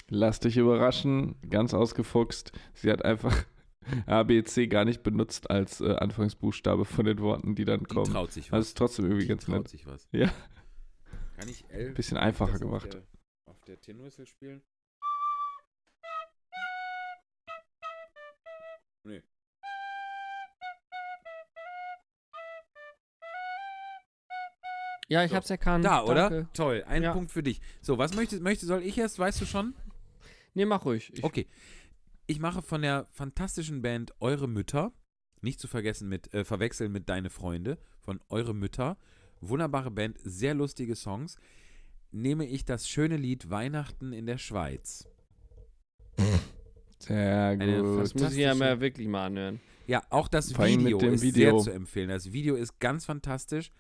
[0.10, 2.52] Lass dich überraschen, ganz ausgefuchst.
[2.73, 3.45] Sie hat einfach
[4.07, 8.11] ABC gar nicht benutzt als äh, Anfangsbuchstabe von den Worten, die dann Die kommen.
[8.11, 8.68] traut sich Also was.
[8.68, 9.69] ist trotzdem irgendwie Die ganz traut nett.
[9.69, 10.07] sich was.
[10.11, 10.30] Ja.
[11.38, 12.94] Kann ich L Bisschen einfacher das auf gemacht.
[12.94, 13.03] Der,
[13.45, 14.61] auf der Tin Whistle spielen?
[19.03, 19.23] Nee.
[25.12, 25.36] Ja, ich So.
[25.36, 25.84] hab's erkannt.
[25.84, 26.30] Da, oder?
[26.30, 26.48] Danke.
[26.54, 26.86] Toll.
[26.88, 27.12] Ein Ja.
[27.12, 27.60] Punkt für dich.
[27.82, 29.20] So, was möchtest, möchtest soll ich erst?
[29.20, 29.74] Weißt du schon?
[30.54, 31.12] Nee, mach ruhig.
[31.14, 31.48] Ich, Okay.
[32.28, 34.94] Ich mache von der fantastischen Band Eure Mütter,
[35.42, 38.96] nicht zu vergessen mit, äh, verwechseln mit Deine Freunde, von Eure Mütter,
[39.42, 41.36] wunderbare Band, sehr lustige Songs,
[42.12, 45.10] nehme ich das schöne Lied Weihnachten in der Schweiz.
[47.00, 48.00] Sehr gut.
[48.02, 49.60] Das muss ich ja mal wirklich mal anhören.
[49.88, 51.60] Ja, auch das Video dem ist Video.
[51.60, 52.08] sehr zu empfehlen.
[52.08, 53.72] Das Video ist ganz fantastisch.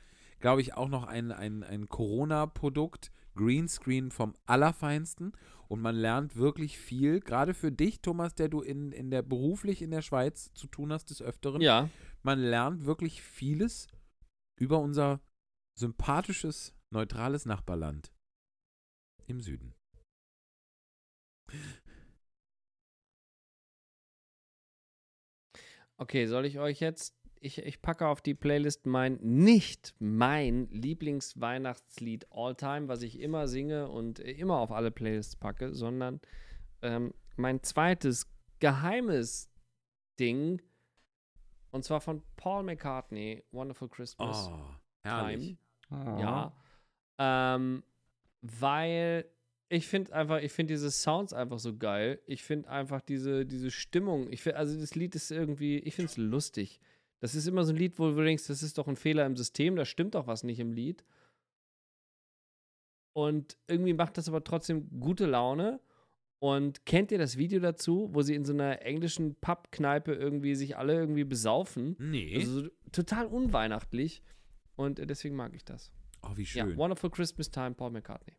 [0.41, 3.11] Glaube ich auch noch ein, ein, ein Corona-Produkt.
[3.35, 5.31] Greenscreen vom Allerfeinsten.
[5.69, 7.21] Und man lernt wirklich viel.
[7.21, 10.91] Gerade für dich, Thomas, der du in, in der beruflich in der Schweiz zu tun
[10.91, 11.61] hast des Öfteren.
[11.61, 11.89] Ja,
[12.23, 13.87] man lernt wirklich vieles
[14.59, 15.21] über unser
[15.79, 18.11] sympathisches, neutrales Nachbarland
[19.27, 19.73] im Süden.
[25.97, 27.20] Okay, soll ich euch jetzt.
[27.43, 33.89] Ich, ich packe auf die Playlist mein, nicht mein Lieblingsweihnachtslied All-Time, was ich immer singe
[33.89, 36.21] und immer auf alle Playlists packe, sondern
[36.83, 38.27] ähm, mein zweites
[38.59, 39.49] geheimes
[40.19, 40.61] Ding.
[41.71, 45.57] Und zwar von Paul McCartney, Wonderful Christmas Oh, herrlich.
[45.89, 46.19] Time.
[46.19, 46.53] Ja.
[47.17, 47.83] Ähm,
[48.41, 49.25] weil
[49.69, 52.21] ich finde einfach, ich finde diese Sounds einfach so geil.
[52.25, 54.31] Ich finde einfach diese, diese Stimmung.
[54.31, 56.79] Ich find, also das Lied ist irgendwie, ich finde es lustig.
[57.21, 59.37] Das ist immer so ein Lied, wo du denkst, das ist doch ein Fehler im
[59.37, 61.05] System, da stimmt doch was nicht im Lied.
[63.13, 65.79] Und irgendwie macht das aber trotzdem gute Laune.
[66.39, 70.75] Und kennt ihr das Video dazu, wo sie in so einer englischen Pubkneipe irgendwie sich
[70.75, 71.95] alle irgendwie besaufen?
[71.99, 72.35] Nee.
[72.35, 74.23] Also so total unweihnachtlich.
[74.75, 75.91] Und äh, deswegen mag ich das.
[76.23, 76.77] oh, wie Ja, schön.
[76.77, 78.33] Wonderful Christmas Time, Paul McCartney.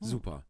[0.00, 0.46] Super.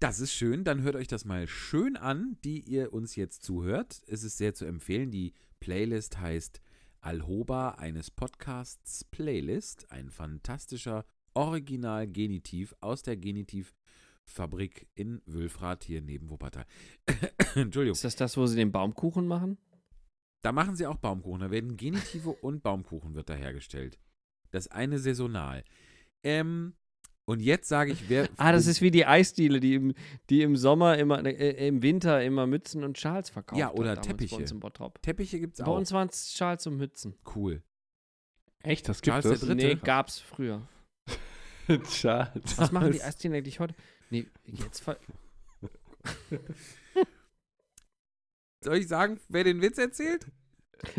[0.00, 0.64] Das ist schön.
[0.64, 4.00] Dann hört euch das mal schön an, die ihr uns jetzt zuhört.
[4.06, 5.10] Es ist sehr zu empfehlen.
[5.10, 6.62] Die Playlist heißt
[7.02, 9.92] Alhoba eines Podcasts Playlist.
[9.92, 11.04] Ein fantastischer
[11.34, 16.64] Original-Genitiv aus der Genitivfabrik in Wülfrath hier neben Wuppertal.
[17.54, 17.92] Entschuldigung.
[17.92, 19.58] Ist das das, wo sie den Baumkuchen machen?
[20.40, 21.40] Da machen sie auch Baumkuchen.
[21.40, 23.98] Da werden Genitive und Baumkuchen wird da hergestellt.
[24.50, 25.62] Das eine saisonal.
[26.22, 26.72] Ähm,
[27.26, 28.28] und jetzt sage ich, wer.
[28.36, 29.94] Ah, das ist wie die Eisdiele, die im,
[30.30, 33.58] die im Sommer immer, äh, im Winter immer Mützen und Schals verkauft.
[33.58, 34.36] Ja, oder hat Teppiche.
[34.36, 35.00] Bei uns im Bottrop.
[35.02, 35.76] Teppiche gibt es Bei auch.
[35.76, 37.14] uns waren es Schals und Mützen.
[37.34, 37.62] Cool.
[38.62, 39.40] Echt, das gibt Charles der es?
[39.40, 39.54] Dritte.
[39.54, 40.66] Nee, gab's früher.
[41.90, 42.58] Charles.
[42.58, 43.74] Was machen die Eisdielen eigentlich heute?
[44.10, 44.98] Nee, jetzt ver
[48.62, 50.26] Soll ich sagen, wer den Witz erzählt?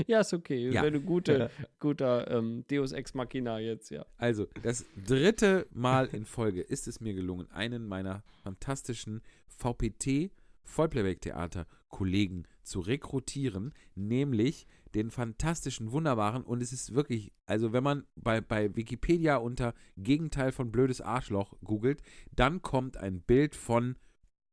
[0.08, 0.68] Ja, ist okay.
[0.68, 0.74] Ja.
[0.74, 1.50] Wäre eine gute,
[1.80, 4.06] guter ähm, Deus Ex Machina jetzt, ja.
[4.18, 10.32] Also, das dritte Mal in Folge ist es mir gelungen, einen meiner fantastischen VPT
[10.64, 18.06] Vollplayback-Theater Kollegen zu rekrutieren, nämlich den fantastischen, wunderbaren und es ist wirklich, also wenn man
[18.16, 22.02] bei, bei Wikipedia unter Gegenteil von blödes Arschloch googelt,
[22.32, 23.98] dann kommt ein Bild von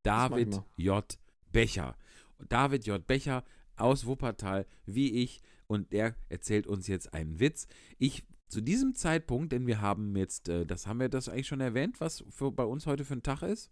[0.03, 1.19] David J.
[1.53, 1.97] Becher.
[2.49, 3.05] David J.
[3.05, 3.45] Becher
[3.81, 7.67] aus Wuppertal, wie ich, und der erzählt uns jetzt einen Witz.
[7.99, 11.61] Ich zu diesem Zeitpunkt, denn wir haben jetzt, äh, das haben wir das eigentlich schon
[11.61, 13.71] erwähnt, was für, bei uns heute für ein Tag ist?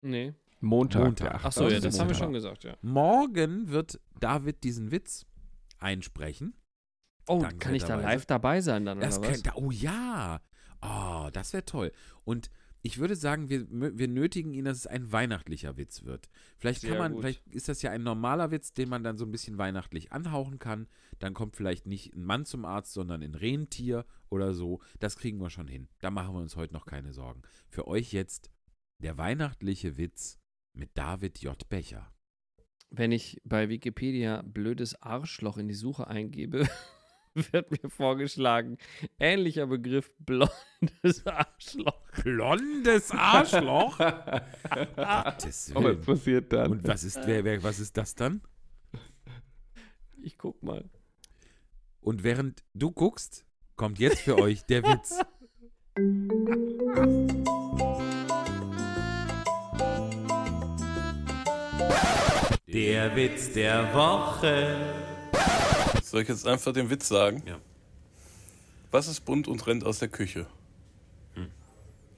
[0.00, 0.34] Nee.
[0.60, 1.02] Montag.
[1.02, 1.44] Montag.
[1.44, 1.82] Achso, ja, 28.
[1.82, 2.18] das haben wir Montag.
[2.24, 2.76] schon gesagt, ja.
[2.82, 5.26] Morgen wird David diesen Witz
[5.78, 6.54] einsprechen.
[7.26, 9.42] Oh, Danke, kann ich da dabei live dabei sein dann, Das oder was?
[9.42, 10.40] könnte, oh ja.
[10.80, 11.92] Oh, das wäre toll.
[12.24, 12.50] Und
[12.82, 16.28] ich würde sagen, wir, wir nötigen ihn, dass es ein weihnachtlicher Witz wird.
[16.58, 17.22] Vielleicht kann Sehr man, gut.
[17.22, 20.58] vielleicht ist das ja ein normaler Witz, den man dann so ein bisschen weihnachtlich anhauchen
[20.58, 20.88] kann.
[21.20, 24.80] Dann kommt vielleicht nicht ein Mann zum Arzt, sondern ein Rentier oder so.
[24.98, 25.88] Das kriegen wir schon hin.
[26.00, 27.42] Da machen wir uns heute noch keine Sorgen.
[27.68, 28.50] Für euch jetzt
[28.98, 30.40] der weihnachtliche Witz
[30.72, 31.68] mit David J.
[31.68, 32.12] Becher.
[32.90, 36.68] Wenn ich bei Wikipedia blödes Arschloch in die Suche eingebe,
[37.52, 38.78] wird mir vorgeschlagen,
[39.18, 42.00] ähnlicher Begriff blondes Arschloch.
[42.22, 43.98] Blondes Arschloch?
[44.96, 46.00] Gottes Oh, was Willen.
[46.02, 46.72] passiert dann?
[46.72, 48.42] Und was ist, wer, wer, was ist das dann?
[50.22, 50.84] Ich guck mal.
[52.00, 53.44] Und während du guckst,
[53.76, 55.18] kommt jetzt für euch der Witz.
[62.66, 64.94] Der Witz der Woche.
[66.12, 67.42] Soll ich jetzt einfach den Witz sagen?
[67.46, 67.58] Ja.
[68.90, 70.46] Was ist bunt und rennt aus der Küche?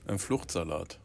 [0.08, 0.98] Ein Fluchtsalat.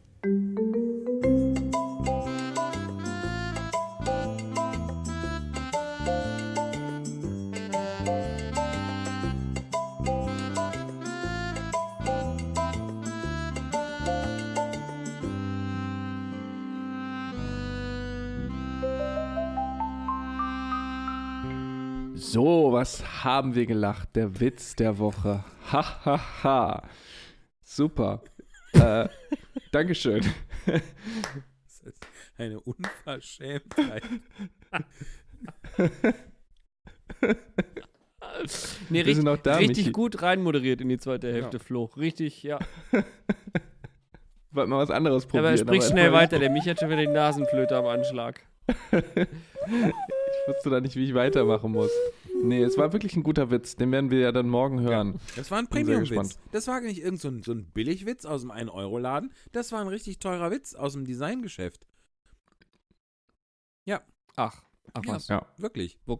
[22.19, 24.13] So, was haben wir gelacht?
[24.17, 25.45] Der Witz der Woche.
[25.71, 26.83] Ha, ha, ha.
[27.63, 28.21] Super.
[28.73, 29.07] äh,
[29.71, 30.25] Dankeschön.
[30.65, 32.05] Das ist
[32.37, 34.03] eine Unverschämtheit.
[38.89, 39.91] Nee, noch da, richtig Michi.
[39.91, 41.85] gut reinmoderiert in die zweite Hälfte, Flo.
[41.97, 42.59] Richtig, ja.
[44.51, 45.47] Wollte mal was anderes probieren.
[45.47, 48.41] aber sprich schnell weiter, der Mich hat schon wieder die Nasenflöte am Anschlag.
[50.49, 51.91] Wusste da nicht, wie ich weitermachen muss.
[52.41, 53.75] Nee, es war wirklich ein guter Witz.
[53.75, 55.19] Den werden wir ja dann morgen hören.
[55.35, 56.39] Das war ein Premium-Witz.
[56.51, 59.31] Das war nicht irgend so ein, so ein Billigwitz aus dem 1-Euro-Laden.
[59.51, 61.85] Das war ein richtig teurer Witz aus dem Designgeschäft.
[64.35, 64.63] Ach,
[64.93, 65.13] ach Ja.
[65.13, 65.27] was.
[65.27, 65.45] Ja.
[65.57, 65.97] Wirklich.
[66.05, 66.17] Wo,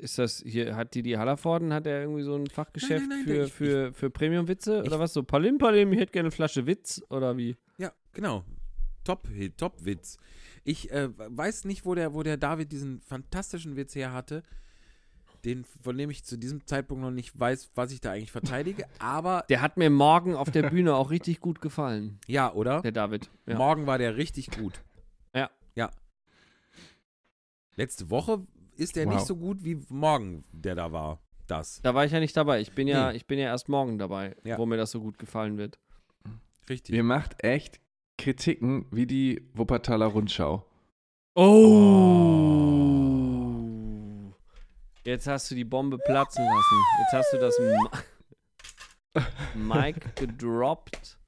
[0.00, 3.44] ist das hier, hat Didi Hallervorden, hat er irgendwie so ein Fachgeschäft nein, nein, für,
[3.44, 5.12] ich- für, für Premium-Witze oder was?
[5.12, 7.56] So Palim Palim, ich hätte gerne eine Flasche Witz oder wie?
[7.78, 8.42] Ja, genau.
[9.04, 10.18] Top-Hit, Top-Witz.
[10.64, 14.42] Ich äh, weiß nicht, wo der, wo der David diesen fantastischen Witz her hatte,
[15.44, 18.86] den, von dem ich zu diesem Zeitpunkt noch nicht weiß, was ich da eigentlich verteidige,
[19.00, 22.80] aber Der hat mir morgen auf der Bühne auch richtig gut gefallen, ja, oder?
[22.82, 23.28] der David.
[23.46, 23.56] Ja.
[23.56, 24.82] Morgen war der richtig gut.
[25.34, 25.50] Ja.
[25.74, 25.90] Ja.
[27.76, 28.46] Letzte Woche
[28.76, 29.14] ist der Wow.
[29.14, 31.20] nicht so gut wie morgen, der da war.
[31.46, 31.80] Das.
[31.82, 32.60] Da war ich ja nicht dabei.
[32.60, 33.16] Ich bin ja, Nee.
[33.16, 34.58] ich bin ja erst morgen dabei, Ja.
[34.58, 35.78] wo mir das so gut gefallen wird.
[36.68, 36.94] Richtig.
[36.94, 37.80] Ihr macht echt
[38.22, 40.64] Kritiken wie die Wuppertaler Rundschau.
[41.34, 41.42] Oh.
[45.04, 46.84] Jetzt hast du die Bombe platzen lassen.
[47.00, 47.58] Jetzt hast du das
[49.56, 51.18] Mic gedroppt.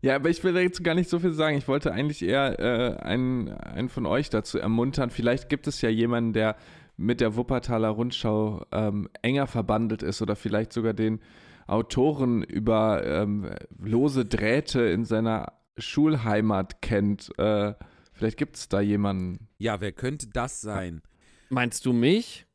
[0.00, 1.58] Ja, aber ich will jetzt gar nicht so viel sagen.
[1.58, 5.10] Ich wollte eigentlich eher äh, einen, einen von euch dazu ermuntern.
[5.10, 6.54] Vielleicht gibt es ja jemanden, der
[6.96, 11.18] mit der Wuppertaler Rundschau ähm, enger verbandelt ist oder vielleicht sogar den
[11.66, 13.50] Autoren über ähm,
[13.80, 17.36] lose Drähte in seiner Schulheimat kennt.
[17.38, 17.74] Äh,
[18.12, 19.48] vielleicht gibt es da jemanden.
[19.58, 21.02] Ja, wer könnte das sein?
[21.48, 22.46] Meinst du mich?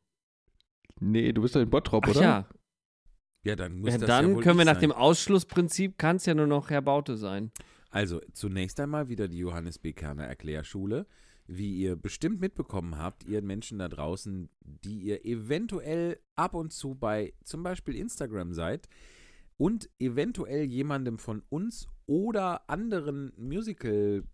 [1.00, 2.22] Nee, du bist doch in Bottrop, Ach oder?
[2.22, 2.48] ja.
[3.44, 4.82] Ja, dann muss ja das dann ja wohl können wir nach sein.
[4.82, 7.50] dem Ausschlussprinzip, kann es ja nur noch Herr Baute sein.
[7.90, 9.92] Also, zunächst einmal wieder die Johannes B.
[9.92, 11.06] Kerner Erklärschule.
[11.46, 16.94] Wie ihr bestimmt mitbekommen habt, ihr Menschen da draußen, die ihr eventuell ab und zu
[16.94, 18.88] bei zum Beispiel Instagram seid
[19.56, 24.24] und eventuell jemandem von uns oder anderen Musical-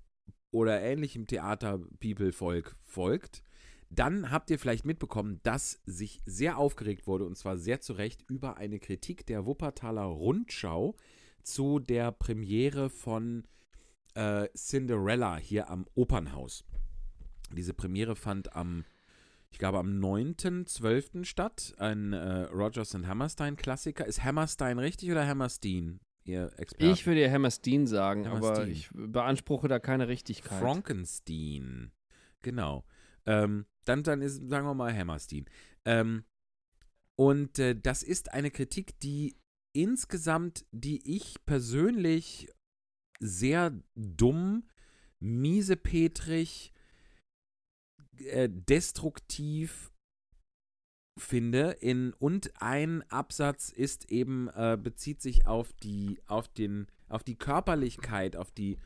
[0.50, 3.42] oder ähnlichem Theater-People-Volk folgt,
[3.90, 8.24] dann habt ihr vielleicht mitbekommen, dass sich sehr aufgeregt wurde, und zwar sehr zu Recht,
[8.28, 10.96] über eine Kritik der Wuppertaler Rundschau
[11.42, 13.44] zu der Premiere von
[14.14, 16.64] äh, Cinderella hier am Opernhaus.
[17.52, 18.84] Diese Premiere fand am,
[19.52, 21.24] ich glaube, am 9.12.
[21.24, 21.74] statt.
[21.78, 24.06] Ein äh, Rogers and Hammerstein Klassiker.
[24.06, 26.92] Ist Hammerstein richtig oder Hammerstein, ihr Experte?
[26.92, 28.70] Ich würde ja Hammerstein sagen, aber Hammerstein.
[28.70, 30.60] ich beanspruche da keine Richtigkeit.
[30.60, 31.92] Frankenstein.
[32.42, 32.84] Genau.
[33.26, 35.46] Ähm, dann, dann ist, sagen wir mal, Hammerstein.
[35.84, 36.24] Ähm,
[37.16, 39.36] und äh, das ist eine Kritik, die
[39.72, 42.48] insgesamt, die ich persönlich
[43.20, 44.64] sehr dumm,
[45.18, 46.72] miesepetrig,
[48.26, 49.92] äh, destruktiv
[51.16, 51.76] finde.
[51.80, 57.36] In, und ein Absatz ist eben, äh, bezieht sich auf die, auf den, auf die
[57.36, 58.78] Körperlichkeit, auf die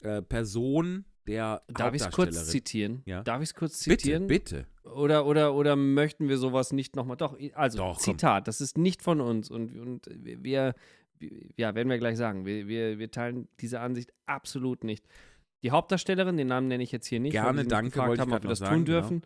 [0.00, 3.02] äh, Person der Darf ich es kurz zitieren?
[3.06, 3.22] Ja.
[3.22, 4.26] Darf ich es kurz Bitte, zitieren?
[4.26, 4.66] bitte.
[4.84, 7.16] Oder, oder, oder möchten wir sowas nicht nochmal?
[7.16, 8.02] Doch, also Doch, komm.
[8.02, 10.74] Zitat, das ist nicht von uns und, und wir,
[11.56, 15.06] ja, werden wir gleich sagen, wir, wir, wir teilen diese Ansicht absolut nicht.
[15.64, 18.32] Die Hauptdarstellerin, den Namen nenne ich jetzt hier nicht, Gerne, weil wir danke, gefragt haben,
[18.34, 19.00] ob wir das sagen, tun genau.
[19.00, 19.22] dürfen,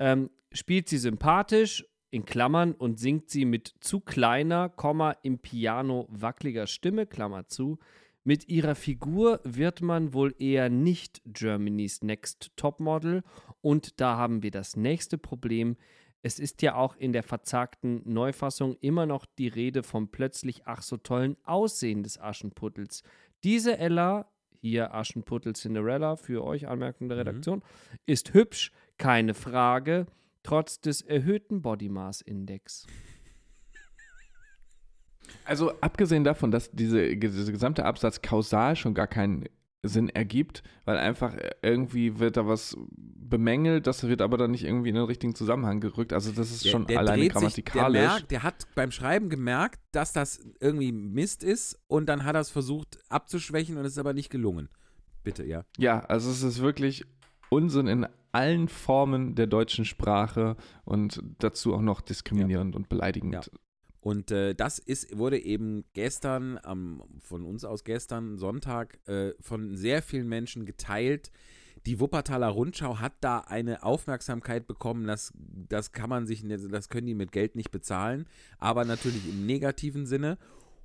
[0.00, 6.08] ähm, spielt sie sympathisch, in Klammern, und singt sie mit zu kleiner, Komma, im Piano
[6.10, 7.78] wackeliger Stimme, Klammer zu.
[8.24, 13.22] Mit ihrer Figur wird man wohl eher nicht Germany's Next Topmodel.
[13.60, 15.76] Und da haben wir das nächste Problem.
[16.22, 20.82] Es ist ja auch in der verzagten Neufassung immer noch die Rede vom plötzlich ach
[20.82, 23.04] so tollen Aussehen des Aschenputtels.
[23.44, 24.28] Diese Ella,
[24.68, 27.62] hier Aschenputtel Cinderella für euch Anmerkung der Redaktion,
[28.06, 30.06] ist hübsch, keine Frage,
[30.42, 32.86] trotz des erhöhten Body Mass Index.
[35.44, 39.44] Also abgesehen davon, dass diese, dieser gesamte Absatz kausal schon gar keinen
[39.88, 44.88] Sinn ergibt, weil einfach irgendwie wird da was bemängelt, das wird aber dann nicht irgendwie
[44.90, 46.12] in den richtigen Zusammenhang gerückt.
[46.12, 48.00] Also das ist schon alleine dreht sich- grammatikalisch.
[48.00, 52.34] der, merkt, der hat beim Schreiben gemerkt, dass das irgendwie Mist ist und dann hat
[52.36, 54.68] er es versucht abzuschwächen und es ist aber nicht gelungen.
[55.24, 55.64] Bitte, ja.
[55.76, 57.04] ja, also es ist wirklich
[57.50, 63.34] Unsinn in allen Formen der deutschen Sprache und dazu auch noch diskriminierend und beleidigend.
[63.34, 63.40] Ja.
[64.06, 69.76] Und äh, das ist, wurde eben gestern, am, von uns aus gestern, Sonntag, äh, von
[69.76, 71.32] sehr vielen Menschen geteilt.
[71.86, 77.08] Die Wuppertaler Rundschau hat da eine Aufmerksamkeit bekommen, das, das kann man sich, das können
[77.08, 78.26] die mit Geld nicht bezahlen,
[78.58, 80.38] aber natürlich im negativen Sinne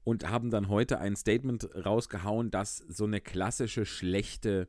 [0.03, 4.67] und haben dann heute ein Statement rausgehauen, dass so eine klassische schlechte,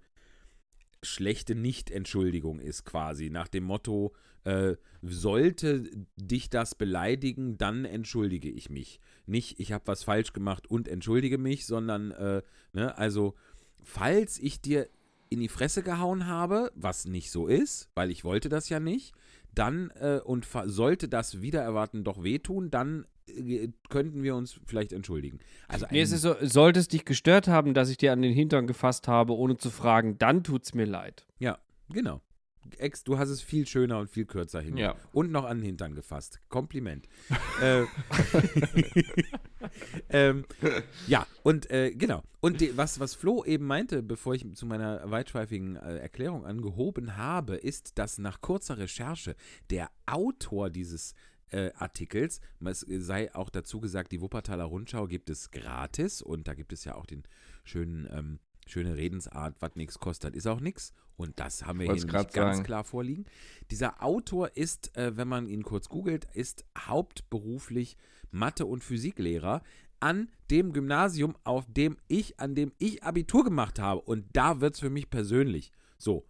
[1.02, 4.12] schlechte Nicht-Entschuldigung ist quasi, nach dem Motto,
[4.44, 9.00] äh, sollte dich das beleidigen, dann entschuldige ich mich.
[9.26, 12.42] Nicht, ich habe was falsch gemacht und entschuldige mich, sondern, äh,
[12.72, 13.34] ne, also,
[13.82, 14.88] falls ich dir
[15.28, 19.14] in die Fresse gehauen habe, was nicht so ist, weil ich wollte das ja nicht,
[19.54, 23.06] dann äh, und sollte das wieder erwarten doch wehtun, dann
[23.88, 25.38] könnten wir uns vielleicht entschuldigen.
[25.68, 28.32] Also Nee, es ist so, sollte es dich gestört haben, dass ich dir an den
[28.32, 31.26] Hintern gefasst habe, ohne zu fragen, dann tut's mir leid.
[31.38, 31.58] ja,
[31.88, 32.20] genau.
[32.78, 34.76] Ex, du hast es viel schöner und viel kürzer hin.
[34.76, 34.94] Ja.
[35.12, 36.40] Und noch an den Hintern gefasst.
[36.48, 37.08] Kompliment.
[37.60, 37.84] äh,
[40.08, 40.44] ähm,
[41.06, 42.22] ja, und äh, genau.
[42.40, 47.16] Und die, was, was Flo eben meinte, bevor ich zu meiner weitschweifigen äh, Erklärung angehoben
[47.16, 49.34] habe, ist, dass nach kurzer Recherche
[49.70, 51.14] der Autor dieses
[51.52, 56.54] äh, Artikels, es sei auch dazu gesagt, die Wuppertaler Rundschau gibt es gratis und da
[56.54, 57.22] gibt es ja auch den
[57.64, 60.92] schönen ähm, schöne Redensart, was nichts kostet, ist auch nichts.
[61.16, 62.62] Und das haben wir hier ganz sagen.
[62.62, 63.26] klar vorliegen.
[63.70, 67.96] Dieser Autor ist, äh, wenn man ihn kurz googelt, ist hauptberuflich
[68.30, 69.62] Mathe- und Physiklehrer
[70.00, 74.00] an dem Gymnasium, auf dem ich, an dem ich Abitur gemacht habe.
[74.00, 75.72] Und da wird es für mich persönlich.
[75.98, 76.24] So.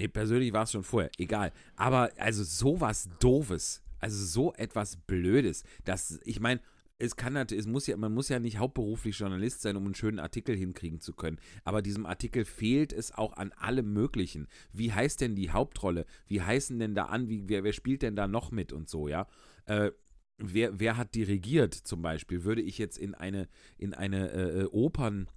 [0.00, 1.52] Nee, persönlich war es schon vorher, egal.
[1.76, 6.62] Aber also sowas Doofes, also so etwas Blödes, dass, ich meine,
[6.96, 9.94] es kann natürlich, es muss ja, man muss ja nicht hauptberuflich Journalist sein, um einen
[9.94, 11.38] schönen Artikel hinkriegen zu können.
[11.64, 14.48] Aber diesem Artikel fehlt es auch an allem Möglichen.
[14.72, 16.06] Wie heißt denn die Hauptrolle?
[16.26, 17.28] Wie heißen denn da an?
[17.28, 19.28] Wie, wer, wer spielt denn da noch mit und so, ja?
[19.66, 19.90] Äh,
[20.38, 22.44] wer, wer hat dirigiert zum Beispiel?
[22.44, 25.28] Würde ich jetzt in eine, in eine äh, äh, Opern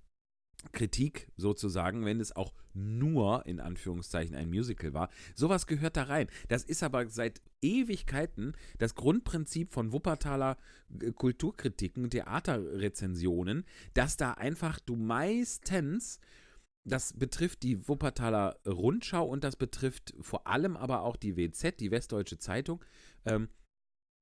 [0.71, 5.09] Kritik sozusagen, wenn es auch nur in Anführungszeichen ein Musical war.
[5.35, 6.27] Sowas gehört da rein.
[6.47, 10.57] Das ist aber seit Ewigkeiten das Grundprinzip von Wuppertaler
[10.99, 16.19] äh, Kulturkritiken, Theaterrezensionen, dass da einfach du meistens
[16.85, 21.91] das betrifft die Wuppertaler Rundschau und das betrifft vor allem aber auch die WZ, die
[21.91, 22.83] Westdeutsche Zeitung.
[23.25, 23.47] Ähm,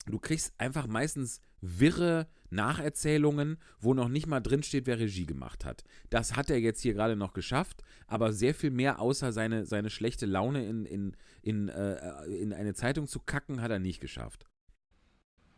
[0.06, 5.84] du kriegst einfach meistens wirre Nacherzählungen, wo noch nicht mal drinsteht, wer Regie gemacht hat.
[6.10, 9.90] Das hat er jetzt hier gerade noch geschafft, aber sehr viel mehr außer seine, seine
[9.90, 14.46] schlechte Laune in, in, in, äh, in eine Zeitung zu kacken, hat er nicht geschafft.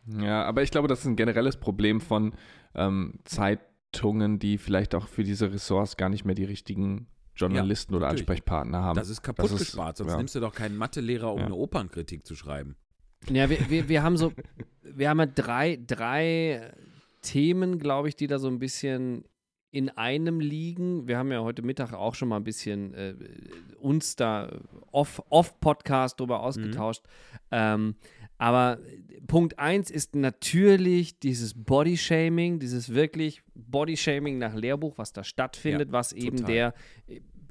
[0.06, 2.34] Ja, aber ich glaube, das ist ein generelles Problem von
[2.76, 8.08] ähm, Zeitungen, die vielleicht auch für diese Ressorts gar nicht mehr die richtigen Journalisten oder
[8.08, 8.22] natürlich.
[8.22, 8.96] Ansprechpartner haben.
[8.98, 10.18] Das ist kaputt Das ist- gespart, sonst ja.
[10.18, 11.46] nimmst du doch keinen Mathelehrer, um Ja.
[11.46, 12.76] eine Opernkritik zu schreiben.
[13.30, 14.34] Ja, wir, wir, wir haben so,
[14.84, 16.72] wir haben ja drei, drei
[17.22, 19.24] Themen, glaube ich, die da so ein bisschen
[19.72, 21.08] in einem liegen.
[21.08, 23.16] Wir haben ja heute Mittag auch schon mal ein bisschen äh,
[23.80, 24.52] uns da
[24.92, 27.04] off- off-Podcast drüber ausgetauscht.
[27.50, 27.96] Ähm,
[28.38, 28.80] aber
[29.26, 36.12] Punkt eins ist natürlich dieses Bodyshaming, dieses wirklich Bodyshaming nach Lehrbuch, was da stattfindet, was
[36.14, 36.52] eben total.
[36.54, 36.74] der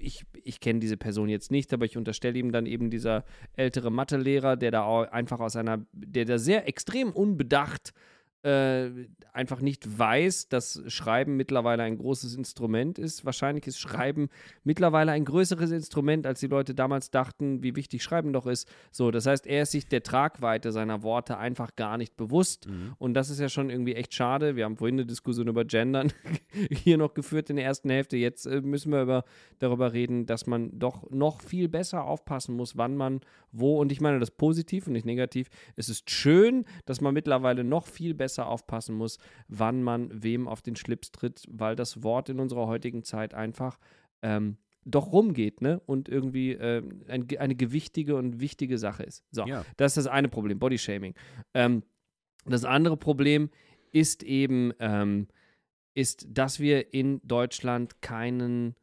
[0.03, 3.25] ich, ich kenne diese Person jetzt nicht, aber ich unterstelle ihm dann eben dieser
[3.57, 7.93] ältere Mathelehrer, der da einfach aus einer, der da sehr extrem unbedacht
[8.43, 8.91] äh,
[9.33, 13.25] einfach nicht weiß, dass Schreiben mittlerweile ein großes Instrument ist.
[13.25, 14.29] Wahrscheinlich ist Schreiben
[14.65, 18.69] mittlerweile ein größeres Instrument, als die Leute damals dachten, wie wichtig Schreiben doch ist.
[18.91, 22.67] So, das heißt, er ist sich der Tragweite seiner Worte einfach gar nicht bewusst.
[22.99, 24.57] Und das ist ja schon irgendwie echt schade.
[24.57, 26.13] Wir haben vorhin eine Diskussion über Gendern
[26.71, 28.17] hier noch geführt in der ersten Hälfte.
[28.17, 29.25] Jetzt äh, müssen wir über,
[29.61, 33.21] darüber reden, dass man doch noch viel besser aufpassen muss, wann man
[33.53, 33.81] wo.
[33.81, 35.49] Und ich meine das positiv und nicht negativ.
[35.77, 39.19] Es ist schön, dass man mittlerweile noch viel besser aufpassen muss,
[39.49, 43.79] wann man wem auf den Schlips tritt, weil das Wort in unserer heutigen Zeit einfach
[44.23, 45.81] ähm, doch rumgeht, ne?
[45.87, 49.25] Und irgendwie ähm, ein, eine gewichtige und wichtige Sache ist.
[49.31, 49.65] So, Ja.
[49.77, 51.15] das ist das eine Problem, Bodyshaming.
[51.55, 51.83] Ähm,
[52.45, 53.51] das andere Problem
[53.93, 55.29] ist eben, ähm,
[55.95, 58.75] ist, dass wir in Deutschland keinen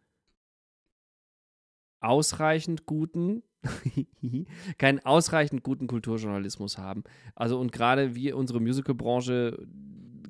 [1.99, 3.43] ausreichend guten,
[4.77, 7.03] keinen ausreichend guten Kulturjournalismus haben.
[7.35, 9.67] Also und gerade wir, unsere Musicalbranche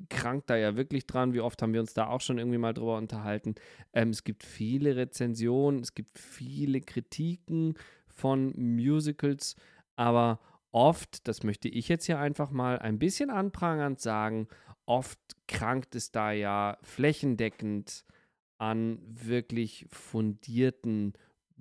[0.08, 1.32] krankt da ja wirklich dran.
[1.32, 3.54] Wie oft haben wir uns da auch schon irgendwie mal drüber unterhalten.
[3.92, 7.74] Ähm, es gibt viele Rezensionen, es gibt viele Kritiken
[8.08, 9.56] von Musicals,
[9.96, 10.40] aber
[10.72, 14.48] oft, das möchte ich jetzt hier einfach mal ein bisschen anprangernd sagen,
[14.84, 18.04] oft krankt es da ja flächendeckend
[18.58, 21.14] an wirklich fundierten,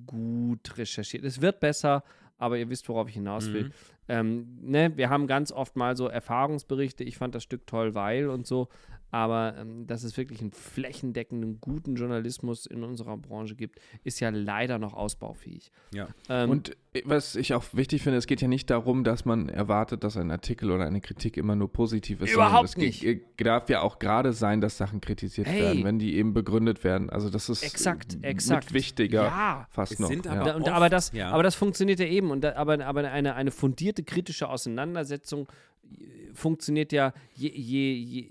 [0.06, 1.24] gut recherchiert.
[1.24, 2.04] Es wird besser,
[2.38, 3.66] aber ihr wisst, worauf ich hinaus will.
[3.66, 3.72] Mhm.
[4.08, 8.30] Ähm, ne, wir haben ganz oft mal so Erfahrungsberichte, ich fand das Stück toll, weil
[8.30, 8.70] und so,
[9.12, 14.30] aber ähm, dass es wirklich einen flächendeckenden, guten Journalismus in unserer Branche gibt, ist ja
[14.30, 15.72] leider noch ausbaufähig.
[15.94, 16.08] Ja.
[16.30, 20.04] Ähm, Und was ich auch wichtig finde, es geht ja nicht darum, dass man erwartet,
[20.04, 22.34] dass ein Artikel oder eine Kritik immer nur positiv ist.
[22.34, 23.02] Überhaupt es nicht.
[23.02, 25.62] ge- darf ja auch gerade sein, dass Sachen kritisiert Hey.
[25.62, 27.10] werden, wenn die eben begründet werden.
[27.10, 28.74] Also das ist Exakt, mit exakt.
[28.74, 29.68] wichtiger Ja.
[29.70, 30.08] fast Es noch.
[30.10, 30.32] sind ja.
[30.34, 31.30] aber Da, und, aber, das, ja.
[31.32, 32.32] aber das funktioniert ja eben.
[32.32, 35.48] Und da, aber, aber eine, eine fundierte kritische Auseinandersetzung
[35.92, 38.30] äh, funktioniert ja, je, je, je,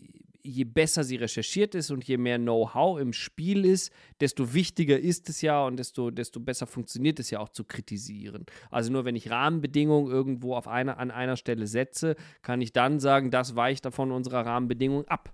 [0.49, 5.29] je besser sie recherchiert ist und je mehr Know-how im Spiel ist, desto wichtiger ist
[5.29, 8.47] es ja und desto, desto besser funktioniert es ja auch zu kritisieren.
[8.71, 12.99] Also nur wenn ich Rahmenbedingungen irgendwo auf einer, an einer Stelle setze, kann ich dann
[13.01, 15.33] sagen, das weicht davon unserer Rahmenbedingungen ab.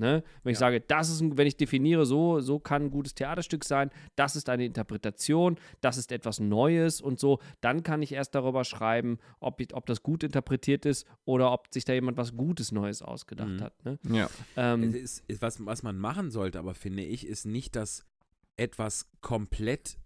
[0.00, 0.24] Ne?
[0.42, 3.64] Wenn ich sage, das ist, ein, wenn ich definiere, so, so kann ein gutes Theaterstück
[3.64, 8.34] sein, das ist eine Interpretation, das ist etwas Neues und so, dann kann ich erst
[8.34, 12.72] darüber schreiben, ob, ob das gut interpretiert ist oder ob sich da jemand was Gutes
[12.72, 13.60] Neues ausgedacht Mhm.
[13.60, 13.84] hat.
[13.84, 13.98] Ne?
[14.10, 14.30] Ja.
[14.56, 18.06] Ähm, Es ist, ist, was, was man machen sollte, aber finde ich, ist nicht das
[18.56, 19.98] etwas komplett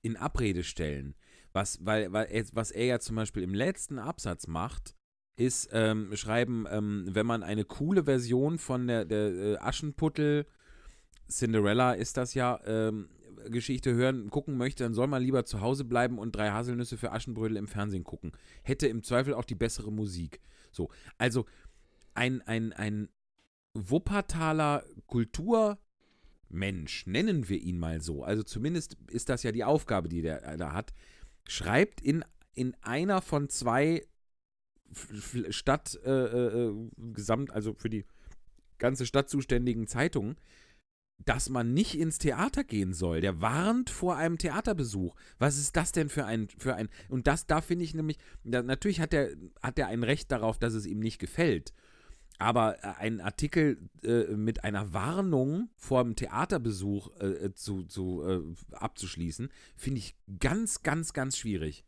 [0.00, 1.14] in Abrede stellen.
[1.52, 4.95] Was, weil, weil was er ja zum Beispiel im letzten Absatz macht,
[5.36, 10.46] ist ähm, schreiben, ähm, wenn man eine coole Version von der, der äh, Aschenputtel,
[11.28, 13.08] Cinderella ist das ja, ähm,
[13.50, 17.12] Geschichte hören, gucken möchte, dann soll man lieber zu Hause bleiben und drei Haselnüsse für
[17.12, 18.32] Aschenbrödel im Fernsehen gucken.
[18.62, 20.40] Hätte im Zweifel auch die bessere Musik.
[20.72, 21.46] So, also
[22.14, 23.08] ein, ein, ein
[23.74, 30.22] Wuppertaler Kulturmensch, nennen wir ihn mal so, also zumindest ist das ja die Aufgabe, die
[30.22, 30.92] der da hat,
[31.46, 34.06] schreibt in, in einer von zwei
[35.50, 36.74] Stadt, äh, äh, äh,
[37.12, 38.04] Gesamt, also für die
[38.78, 40.36] ganze Stadt zuständigen Zeitungen,
[41.24, 43.20] dass man nicht ins Theater gehen soll.
[43.20, 45.14] Der warnt vor einem Theaterbesuch.
[45.38, 48.62] Was ist das denn für ein, für ein, und das, da finde ich nämlich, da,
[48.62, 49.30] natürlich hat er
[49.62, 51.72] hat er ein Recht darauf, dass es ihm nicht gefällt.
[52.38, 58.22] Aber äh, ein Artikel äh, mit einer Warnung vor dem Theaterbesuch äh, äh, zu, zu,
[58.22, 61.84] äh, abzuschließen, finde ich ganz, ganz, ganz schwierig.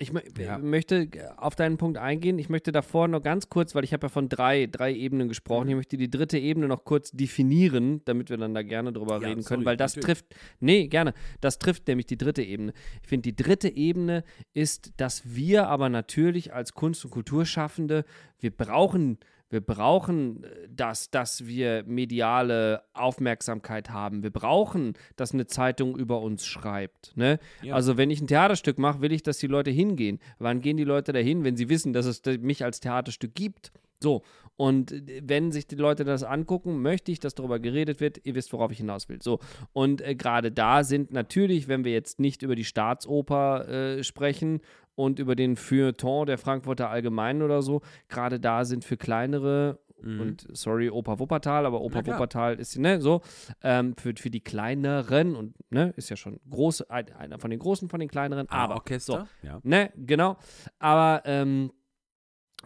[0.00, 0.58] Ich mö Ja.
[0.58, 2.38] möchte auf deinen Punkt eingehen.
[2.40, 5.64] Ich möchte davor noch ganz kurz, weil ich habe ja von drei, drei Ebenen gesprochen.
[5.66, 5.70] Mhm.
[5.70, 9.28] Ich möchte die dritte Ebene noch kurz definieren, damit wir dann da gerne drüber Ja,
[9.28, 10.18] reden können, sorry, weil das natürlich.
[10.18, 12.72] trifft, nee, gerne, das trifft nämlich die dritte Ebene.
[13.02, 18.04] Ich finde, die dritte Ebene ist, dass wir aber natürlich als Kunst- und Kulturschaffende,
[18.40, 19.18] wir brauchen
[19.50, 24.22] wir brauchen äh, das, dass wir mediale Aufmerksamkeit haben.
[24.22, 27.16] Wir brauchen, dass eine Zeitung über uns schreibt.
[27.16, 27.38] Ne?
[27.62, 27.74] Ja.
[27.74, 30.18] Also wenn ich ein Theaterstück mache, will ich, dass die Leute hingehen.
[30.38, 33.72] Wann gehen die Leute dahin, wenn sie wissen, dass es mich als Theaterstück gibt?
[34.00, 34.22] So.
[34.56, 38.20] Und äh, wenn sich die Leute das angucken, möchte ich, dass darüber geredet wird.
[38.24, 39.20] Ihr wisst, worauf ich hinaus will.
[39.22, 39.40] So.
[39.72, 44.60] Und äh, gerade da sind natürlich, wenn wir jetzt nicht über die Staatsoper äh, sprechen
[44.94, 50.20] und über den Feuilleton der Frankfurter Allgemeinen oder so, gerade da sind für kleinere Mhm.
[50.20, 52.06] und sorry, Oper Wuppertal, aber klar.
[52.06, 53.22] Wuppertal ist ne, so,
[53.62, 57.58] ähm, für, für die kleineren und ne, ist ja schon groß, ein- einer von den
[57.58, 58.80] großen, von den kleineren, aber so,
[59.14, 59.60] Orchester, ja.
[59.62, 60.36] Ne, genau.
[60.78, 61.70] Aber ähm,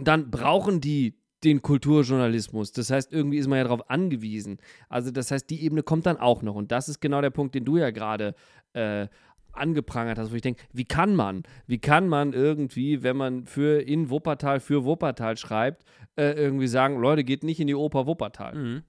[0.01, 1.15] dann brauchen die
[1.45, 2.73] den Kulturjournalismus.
[2.73, 4.59] Das heißt, irgendwie ist man ja darauf angewiesen.
[4.89, 6.57] Also das heißt, die Ebene kommt dann auch noch.
[6.57, 8.35] Und das ist genau der Punkt, den du ja gerade
[8.73, 9.07] äh,
[9.53, 13.81] angeprangert hast, wo ich denke, wie kann man, wie kann man irgendwie, wenn man für
[13.81, 15.85] in Wuppertal für Wuppertal schreibt,
[16.17, 18.55] äh, irgendwie sagen, Leute, geht nicht in die Oper Wuppertal.
[18.55, 18.83] Mhm.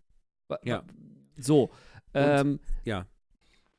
[0.64, 0.84] Ja.
[1.38, 1.70] So.
[2.14, 3.06] Ähm, ja.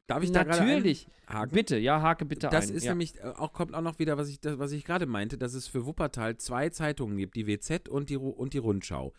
[0.07, 1.07] Darf ich da natürlich.
[1.53, 2.77] Bitte, ja, hake bitte Das ein.
[2.77, 2.93] ist ja.
[2.93, 5.55] nämlich äh, auch kommt auch noch wieder, was ich das, was ich gerade meinte, dass
[5.55, 9.13] es für Wuppertal zwei Zeitungen gibt, die WZ und die und die Rundschau.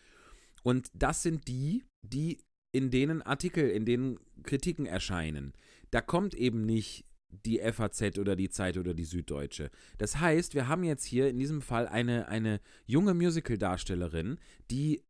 [0.63, 2.39] Und das sind die, die
[2.73, 5.53] in denen Artikel, in denen Kritiken erscheinen.
[5.91, 9.71] Da kommt eben nicht die FAZ oder die Zeit oder die Süddeutsche.
[9.97, 14.37] Das heißt, wir haben jetzt hier in diesem Fall eine, eine junge Musical-Darstellerin,
[14.69, 15.03] die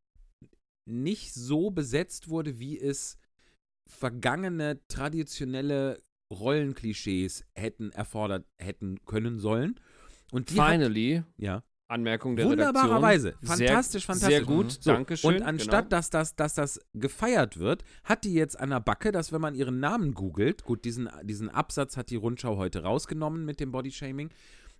[0.86, 3.18] nicht so besetzt wurde, wie es
[3.88, 9.80] vergangene traditionelle Rollenklischees hätten erfordert hätten können sollen.
[10.32, 12.74] Und die hat, Finally, ja, Anmerkung der Redaktion.
[12.74, 14.30] wunderbarerweise, Sehr- fantastisch, fantastisch.
[14.38, 15.36] Sehr gut, So, Dankeschön.
[15.36, 15.98] Und anstatt, genau.
[15.98, 19.56] dass, das, dass das gefeiert wird, hat die jetzt an der Backe, dass wenn man
[19.56, 24.30] ihren Namen googelt, gut, diesen, diesen Absatz hat die Rundschau heute rausgenommen mit dem Bodyshaming,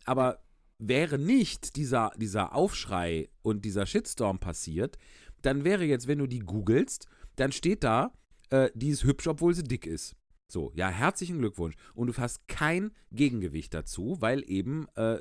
[0.06, 0.40] aber
[0.80, 4.98] wäre nicht dieser, dieser Aufschrei und dieser Shitstorm passiert,
[5.44, 8.14] dann wäre jetzt, wenn du die googelst, dann steht da,
[8.50, 10.16] äh, die ist hübsch, obwohl sie dick ist.
[10.52, 11.76] So, ja, herzlichen Glückwunsch.
[11.96, 15.20] Und du hast kein Gegengewicht dazu, weil eben äh,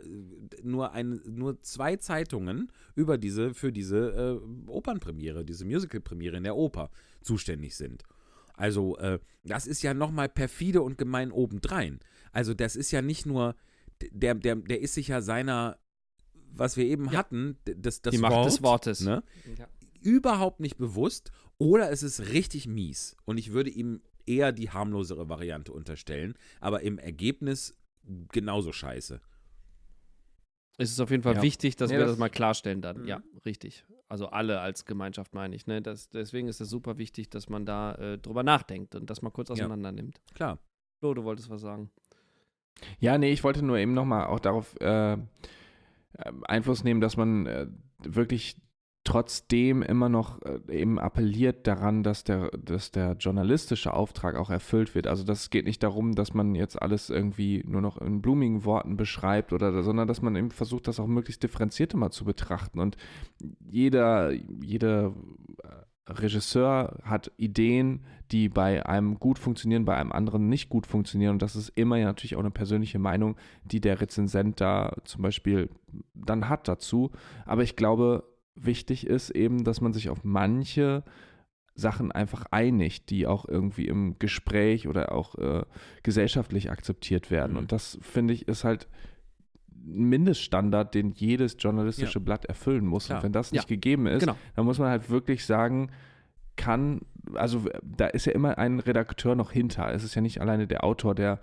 [0.65, 6.57] nur, ein, nur zwei Zeitungen über diese, für diese äh, Opernpremiere, diese Musicalpremiere in der
[6.57, 6.90] Oper
[7.23, 8.02] zuständig sind.
[8.55, 12.01] Also, äh, das ist ja nochmal perfide und gemein obendrein.
[12.32, 13.55] Also, das ist ja nicht nur,
[14.11, 15.78] der, der, der ist sich ja seiner,
[16.52, 17.12] was wir eben Ja.
[17.12, 19.01] hatten, das, das Die Macht Wort, des Wortes.
[19.02, 19.23] Ne?
[19.57, 19.69] Ja.
[20.02, 23.16] überhaupt nicht bewusst oder es ist richtig mies.
[23.24, 27.77] Und ich würde ihm eher die harmlosere Variante unterstellen, aber im Ergebnis
[28.33, 29.21] genauso scheiße.
[30.79, 31.43] Es ist auf jeden Fall Ja.
[31.43, 33.03] wichtig, dass Ja, wir das- das mal klarstellen dann.
[33.03, 33.09] Mhm.
[33.09, 33.85] Ja, richtig.
[34.09, 35.67] Also alle als Gemeinschaft meine ich.
[35.67, 35.83] Ne?
[35.83, 39.31] Das, deswegen ist es super wichtig, dass man da äh, drüber nachdenkt und das mal
[39.31, 40.21] kurz auseinander nimmt.
[40.35, 40.59] Klar.
[40.99, 41.91] Flo, du wolltest was sagen.
[42.99, 45.19] Ja, nee, ich wollte nur eben nochmal auch darauf äh,
[46.45, 47.67] Einfluss nehmen, dass man äh,
[48.03, 48.57] wirklich
[49.05, 54.94] trotzdem immer noch äh, eben appelliert daran, dass der, dass der journalistische Auftrag auch erfüllt
[54.94, 55.06] wird.
[55.06, 58.97] Also das geht nicht darum, dass man jetzt alles irgendwie nur noch in blumigen Worten
[58.97, 62.97] beschreibt oder, sondern dass man eben versucht, das auch möglichst differenziert immer zu betrachten und
[63.70, 65.14] jeder, jede
[66.09, 68.01] Regisseur hat Ideen,
[68.32, 71.32] die bei einem gut funktionieren, bei einem anderen nicht gut funktionieren.
[71.32, 75.22] Und das ist immer ja natürlich auch eine persönliche Meinung, die der Rezensent da zum
[75.22, 75.68] Beispiel
[76.14, 77.10] dann hat dazu.
[77.44, 78.24] Aber ich glaube,
[78.55, 81.02] wichtig ist eben, dass man sich auf manche
[81.74, 85.62] Sachen einfach einigt, die auch irgendwie im Gespräch oder auch äh,
[86.02, 87.52] gesellschaftlich akzeptiert werden.
[87.52, 87.59] Mhm.
[87.59, 88.89] Und das finde ich ist halt
[89.72, 93.06] ein Mindeststandard, den jedes journalistische Blatt erfüllen muss.
[93.06, 93.18] Klar.
[93.18, 94.36] Und wenn das nicht Ja, gegeben ist, genau.
[94.56, 95.90] dann muss man halt wirklich sagen,
[96.56, 97.01] kann,
[97.35, 99.90] also da ist ja immer ein Redakteur noch hinter.
[99.94, 101.40] Es ist ja nicht alleine der Autor, der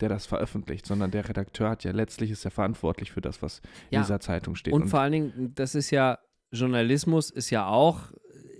[0.00, 3.62] der das veröffentlicht, sondern der Redakteur hat ja letztlich ist er verantwortlich für das, was
[3.90, 4.00] Ja.
[4.00, 4.74] in dieser Zeitung steht.
[4.74, 6.18] Und vor allen Dingen, das ist ja,
[6.54, 8.12] Journalismus ist ja auch,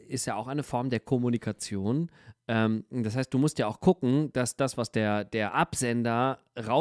[0.08, 2.10] ist ja auch eine Form der Kommunikation.
[2.46, 6.38] Ähm, das heißt, du musst ja auch gucken, dass das, was der, der Absender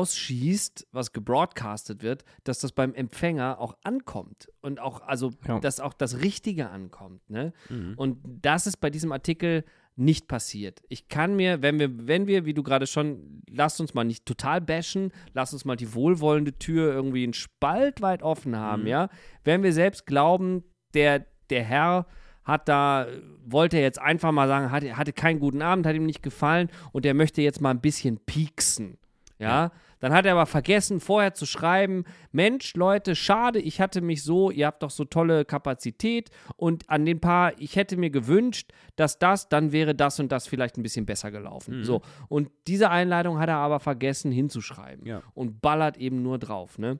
[0.07, 4.49] rausschießt, was gebroadcastet wird, dass das beim Empfänger auch ankommt.
[4.61, 5.59] Und auch, also, Ja.
[5.59, 7.29] dass auch das Richtige ankommt.
[7.29, 7.53] Ne?
[7.69, 7.93] Mhm.
[7.95, 9.63] Und das ist bei diesem Artikel
[9.95, 10.81] nicht passiert.
[10.89, 14.25] Ich kann mir, wenn wir, wenn wir, wie du gerade schon, lasst uns mal nicht
[14.25, 18.87] total bashen, lasst uns mal die wohlwollende Tür irgendwie einen Spalt weit offen haben, Mhm.
[18.87, 19.09] ja.
[19.43, 20.63] Wenn wir selbst glauben,
[20.93, 22.05] der, der Herr
[22.43, 23.07] hat da,
[23.45, 27.05] wollte jetzt einfach mal sagen, hatte, hatte keinen guten Abend, hat ihm nicht gefallen und
[27.05, 28.97] er möchte jetzt mal ein bisschen pieksen.
[29.39, 29.71] Ja?
[29.99, 32.03] Dann hat er aber vergessen, vorher zu schreiben:
[32.33, 37.05] Mensch, Leute, schade, ich hatte mich so, ihr habt doch so tolle Kapazität und an
[37.05, 40.83] den paar, ich hätte mir gewünscht, dass das, dann wäre das und das vielleicht ein
[40.83, 41.85] bisschen besser gelaufen.
[41.85, 42.01] So.
[42.27, 45.21] Und diese Einleitung hat er aber vergessen hinzuschreiben Ja.
[45.33, 46.99] und ballert eben nur drauf, ne?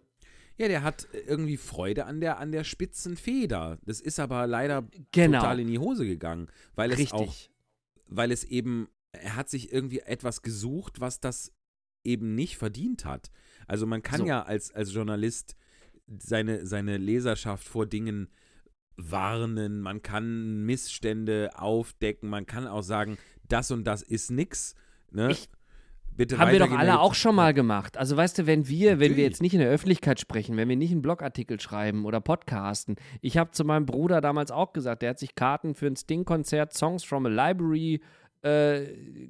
[0.58, 3.80] Ja, der hat irgendwie Freude an der, an der spitzen Feder.
[3.86, 5.40] Das ist aber leider Genau.
[5.40, 7.50] total in die Hose gegangen, weil es auch, Richtig.
[8.08, 11.52] weil es eben, er hat sich irgendwie etwas gesucht, was das
[12.04, 13.32] eben nicht verdient hat.
[13.68, 14.26] Also man kann So.
[14.28, 15.56] ja als, als Journalist
[16.20, 18.30] seine, seine Leserschaft vor Dingen
[18.96, 23.18] warnen, man kann Missstände aufdecken, man kann auch sagen,
[23.48, 24.76] das und das ist nix.
[25.12, 25.32] Ne?
[25.32, 25.50] Ich-
[26.16, 27.98] Bitte Haben wir doch alle auch schon mal gemacht.
[27.98, 29.26] Also weißt du, wenn wir, wenn wir Natürlich.
[29.26, 32.96] jetzt nicht in der Öffentlichkeit sprechen, wenn wir nicht einen Blogartikel schreiben oder podcasten.
[33.22, 36.74] Ich habe zu meinem Bruder damals auch gesagt, der hat sich Karten für ein Sting-Konzert
[36.74, 38.02] Songs from a Library
[38.44, 38.82] äh,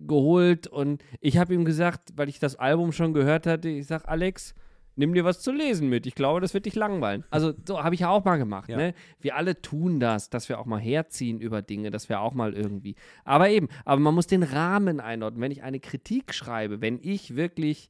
[0.05, 4.07] geholt und ich habe ihm gesagt, weil ich das Album schon gehört hatte, ich sag
[4.07, 4.55] Alex,
[4.95, 6.05] nimm dir was zu lesen mit.
[6.05, 7.23] Ich glaube, das wird dich langweilen.
[7.29, 8.69] Also so habe ich ja auch mal gemacht.
[8.69, 8.77] Ja.
[8.77, 8.93] Ne?
[9.19, 12.53] Wir alle tun das, dass wir auch mal herziehen über Dinge, dass wir auch mal
[12.53, 12.95] irgendwie.
[13.23, 15.41] Aber eben, aber man muss den Rahmen einordnen.
[15.41, 17.89] Wenn ich eine Kritik schreibe, wenn ich wirklich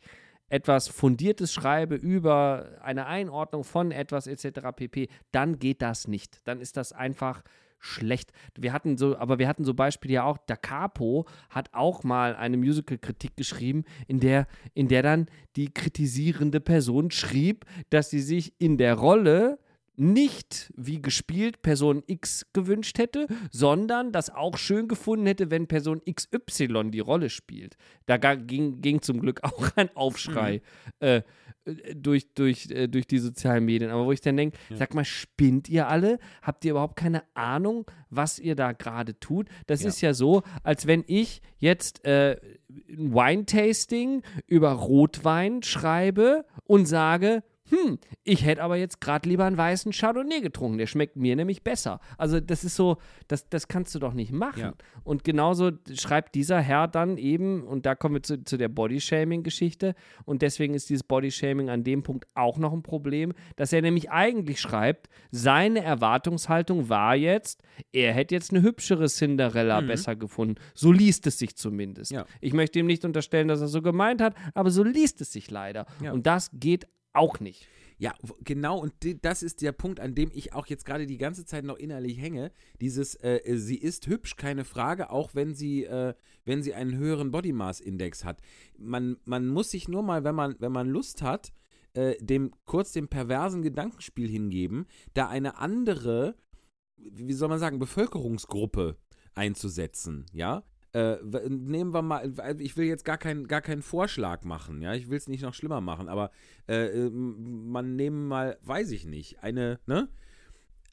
[0.50, 4.60] etwas Fundiertes schreibe über eine Einordnung von etwas etc.
[4.76, 6.48] pp., dann geht das nicht.
[6.48, 7.44] Dann ist das einfach
[7.84, 8.32] schlecht.
[8.58, 10.38] Wir hatten so, aber wir hatten so Beispiele ja auch.
[10.48, 15.28] Da Capo hat auch mal eine Musical-Kritik geschrieben, in der, in der dann
[15.58, 19.60] die kritisierende Person schrieb, dass sie sich in der Rolle
[19.96, 26.02] nicht wie gespielt Person X gewünscht hätte, sondern das auch schön gefunden hätte, wenn Person
[26.12, 27.76] XY die Rolle spielt.
[28.06, 30.62] Da ging, ging zum Glück auch ein Aufschrei
[31.00, 31.22] äh,
[31.66, 33.92] äh, durch, durch, äh, durch die sozialen Medien.
[33.92, 36.20] Aber wo ich dann denke, sag mal, spinnt ihr alle?
[36.42, 39.48] Habt ihr überhaupt keine Ahnung, was ihr da gerade tut?
[39.68, 39.90] Das Ja.
[39.90, 42.38] ist ja so, als wenn ich jetzt äh,
[42.90, 47.44] ein Wine-Tasting über Rotwein schreibe und sage,
[47.74, 50.78] hm, ich hätte aber jetzt gerade lieber einen weißen Chardonnay getrunken.
[50.78, 52.00] Der schmeckt mir nämlich besser.
[52.18, 52.98] Also das ist so,
[53.28, 54.60] das, das kannst du doch nicht machen.
[54.62, 54.74] Ja.
[55.04, 59.96] Und genauso schreibt dieser Herr dann eben, und da kommen wir zu, zu der Bodyshaming-Geschichte,
[60.26, 64.12] und deswegen ist dieses Bodyshaming an dem Punkt auch noch ein Problem, dass er nämlich
[64.12, 70.56] eigentlich schreibt, seine Erwartungshaltung war jetzt, er hätte jetzt eine hübschere Cinderella besser gefunden.
[70.76, 72.12] So liest es sich zumindest.
[72.12, 72.26] Ja.
[72.40, 75.50] Ich möchte ihm nicht unterstellen, dass er so gemeint hat, aber so liest es sich
[75.50, 75.88] leider.
[76.02, 76.12] Ja.
[76.12, 77.68] Und das geht auch nicht.
[77.98, 78.14] Ja,
[78.44, 81.64] genau, und das ist der Punkt, an dem ich auch jetzt gerade die ganze Zeit
[81.64, 82.52] noch innerlich hänge.
[82.82, 86.14] Dieses, äh, äh, sie ist hübsch, keine Frage, auch wenn sie, äh,
[86.44, 88.42] wenn sie einen höheren Body Mass Index hat.
[88.78, 91.54] Man, man muss sich nur mal, wenn man, wenn man Lust hat,
[91.94, 96.36] äh, dem kurz dem perversen Gedankenspiel hingeben, da eine andere,
[96.98, 98.98] wie soll man sagen, Bevölkerungsgruppe
[99.36, 100.64] einzusetzen, ja?
[100.94, 101.18] Äh,
[101.50, 105.18] nehmen wir mal, ich will jetzt gar, kein, gar keinen Vorschlag machen, ja, ich will
[105.18, 106.30] es nicht noch schlimmer machen, aber
[106.70, 110.08] äh, ähm, man nehmen mal, weiß ich nicht, eine, ne?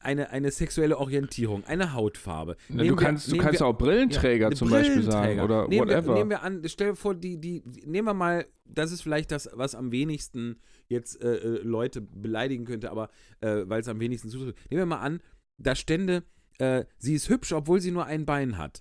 [0.02, 2.56] Eine, eine sexuelle Orientierung, eine Hautfarbe.
[2.70, 5.44] Na, du wir- kannst, du nehmen kannst wir- auch Brillenträger eine zum Beispiel sagen Brillenträger.
[5.44, 6.06] oder nehmen whatever.
[6.06, 9.30] Wir, nehmen wir an, stell dir vor, die, die, nehmen wir mal, das ist vielleicht
[9.30, 10.58] das, was am wenigsten
[10.88, 13.10] jetzt äh, äh, Leute beleidigen könnte, aber
[13.42, 14.56] äh, weil es am wenigsten zutrifft.
[14.70, 15.20] Nehmen wir mal an,
[15.58, 16.22] da stände,
[16.58, 18.80] äh, sie ist hübsch, obwohl sie nur ein Bein hat.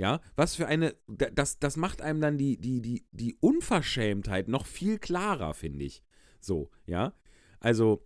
[0.00, 4.48] Ja, was für eine, da- das, das macht einem dann die, die, die, die Unverschämtheit
[4.48, 6.02] noch viel klarer, finde ich.
[6.40, 7.12] So, ja.
[7.60, 8.02] Also,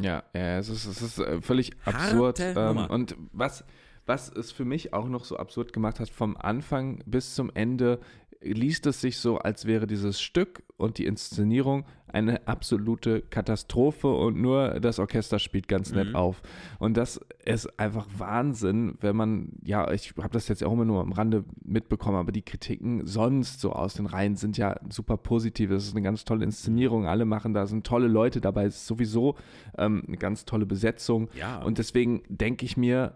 [0.00, 2.38] Ja, ja, es ist, es ist äh, völlig absurd.
[2.40, 3.64] Ähm, und was,
[4.04, 8.00] was es für mich auch noch so absurd gemacht hat, vom Anfang bis zum Ende
[8.40, 14.40] liest es sich so, als wäre dieses Stück und die Inszenierung eine absolute Katastrophe und
[14.40, 16.16] nur das Orchester spielt ganz nett Mhm.
[16.16, 16.42] auf.
[16.78, 21.00] Und das ist einfach Wahnsinn, wenn man, ja, ich habe das jetzt auch immer nur
[21.00, 25.70] am Rande mitbekommen, aber die Kritiken sonst so aus den Reihen sind ja super positiv.
[25.70, 28.86] Es ist eine ganz tolle Inszenierung, alle machen da, sind tolle Leute dabei, es ist
[28.86, 29.36] sowieso
[29.76, 31.28] ähm, eine ganz tolle Besetzung.
[31.38, 31.62] Ja.
[31.62, 33.14] Und deswegen denke ich mir,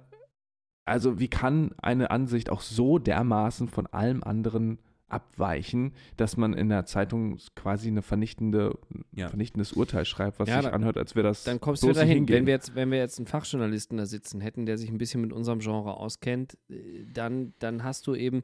[0.85, 4.79] also wie kann eine Ansicht auch so dermaßen von allem anderen
[5.11, 8.79] abweichen, dass man in der Zeitung quasi eine vernichtende,
[9.15, 9.29] Ja.
[9.29, 11.97] vernichtendes Urteil schreibt, was Ja, sich dann- anhört, als wäre das Dann kommst du bloß
[11.97, 12.19] wieder nicht hin.
[12.19, 12.37] hingehen.
[12.41, 15.21] Wenn wir, jetzt, wenn wir jetzt einen Fachjournalisten da sitzen hätten, der sich ein bisschen
[15.21, 18.43] mit unserem Genre auskennt, äh, dann, dann hast du eben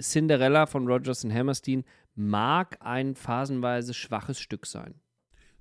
[0.00, 1.84] Cinderella von Rogers und Hammerstein
[2.14, 4.94] mag ein phasenweise schwaches Stück sein.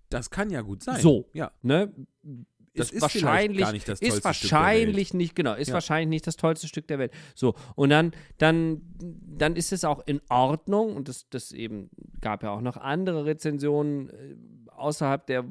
[0.09, 0.99] Das kann ja gut sein.
[0.99, 1.29] So.
[1.33, 1.51] Ja.
[1.61, 1.91] Ne?
[2.75, 5.73] Das ist, wahrscheinlich gar nicht das tollste ist Stück der wahrscheinlich nicht genau ist Ja.
[5.75, 10.01] wahrscheinlich nicht das tollste Stück der Welt so und dann dann dann ist es auch
[10.05, 11.89] in Ordnung und das das eben
[12.21, 14.35] gab ja auch noch andere Rezensionen äh,
[14.71, 15.43] außerhalb der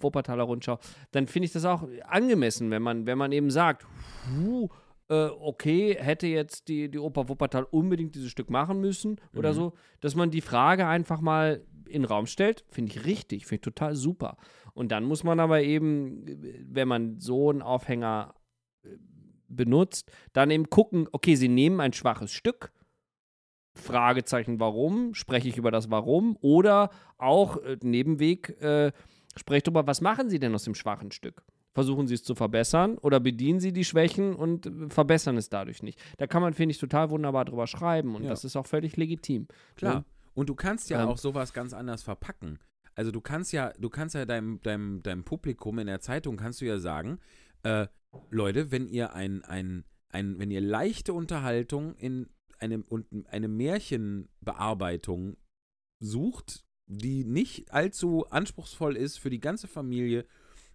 [0.00, 0.78] Wuppertaler Rundschau
[1.12, 3.86] dann finde ich das auch angemessen wenn man wenn man eben sagt
[4.26, 4.68] puh,
[5.08, 9.54] äh, okay, hätte jetzt die, die Oper Wuppertal unbedingt dieses Stück machen müssen oder Mhm.
[9.54, 13.56] so, dass man die Frage einfach mal in den Raum stellt, finde ich richtig, finde
[13.56, 14.36] ich total super.
[14.74, 16.24] Und dann muss man aber eben,
[16.68, 18.34] wenn man so einen Aufhänger
[18.84, 18.88] äh,
[19.48, 22.72] benutzt, dann eben gucken, okay, sie nehmen ein schwaches Stück,
[23.74, 28.92] Fragezeichen warum, spreche ich über das Warum oder auch äh, Nebenweg, äh,
[29.36, 31.42] spreche darüber, was machen sie denn aus dem schwachen Stück?
[31.74, 35.82] Versuchen sie es zu verbessern oder bedienen sie die Schwächen und äh, verbessern es dadurch
[35.82, 36.00] nicht?
[36.16, 38.30] Da kann man, finde ich, total wunderbar drüber schreiben und Ja.
[38.30, 39.46] das ist auch völlig legitim.
[39.76, 40.04] Klar.
[40.36, 42.58] Und du kannst ja Ähm, auch sowas ganz anders verpacken.
[42.94, 46.60] Also du kannst ja, du kannst ja deinem, deinem, deinem Publikum in der Zeitung kannst
[46.60, 47.18] du ja sagen,
[47.62, 47.86] äh,
[48.30, 55.36] Leute, wenn ihr ein, ein, ein, wenn ihr leichte Unterhaltung in einem und eine Märchenbearbeitung
[56.00, 60.26] sucht, die nicht allzu anspruchsvoll ist für die ganze Familie,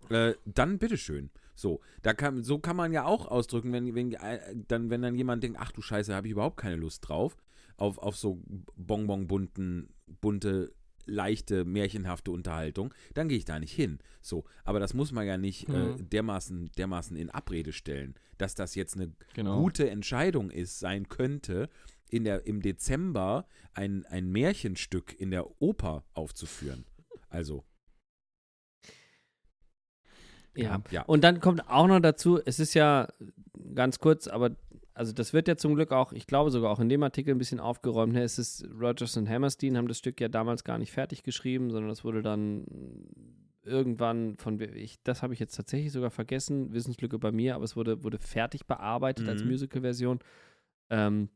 [0.10, 1.30] äh, dann bitteschön.
[1.56, 5.16] So, da kann, so kann man ja auch ausdrücken, wenn, wenn, äh, dann, wenn dann
[5.16, 7.38] jemand denkt, ach du Scheiße, habe ich überhaupt keine Lust drauf,
[7.82, 8.41] auf, auf so
[8.76, 9.90] bonbonbunten,
[10.22, 10.74] bunte,
[11.08, 13.98] leichte, märchenhafte Unterhaltung, dann gehe ich da nicht hin.
[14.22, 16.10] So, aber das muss man ja nicht äh, Mhm.
[16.10, 19.60] dermaßen, dermaßen in Abrede stellen, dass das jetzt eine Genau.
[19.62, 21.70] gute Entscheidung ist, sein könnte,
[22.10, 26.86] in der, im Dezember ein, ein Märchenstück in der Oper aufzuführen.
[27.30, 27.64] Also,
[30.56, 30.82] Ja.
[30.91, 31.03] ja.
[31.03, 33.08] Und dann kommt auch noch dazu, es ist ja
[33.74, 34.52] ganz kurz, aber
[35.02, 37.40] also das wird ja zum Glück auch, ich glaube sogar auch in dem Artikel ein
[37.40, 38.14] bisschen aufgeräumt.
[38.14, 38.22] Ne?
[38.22, 41.90] Es ist Rogers und Hammerstein haben das Stück ja damals gar nicht fertig geschrieben, sondern
[41.90, 42.65] das wurde dann
[43.64, 47.76] irgendwann von ich, das habe ich jetzt tatsächlich sogar vergessen, Wissenslücke bei mir, aber es
[47.76, 49.49] wurde, wurde fertig bearbeitet als Mhm.
[49.49, 50.19] Musical-Version.
[50.91, 51.30] Ähm,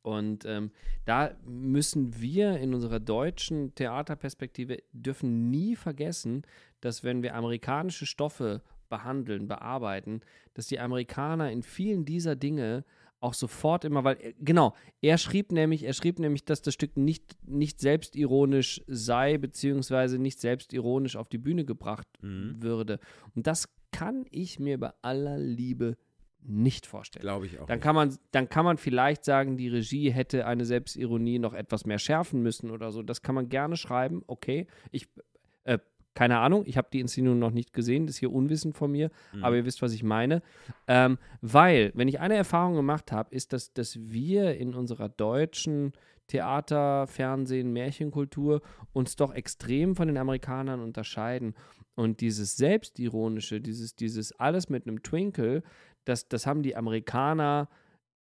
[0.00, 0.70] und ähm,
[1.04, 6.46] da müssen wir in unserer deutschen Theaterperspektive dürfen nie vergessen,
[6.80, 10.20] dass wenn wir amerikanische Stoffe behandeln, bearbeiten,
[10.52, 12.84] dass die Amerikaner in vielen dieser Dinge
[13.20, 16.96] auch sofort immer, weil, äh, genau, er schrieb nämlich, er schrieb nämlich, dass das Stück
[16.96, 22.62] nicht, nicht selbstironisch sei, beziehungsweise nicht selbstironisch auf die Bühne gebracht Mhm.
[22.62, 22.98] würde.
[23.34, 25.96] Und das kann ich mir bei aller Liebe
[26.42, 27.20] nicht vorstellen.
[27.22, 27.66] Glaube ich auch.
[27.66, 31.84] Dann kann, man, dann kann man vielleicht sagen, die Regie hätte eine Selbstironie noch etwas
[31.84, 33.02] mehr schärfen müssen oder so.
[33.02, 34.66] Das kann man gerne schreiben, okay.
[34.90, 35.06] Ich,
[35.64, 35.78] äh,
[36.14, 39.10] keine Ahnung, ich habe die Inszenierung noch nicht gesehen, das ist hier Unwissen von mir,
[39.32, 39.44] Mhm.
[39.44, 40.42] aber ihr wisst, was ich meine.
[40.88, 45.92] Ähm, weil, wenn ich eine Erfahrung gemacht habe, ist, dass, dass wir in unserer deutschen
[46.26, 48.60] Theater, Fernsehen, Märchenkultur
[48.92, 51.54] uns doch extrem von den Amerikanern unterscheiden.
[51.96, 55.62] Und dieses Selbstironische, dieses, dieses alles mit einem Twinkle,
[56.04, 57.68] das, das haben die Amerikaner,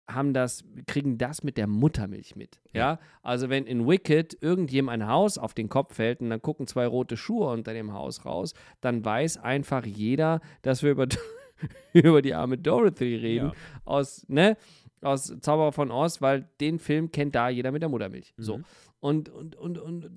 [0.08, 2.60] haben das, kriegen das mit der Muttermilch mit.
[2.72, 2.98] Ja.
[3.22, 6.86] Also wenn in Wicked irgendjemand ein Haus auf den Kopf fällt und dann gucken zwei
[6.86, 11.08] rote Schuhe unter dem Haus raus, dann weiß einfach jeder, dass wir über,
[11.92, 13.48] über die arme Dorothy reden.
[13.48, 13.52] Ja.
[13.84, 14.56] Aus, ne?
[15.02, 18.32] Aus Zauberer von Oz, weil den Film kennt da jeder mit der Muttermilch.
[18.36, 18.58] So.
[18.58, 18.64] Mhm.
[19.00, 20.10] Und, und, und, und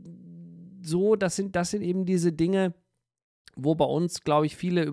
[0.82, 2.74] so, das sind, das sind eben diese Dinge,
[3.56, 4.84] wo bei uns, glaube ich, viele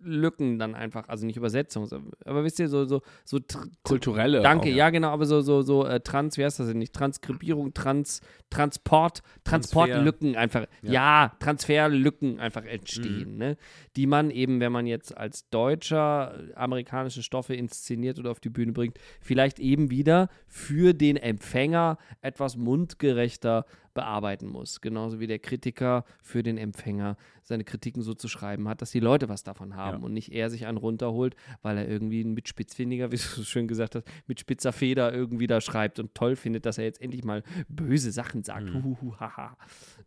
[0.00, 1.88] Übersetzungslücken dann einfach, also nicht Übersetzung,
[2.24, 3.38] aber wisst ihr, so, so, so
[3.82, 4.40] Kulturelle.
[4.40, 4.74] Danke, auch.
[4.74, 6.92] ja, genau, aber so, so, so äh, Trans, wie heißt das denn nicht?
[6.94, 8.20] Transkribierung, Trans,
[8.50, 10.92] Transport, Transportlücken einfach, ja.
[10.92, 11.32] Ja.
[11.40, 13.56] Transferlücken einfach entstehen, ne?
[13.96, 18.72] Die man eben, wenn man jetzt als Deutscher amerikanische Stoffe inszeniert oder auf die Bühne
[18.72, 23.64] bringt, vielleicht eben wieder für den Empfänger etwas mundgerechter
[23.94, 24.80] bearbeiten muss.
[24.80, 29.00] Genauso wie der Kritiker für den Empfänger seine Kritiken so zu schreiben hat, dass die
[29.00, 30.04] Leute was davon haben Ja.
[30.04, 33.66] und nicht er sich einen runterholt, weil er irgendwie mit spitzfindiger, wie du so schön
[33.68, 37.24] gesagt hast, mit spitzer Feder irgendwie da schreibt und toll findet, dass er jetzt endlich
[37.24, 38.66] mal böse Sachen sagt.
[38.66, 38.84] Mhm.
[38.84, 39.56] Huhuhu, haha.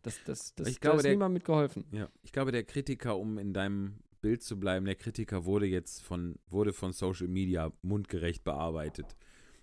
[0.02, 1.84] Das, das, das, Ich glaube, da ist der- niemand mitgeholfen.
[1.92, 6.02] Ja, ich glaube, der Kritiker, um in deinem Bild zu bleiben, der Kritiker wurde jetzt
[6.02, 9.14] von, wurde von Social Media mundgerecht bearbeitet.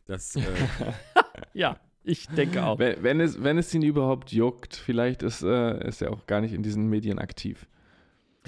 [0.06, 0.41] Das, äh,
[1.53, 2.80] Ja, ich denke auch.
[2.80, 6.41] Wenn, wenn, es, wenn es ihn überhaupt juckt, vielleicht ist, äh, ist er auch gar
[6.41, 7.68] nicht in diesen Medien aktiv.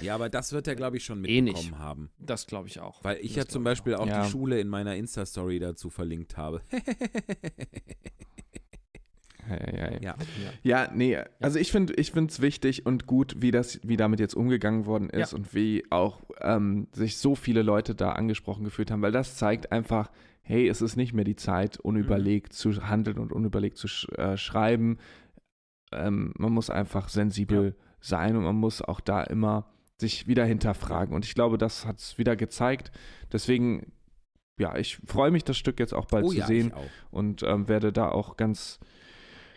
[0.00, 2.10] ja, aber das wird er, glaube ich, schon Eh mitbekommen haben.
[2.18, 3.02] Das glaube ich auch.
[3.04, 4.24] Weil ich Das ja zum Beispiel auch Ja.
[4.24, 6.62] die Schule in meiner Insta-Story dazu verlinkt habe.
[9.46, 9.98] Ja, ja, ja.
[10.00, 10.16] ja.
[10.62, 14.34] Ja, nee, also ich finde ich es wichtig und gut, wie das, wie damit jetzt
[14.34, 15.36] umgegangen worden ist Ja.
[15.38, 19.70] und wie auch ähm, sich so viele Leute da angesprochen gefühlt haben, weil das zeigt
[19.70, 20.10] einfach,
[20.44, 24.36] hey, es ist nicht mehr die Zeit, unüberlegt zu handeln und unüberlegt zu sch äh,
[24.36, 24.98] schreiben.
[25.90, 31.14] Ähm, man muss einfach sensibel sein und man muss auch da immer sich wieder hinterfragen.
[31.14, 32.92] Und ich glaube, das hat es wieder gezeigt.
[33.32, 33.92] Deswegen,
[34.58, 36.72] ja, ich freue mich, das Stück jetzt auch bald Oh zu ja, sehen
[37.10, 38.80] und ähm, werde da auch ganz,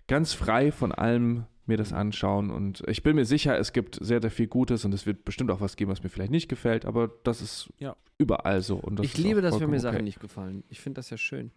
[0.07, 2.49] ganz frei von allem mir das anschauen.
[2.49, 5.51] Und ich bin mir sicher, es gibt sehr, sehr viel Gutes und es wird bestimmt
[5.51, 7.95] auch was geben, was mir vielleicht nicht gefällt, aber das ist Ja.
[8.17, 8.77] überall so.
[8.77, 10.03] Und das ich liebe auch das, wenn mir vollkommen Sachen okay.
[10.03, 10.63] nicht gefallen.
[10.69, 11.51] Ich finde das ja schön.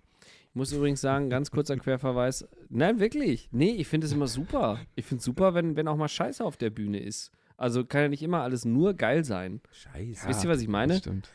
[0.50, 2.48] Ich muss übrigens sagen, ganz kurzer Querverweis.
[2.68, 3.48] Nein, wirklich.
[3.52, 4.80] Nee, ich finde es immer super.
[4.96, 7.30] Ich finde es super, wenn, wenn auch mal Scheiße auf der Bühne ist.
[7.56, 9.60] Also kann ja nicht immer alles nur geil sein.
[9.70, 10.28] Scheiße.
[10.28, 10.94] Wisst ihr, was ich meine?
[10.94, 11.28] Das stimmt.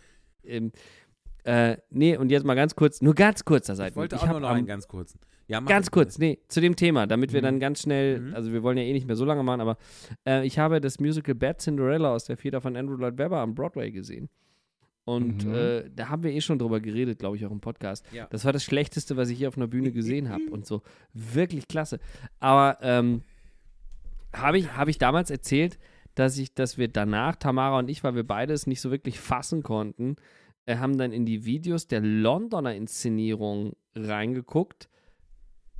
[0.43, 0.71] Ähm,
[1.43, 3.91] äh, nee, und jetzt mal ganz kurz, nur ganz kurzer Seite.
[3.91, 5.19] Ich wollte auch hab nur noch einen ganz kurzen.
[5.47, 7.45] Ja, Ganz kurz, nee, zu dem Thema, damit wir Mhm.
[7.45, 8.33] dann ganz schnell, Mhm.
[8.35, 9.77] also wir wollen ja eh nicht mehr so lange machen, aber
[10.27, 13.53] äh, ich habe das Musical Bad Cinderella aus der Feder von Andrew Lloyd Webber am
[13.53, 14.29] Broadway gesehen.
[15.03, 15.53] Und Mhm.
[15.53, 18.03] äh, da haben wir eh schon drüber geredet, glaube ich, auch im Podcast.
[18.11, 18.25] Ja.
[18.31, 20.81] Das war das Schlechteste, was ich hier auf einer Bühne gesehen habe und so.
[21.13, 21.99] Wirklich klasse.
[22.39, 23.21] Aber ähm,
[24.33, 25.77] habe ich, hab ich damals erzählt,
[26.15, 29.19] dass ich, dass wir danach, Tamara und ich, weil wir beide es nicht so wirklich
[29.19, 30.15] fassen konnten,
[30.65, 34.89] äh, haben dann in die Videos der Londoner Inszenierung reingeguckt,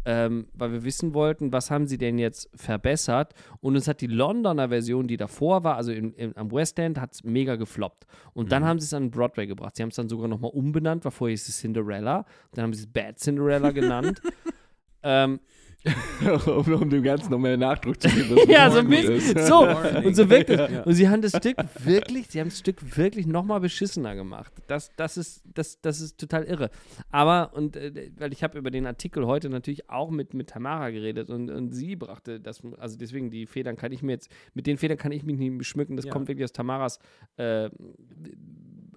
[0.05, 3.33] ähm, weil wir wissen wollten, was haben sie denn jetzt verbessert.
[3.59, 6.99] Und uns hat die Londoner Version, die davor war, also in, in, am West End,
[7.01, 8.05] hat es mega gefloppt.
[8.33, 8.67] Und dann Mhm.
[8.67, 9.75] haben sie es an Broadway gebracht.
[9.75, 12.25] Sie haben es dann sogar nochmal umbenannt, weil vorher hieß es Cinderella.
[12.53, 14.21] Dann haben sie es Bad Cinderella genannt.
[15.03, 15.39] ähm,
[16.47, 18.37] um, um dem Ganzen noch mehr Nachdruck zu geben.
[18.49, 18.81] ja, so.
[18.81, 19.67] So,
[20.03, 20.71] und so wirkt es.
[20.71, 20.83] Ja.
[20.83, 24.51] Und sie haben das Stück wirklich, sie haben das Stück wirklich nochmal beschissener gemacht.
[24.67, 26.69] Das, das, ist, das, das ist total irre.
[27.11, 30.89] Aber, und äh, weil ich habe über den Artikel heute natürlich auch mit, mit Tamara
[30.89, 34.67] geredet und, und sie brachte das, also deswegen die Federn kann ich mir jetzt, mit
[34.67, 36.11] den Federn kann ich mich nicht beschmücken, das Ja.
[36.11, 36.99] kommt wirklich aus Tamaras
[37.37, 37.69] äh,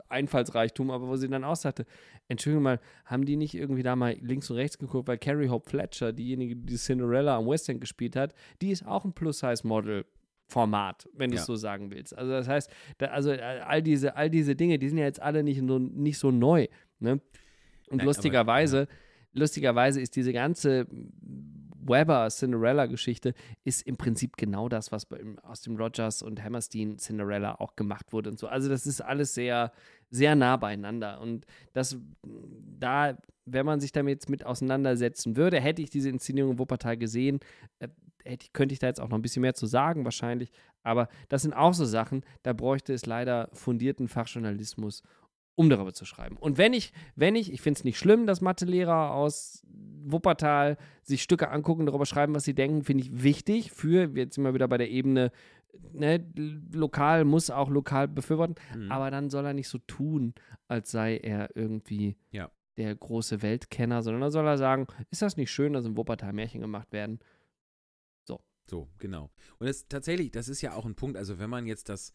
[0.08, 1.84] Einfallsreichtum, aber wo sie dann auch sagte,
[2.28, 5.68] Entschuldigung mal, haben die nicht irgendwie da mal links und rechts geguckt, weil Carrie Hope
[5.68, 10.04] Fletcher, diejenige, die Cinderella am West End gespielt hat, die ist auch ein Plus-Size-Model.
[10.50, 11.46] Format, wenn du es Ja.
[11.46, 12.16] so sagen willst.
[12.16, 15.20] Also das heißt, da, also äh, all diese, all diese Dinge, die sind ja jetzt
[15.20, 16.68] alle nicht, so, nicht so neu.
[17.00, 17.20] Ne?
[17.90, 18.88] Und Nein, lustigerweise,
[19.34, 20.86] lustigerweise ist diese ganze
[21.80, 23.34] Weber Cinderella-Geschichte
[23.64, 25.06] ist im Prinzip genau das, was
[25.42, 28.46] aus dem Rogers und Hammerstein Cinderella auch gemacht wurde und so.
[28.46, 29.72] Also das ist alles sehr,
[30.10, 31.20] sehr nah beieinander.
[31.20, 31.96] Und das,
[32.78, 37.40] da, wenn man sich damit mit auseinandersetzen würde, hätte ich diese Inszenierung in Wuppertal gesehen,
[37.78, 37.88] äh,
[38.24, 40.50] hätte, könnte ich da jetzt auch noch ein bisschen mehr zu sagen, wahrscheinlich.
[40.82, 45.02] Aber das sind auch so Sachen, da bräuchte es leider fundierten Fachjournalismus,
[45.58, 46.36] um darüber zu schreiben.
[46.36, 49.66] Und wenn ich, wenn ich, ich finde es nicht schlimm, dass Mathelehrer aus
[50.04, 54.44] Wuppertal sich Stücke angucken, darüber schreiben, was sie denken, finde ich wichtig für, jetzt sind
[54.44, 55.32] wir wieder bei der Ebene,
[55.92, 56.24] ne,
[56.72, 58.90] lokal muss auch lokal befürworten, Mhm.
[58.92, 60.32] aber dann soll er nicht so tun,
[60.68, 62.50] als sei er irgendwie Ja.
[62.76, 66.32] der große Weltkenner, sondern dann soll er sagen, ist das nicht schön, dass in Wuppertal
[66.32, 67.18] Märchen gemacht werden?
[68.70, 69.30] So, genau.
[69.58, 72.12] Und das tatsächlich, das ist ja auch ein Punkt, also wenn man jetzt das,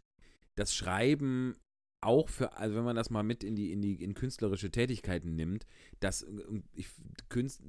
[0.53, 1.55] das Schreiben
[2.05, 5.35] auch für, also wenn man das mal mit in die, in die, in künstlerische Tätigkeiten
[5.35, 5.65] nimmt,
[5.99, 6.25] das
[6.73, 6.87] ich,
[7.29, 7.61] Künst,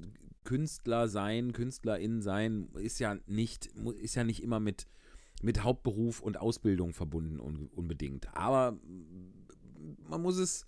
[0.43, 3.67] Künstler sein, Künstlerin sein, ist ja nicht,
[4.01, 4.87] ist ja nicht immer mit,
[5.41, 8.35] mit Hauptberuf und Ausbildung verbunden un, unbedingt.
[8.35, 8.77] Aber
[10.07, 10.65] man muss es,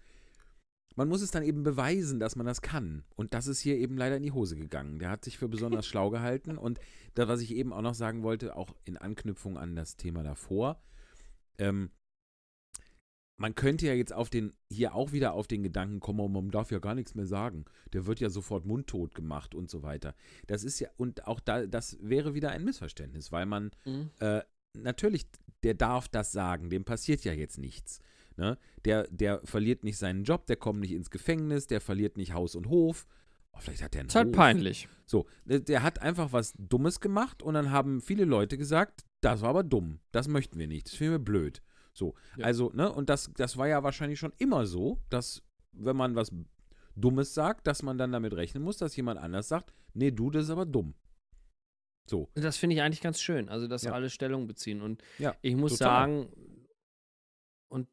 [0.95, 3.03] man muss es dann eben beweisen, dass man das kann.
[3.15, 4.99] Und das ist hier eben leider in die Hose gegangen.
[4.99, 6.57] Der hat sich für besonders schlau gehalten.
[6.57, 6.80] Und
[7.14, 10.81] da, was ich eben auch noch sagen wollte, auch in Anknüpfung an das Thema davor,
[11.60, 11.91] ähm,
[13.38, 16.49] man könnte ja jetzt auf den, hier auch wieder auf den Gedanken kommen, oh, man
[16.49, 17.65] darf ja gar nichts mehr sagen.
[17.93, 20.15] Der wird ja sofort mundtot gemacht und so weiter.
[20.47, 23.72] Das ist ja, und auch da, das wäre wieder ein Missverständnis, weil man
[24.19, 24.41] äh,
[24.73, 25.27] natürlich,
[25.64, 27.99] der darf das sagen, dem passiert ja jetzt nichts.
[28.38, 28.57] Ne?
[28.85, 32.55] Der, der verliert nicht seinen Job, der kommt nicht ins Gefängnis, der verliert nicht Haus
[32.55, 33.07] und Hof.
[33.51, 34.35] Oh, vielleicht hat der einen Ist halt Hof.
[34.35, 34.88] peinlich.
[35.05, 39.41] So, der, der hat einfach was Dummes gemacht und dann haben viele Leute gesagt, das
[39.41, 41.61] war aber dumm, das möchten wir nicht, das finden wir blöd.
[41.98, 42.45] So, Ja.
[42.45, 45.41] also, ne, und das, das war ja wahrscheinlich schon immer so, dass,
[45.72, 46.32] wenn man was
[46.95, 50.45] Dummes sagt, dass man dann damit rechnen muss, dass jemand anders sagt, nee, du, das
[50.45, 50.94] ist aber dumm.
[52.10, 53.91] So, Das finde ich eigentlich ganz schön, also dass Ja.
[53.94, 54.82] alle Stellung beziehen.
[54.82, 56.07] Und Ja, ich muss total.
[56.07, 56.65] sagen,
[57.69, 57.88] und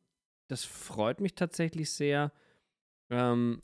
[0.48, 2.30] das freut mich tatsächlich sehr.
[3.10, 3.60] Ähm,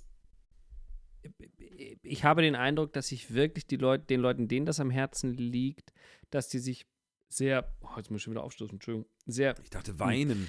[2.02, 5.34] ich habe den Eindruck, dass sich wirklich die Leute, den Leuten, denen das am Herzen
[5.34, 5.92] liegt,
[6.30, 6.86] dass die sich
[7.30, 10.48] sehr, oh, jetzt muss ich schon wieder aufstoßen, Entschuldigung, sehr, ich dachte, weinen.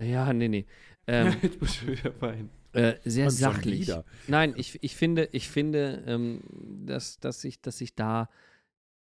[0.00, 0.66] ja, nee, nee,
[1.06, 2.50] ähm, Jetzt muss ich wieder weinen.
[2.72, 3.92] äh, sehr schon sachlich.
[4.26, 6.40] Nein, ich, ich finde, ich finde, ähm,
[6.86, 8.28] dass, dass sich dass sich da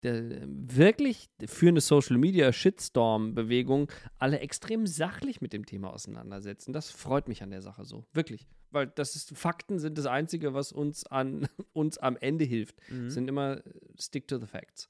[0.03, 6.71] der, wirklich für eine Social Media Shitstorm-Bewegung alle extrem sachlich mit dem Thema auseinandersetzen.
[6.71, 8.05] Das freut mich an der Sache so.
[8.13, 8.47] Wirklich.
[8.69, 12.75] Weil das ist, Fakten sind das Einzige, was uns an uns am Ende hilft.
[12.91, 13.09] Mhm.
[13.09, 14.87] Sind immer äh, stick to the facts.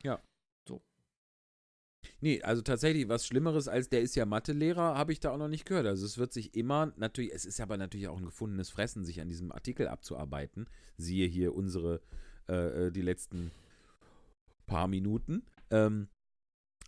[2.20, 5.48] Nee, also tatsächlich, was Schlimmeres als der ist ja Mathelehrer, habe ich da auch noch
[5.48, 5.86] nicht gehört.
[5.86, 9.22] Also es wird sich immer, natürlich, es ist aber natürlich auch ein gefundenes Fressen, sich
[9.22, 10.68] an diesem Artikel abzuarbeiten.
[10.98, 12.02] Siehe hier unsere,
[12.50, 13.52] äh, äh, die letzten
[14.66, 15.46] paar Minuten.
[15.70, 16.08] Ähm,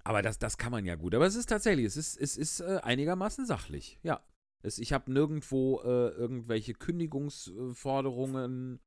[0.03, 1.13] aber das, das kann man ja gut.
[1.13, 4.23] Aber es ist tatsächlich, es ist, es ist äh, einigermaßen sachlich, ja.
[4.61, 8.79] Es, ich habe nirgendwo äh, irgendwelche Kündigungsforderungen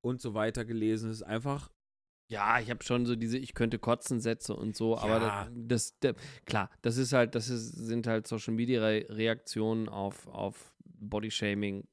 [0.00, 1.10] und so weiter gelesen.
[1.10, 1.70] Es ist einfach
[2.30, 5.50] Ja, ich habe schon so diese Ich könnte kotzen Sätze und so, aber Ja.
[5.52, 6.14] das, das,
[6.46, 11.86] klar, das ist halt, das ist, sind halt Social Media Re Reaktionen auf, auf Bodyshaming.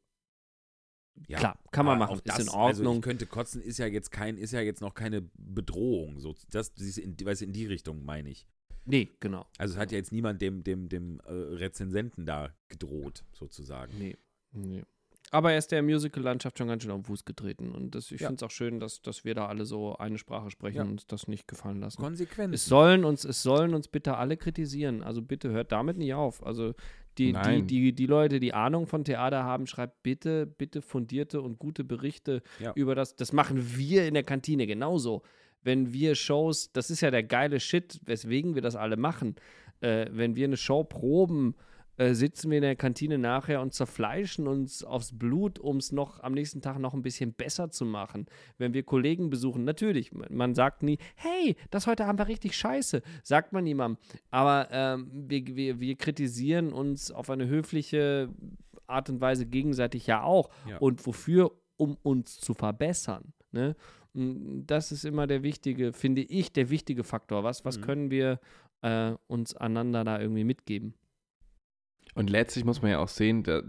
[1.27, 2.95] Ja, Klar, kann man aber machen, auch ist in das, Also Ordnung.
[2.97, 6.19] ich könnte kotzen, ist ja jetzt kein, ist ja jetzt noch keine Bedrohung.
[6.19, 8.47] So, das, das ist in, weißt, du, in die Richtung meine ich.
[8.85, 9.47] Nee, genau.
[9.57, 13.97] Also es hat ja jetzt niemand dem, dem, dem äh, Rezensenten da gedroht, sozusagen.
[13.97, 14.15] Nee,
[14.51, 14.83] nee.
[15.31, 17.71] Aber er ist der Musical-Landschaft schon ganz schön auf den Fuß getreten.
[17.75, 18.27] Und das, ich Ja.
[18.27, 20.83] finde es auch schön, dass, dass wir da alle so eine Sprache sprechen Ja.
[20.83, 22.01] und uns das nicht gefallen lassen.
[22.01, 22.53] Konsequent.
[22.53, 25.03] Es sollen uns, es sollen uns bitte alle kritisieren.
[25.03, 26.45] Also bitte hört damit nicht auf.
[26.45, 26.73] Also
[27.17, 31.59] die, die, die, die Leute, die Ahnung von Theater haben, schreibt bitte, bitte fundierte und
[31.59, 32.71] gute Berichte Ja.
[32.75, 33.15] über das.
[33.15, 35.23] Das machen wir in der Kantine genauso.
[35.63, 39.35] Wenn wir Shows, das ist ja der geile Shit, weswegen wir das alle machen.
[39.81, 41.55] Äh, wenn wir eine Show proben,
[41.97, 46.21] äh, sitzen wir in der Kantine nachher und zerfleischen uns aufs Blut, um es noch
[46.21, 48.27] am nächsten Tag noch ein bisschen besser zu machen.
[48.57, 53.01] Wenn wir Kollegen besuchen, natürlich, man, sagt nie, hey, das heute Abend war richtig scheiße,
[53.23, 53.97] sagt man niemandem.
[54.31, 58.29] Aber ähm, wir, wir, wir kritisieren uns auf eine höfliche
[58.85, 60.49] Art und Weise gegenseitig ja auch.
[60.69, 60.77] Ja.
[60.77, 61.51] Und wofür?
[61.79, 63.33] Um uns zu verbessern.
[63.51, 63.75] Ne?
[64.13, 67.43] Das ist immer der wichtige, finde ich, der wichtige Faktor.
[67.43, 67.81] Was, was Mhm.
[67.81, 68.39] können wir
[68.81, 70.95] äh, uns einander da irgendwie mitgeben?
[72.17, 73.61] Und letztlich muss man ja auch sehen, da,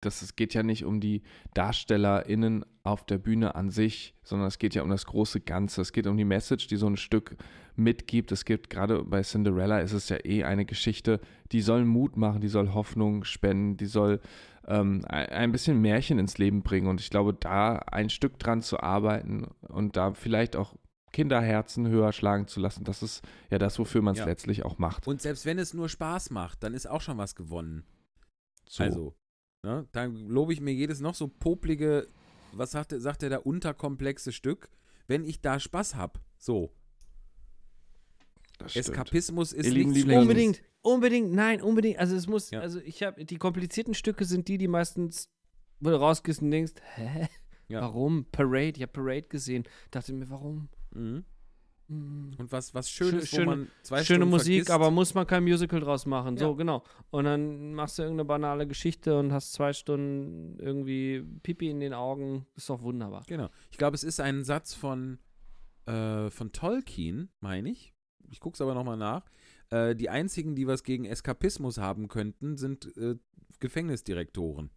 [0.00, 1.22] dass es geht ja nicht um die
[1.54, 5.80] DarstellerInnen auf der Bühne an sich, sondern es geht ja um das große Ganze.
[5.82, 7.36] Es geht um die Message, die so ein Stück
[7.74, 8.30] mitgibt.
[8.32, 11.20] Es gibt gerade bei Cinderella ist es ja eh eine Geschichte,
[11.52, 14.20] die soll Mut machen, die soll Hoffnung spenden, die soll
[14.66, 16.86] ähm, ein ein bisschen Märchen ins Leben bringen.
[16.86, 20.74] Und ich glaube, da ein Stück dran zu arbeiten und da vielleicht auch
[21.12, 24.26] Kinderherzen höher schlagen zu lassen, das ist ja das, wofür man es Ja.
[24.26, 25.06] letztlich auch macht.
[25.06, 27.84] Und selbst wenn es nur Spaß macht, dann ist auch schon was gewonnen.
[28.68, 28.82] So.
[28.84, 29.14] Also,
[29.62, 32.08] ne, dann lobe ich mir jedes noch so poplige,
[32.52, 34.70] was sagt, er- sagt er da, unterkomplexe Stück,
[35.06, 36.20] wenn ich da Spaß habe.
[36.38, 36.72] So.
[38.74, 40.22] Eskapismus ist Ihr lieben nichts Lieblinge.
[40.24, 40.48] Schlechtes.
[40.48, 41.98] Unbedingt, unbedingt, nein, unbedingt.
[41.98, 42.60] Also es muss, Ja.
[42.60, 45.28] also ich habe, die komplizierten Stücke sind die, die meistens,
[45.80, 47.28] wo du rausgehst und denkst, hä?
[47.68, 47.80] Ja.
[47.82, 48.26] Warum?
[48.30, 49.64] Parade, ich habe Parade gesehen.
[49.90, 50.68] Dachte mir, warum?
[50.94, 51.24] Mhm.
[51.88, 52.32] Hm.
[52.38, 54.70] Und was, was Schönes, Schöne- wo man zwei Schöne Stunden Musik, vergisst.
[54.70, 56.36] aber muss man kein Musical draus machen.
[56.36, 56.40] Ja.
[56.46, 56.82] So, genau.
[57.10, 61.94] Und dann machst du irgendeine banale Geschichte und hast zwei Stunden irgendwie Pipi in den
[61.94, 62.46] Augen.
[62.56, 63.22] Ist doch wunderbar.
[63.28, 63.48] Genau.
[63.70, 65.18] Ich glaube, es ist ein Satz von,
[65.86, 67.94] äh, von Tolkien, meine ich.
[68.30, 69.24] Ich gucke es aber nochmal nach.
[69.70, 73.16] Äh, die einzigen, die was gegen Eskapismus haben könnten, sind äh,
[73.60, 74.70] Gefängnisdirektoren.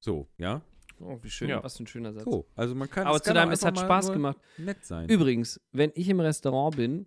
[0.00, 0.62] So, ja.
[1.00, 1.48] Oh, wie schön.
[1.48, 1.62] Ja.
[1.62, 2.24] Was für ein schöner Satz.
[2.24, 4.38] So, also man kann aber es zu kann deinem, auch es hat Spaß gemacht.
[4.58, 5.08] Nett sein.
[5.08, 7.06] Übrigens, wenn ich im Restaurant bin,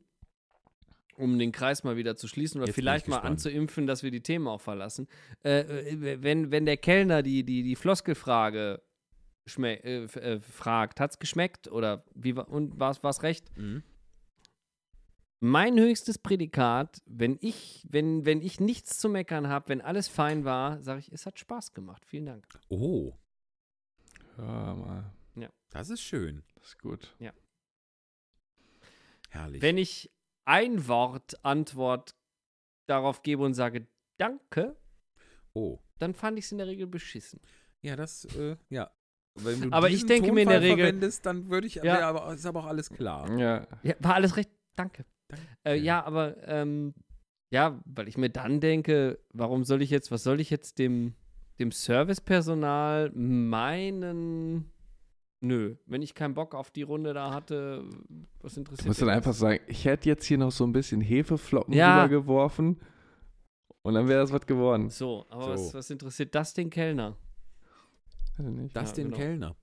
[1.17, 3.31] um den Kreis mal wieder zu schließen oder Jetzt vielleicht ich mal gespannt.
[3.33, 5.07] anzuimpfen, dass wir die Themen auch verlassen,
[5.43, 8.81] äh, äh, wenn, wenn der Kellner die, die, die Floskelfrage
[9.59, 13.55] äh, äh, fragt, hat's geschmeckt oder wie und war es recht?
[13.57, 13.83] Mhm.
[15.39, 20.45] Mein höchstes Prädikat, wenn ich, wenn, wenn ich nichts zu meckern habe, wenn alles fein
[20.45, 22.05] war, sage ich, es hat Spaß gemacht.
[22.05, 22.47] Vielen Dank.
[22.69, 23.11] Oh,
[24.37, 25.13] Ja, mal.
[25.69, 26.43] das ist schön.
[26.55, 27.15] Das ist gut.
[29.29, 29.61] Herrlich.
[29.61, 30.11] Wenn ich
[30.45, 32.15] ein Wort Antwort
[32.87, 33.87] darauf gebe und sage
[34.19, 34.75] Danke,
[35.53, 35.79] oh.
[35.97, 37.39] dann fand ich es in der Regel beschissen.
[37.81, 38.91] Ja, das, äh, ja.
[39.35, 41.83] Wenn du Aber ich denke mir in der Tonfall Regel- verwendest, dann würde ich, Ja.
[41.83, 43.27] wär aber, ist aber auch alles klar.
[43.39, 43.67] Ja.
[43.81, 44.51] Ja, war alles recht.
[44.75, 45.05] Danke.
[45.27, 45.43] Danke.
[45.65, 46.93] Äh, ja, aber ähm,
[47.51, 51.15] ja, weil ich mir dann denke, warum soll ich jetzt, was soll ich jetzt dem,
[51.59, 54.69] dem Servicepersonal meinen.
[55.41, 57.83] Nö, wenn ich keinen Bock auf die Runde da hatte,
[58.41, 60.71] was Du interessiert musst dann mich einfach sagen, ich hätte jetzt hier noch so ein
[60.71, 62.01] bisschen Hefeflocken Ja.
[62.03, 62.79] rübergeworfen
[63.81, 64.89] und dann wäre das was geworden.
[64.89, 65.65] So, aber So.
[65.65, 67.17] Was, was interessiert das den Kellner?
[68.37, 68.75] Nicht.
[68.75, 69.17] Das Ja, den genau.
[69.17, 69.55] Kellner.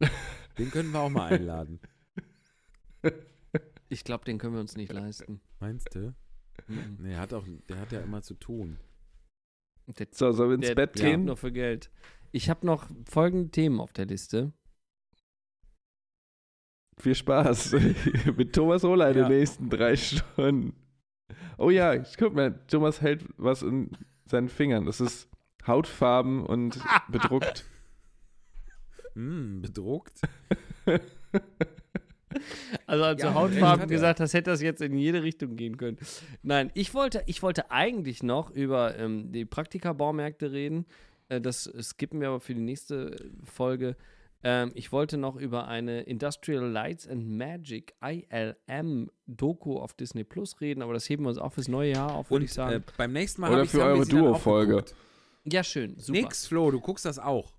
[0.58, 1.80] Den können wir auch mal einladen.
[3.88, 5.40] Ich glaube, den können wir uns nicht leisten.
[5.60, 6.14] Meinst du?
[6.68, 6.96] Mhm.
[7.00, 8.78] Nee, hat auch, der hat ja immer zu tun.
[9.86, 11.24] Der, So, sollen wir ins der Bett gehen?
[11.26, 11.90] nur für Geld.
[12.32, 14.52] Ich habe noch folgende Themen auf der Liste.
[16.98, 17.72] Viel Spaß
[18.36, 19.28] mit Thomas Roller in Ja.
[19.28, 20.74] den nächsten drei Stunden.
[21.58, 23.90] Oh ja, ich guck mal, Thomas hält was in
[24.26, 24.84] seinen Fingern.
[24.86, 25.28] Das ist
[25.66, 27.64] Hautfarben und bedruckt.
[29.16, 30.20] Hm, bedruckt.
[32.86, 35.98] Also als Ja, du Hautfarben gesagt hast, hätte das jetzt in jede Richtung gehen können.
[36.42, 40.86] Nein, ich wollte, ich wollte eigentlich noch über ähm, die Praktika-Baumärkte reden.
[41.28, 43.96] Äh, das skippen wir aber für die nächste Folge.
[44.42, 50.60] Ähm, ich wollte noch über eine Industrial Lights and Magic ILM Doku auf Disney Plus
[50.60, 52.74] reden, aber das heben wir uns auch fürs neue Jahr auf, würde Und ich sagen.
[52.76, 54.84] äh, beim nächsten Mal Oder für eure Duo-Folge.
[55.44, 56.12] ja, schön, super.
[56.20, 57.54] Nix, Flo, du guckst das auch.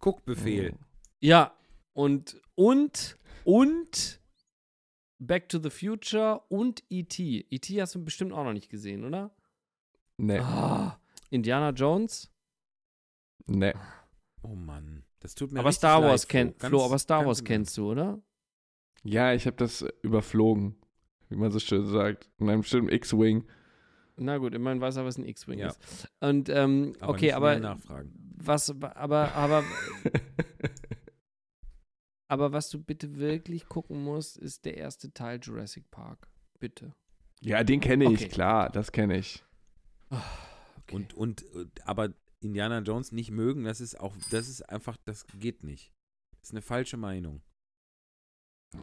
[0.00, 0.74] Guckbefehl.
[1.20, 1.52] Ja,
[1.92, 4.20] und, und, und
[5.18, 7.46] Back to the Future und E.T.
[7.50, 7.80] E.T.
[7.82, 9.34] hast du bestimmt auch noch nicht gesehen, oder?
[10.16, 10.98] Nee, Ah,
[11.30, 12.30] Indiana Jones.
[13.46, 13.72] nee.
[14.42, 17.44] Oh Mann, das tut mir aber Star leid, Wars kennt, Ganz- Flo, aber Star Wars
[17.44, 18.22] kennst du, oder?
[19.02, 20.76] Ja, ich habe das überflogen,
[21.28, 22.30] wie man so schön sagt.
[22.38, 23.44] In einem bestimmten X-Wing.
[24.16, 25.68] Na gut, immerhin weiß er, was ein X-Wing Ja.
[25.68, 26.08] ist.
[26.20, 28.12] Und, ähm, Aber okay, nicht aber nachfragen.
[28.36, 29.62] was, aber, aber,
[32.30, 36.28] aber was du bitte wirklich gucken musst, ist der erste Teil Jurassic Park.
[36.60, 36.94] Bitte.
[37.40, 38.28] ja, den kenne ich, Okay.
[38.28, 39.44] klar, das kenne ich.
[40.10, 40.94] Okay.
[40.94, 45.26] Und, und, und, aber Indiana Jones nicht mögen, das ist auch, das ist einfach, das
[45.38, 45.92] geht nicht.
[46.40, 47.42] Das ist eine falsche Meinung.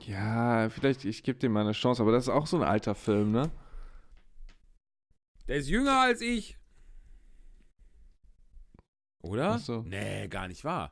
[0.01, 2.95] Ja, vielleicht, ich gebe dem mal eine Chance, aber das ist auch so ein alter
[2.95, 3.49] Film, ne?
[5.47, 6.57] Der ist jünger als ich.
[9.23, 9.51] Oder?
[9.53, 9.81] Ach so.
[9.83, 10.91] Nee, gar nicht wahr.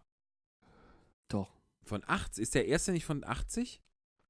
[1.85, 3.81] Von 80, ist der erste nicht von 80?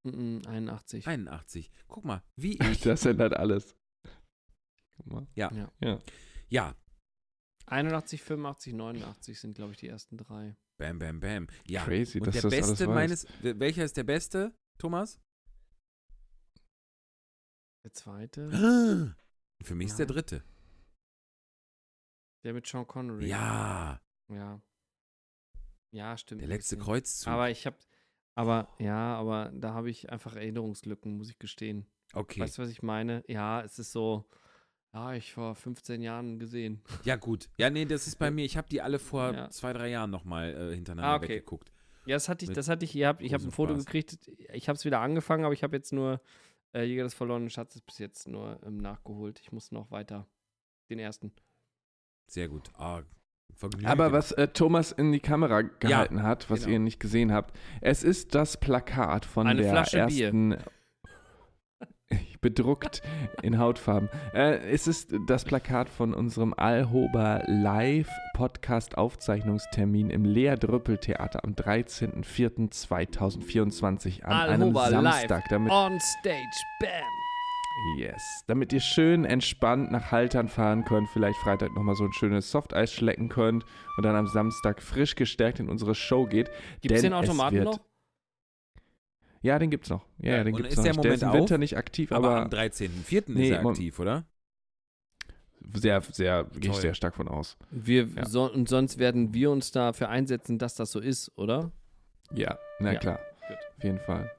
[0.03, 0.09] Mm,
[0.39, 1.07] mm, 81.
[1.07, 1.71] 81.
[1.87, 2.81] Guck mal, wie ich.
[2.81, 3.75] Das ändert alles.
[4.97, 5.27] Guck mal.
[5.35, 5.51] Ja.
[5.53, 5.71] Ja.
[5.79, 5.99] Ja.
[6.47, 6.75] Ja,
[7.67, 10.55] 81, 85, 89 sind, glaube ich, die ersten drei.
[10.77, 11.47] bam, bam, bam.
[11.67, 11.83] Ja.
[11.83, 12.93] Crazy, Und dass der das alles beste weißt.
[12.95, 15.19] meines, wel- welcher ist der beste, Thomas?
[17.83, 18.49] Der zweite,
[19.63, 20.15] Für mich ist der Nein.
[20.15, 20.43] dritte.
[22.43, 23.27] der mit Sean Connery.
[23.27, 23.99] Ja,
[24.29, 24.61] Ja.
[25.95, 26.41] Ja, stimmt.
[26.41, 26.77] der letzte.
[26.77, 27.31] Kreuzzug.
[27.31, 27.77] Aber ich habe,
[28.35, 31.85] aber ja, aber da habe ich einfach Erinnerungslücken, muss ich gestehen.
[32.13, 32.41] okay.
[32.41, 33.23] Weißt du, was ich meine?
[33.27, 34.25] Ja, es ist so,
[34.93, 36.81] ja, ich vor 15 Jahren gesehen.
[37.03, 37.49] Ja, gut.
[37.57, 38.43] Ja, nee, das ist bei mir.
[38.45, 39.49] Ich habe die alle vor Ja.
[39.49, 41.29] zwei, drei Jahren nochmal äh, hintereinander Ah, okay.
[41.29, 41.71] weggeguckt.
[42.05, 43.85] Ja, das hatte ich, das hatte ich, ihr habt, ich habe ein Foto Spaß.
[43.85, 46.21] gekriegt, ich habe es wieder angefangen, aber ich habe jetzt nur
[46.73, 49.39] äh, Jäger des verlorenen Schatzes bis jetzt nur ähm, nachgeholt.
[49.39, 50.27] Ich muss noch weiter
[50.89, 51.31] den ersten.
[52.27, 52.69] Sehr gut.
[52.75, 53.01] Ah,
[53.53, 53.87] Vergnügen.
[53.87, 56.73] Aber was äh, Thomas in die Kamera gehalten hat, was genau.
[56.73, 60.25] ihr nicht gesehen habt, es ist das Plakat von Eine der Flasche Bier.
[60.25, 60.57] ersten
[62.41, 63.01] bedruckt
[63.41, 64.09] in Hautfarben.
[64.33, 71.43] Äh, es ist das Plakat von unserem Alhober Live Podcast Aufzeichnungstermin im Lea Drüppel Theater
[71.43, 77.24] am 13.04.2024 an Alhoba einem live Samstag, damit On stage, bam!
[77.97, 78.21] Yes.
[78.47, 82.91] Damit ihr schön entspannt nach Haltern fahren könnt, vielleicht Freitag nochmal so ein schönes Softeis
[82.93, 83.65] schlecken könnt
[83.97, 86.49] und dann am Samstag frisch gestärkt in unsere Show geht.
[86.81, 87.79] Gibt es Denn den Automaten noch?
[89.41, 90.05] Ja, den gibt's noch.
[90.17, 90.83] Ja, Ja, den und gibt's ist noch.
[90.85, 91.59] der im der ist im Moment Winter auf?
[91.59, 93.23] nicht aktiv, aber, aber, am 13.04.
[93.27, 94.25] Nee, ist er aktiv, oder?
[95.73, 97.57] sehr, sehr, gehe ich sehr stark von aus.
[97.71, 98.25] Wir, Ja.
[98.25, 101.71] so, und sonst werden wir uns dafür einsetzen, dass das so ist, oder?
[102.31, 103.19] Ja, na Ja, klar.
[103.47, 103.57] gut.
[103.77, 104.31] Auf jeden Fall.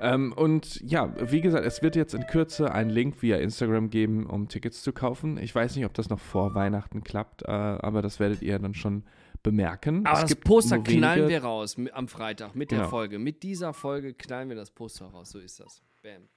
[0.00, 4.26] Ähm, und ja, wie gesagt, es wird jetzt in Kürze einen Link via Instagram geben,
[4.26, 5.38] um Tickets zu kaufen.
[5.38, 8.74] Ich weiß nicht, ob das noch vor Weihnachten klappt, äh, aber das werdet ihr dann
[8.74, 9.04] schon
[9.42, 10.04] bemerken.
[10.06, 12.90] Aber es das gibt Poster knallen wir raus am Freitag mit der Genau.
[12.90, 13.18] Folge.
[13.18, 15.30] Mit dieser Folge knallen wir das Poster raus.
[15.30, 15.82] So ist das.
[16.02, 16.28] Bam.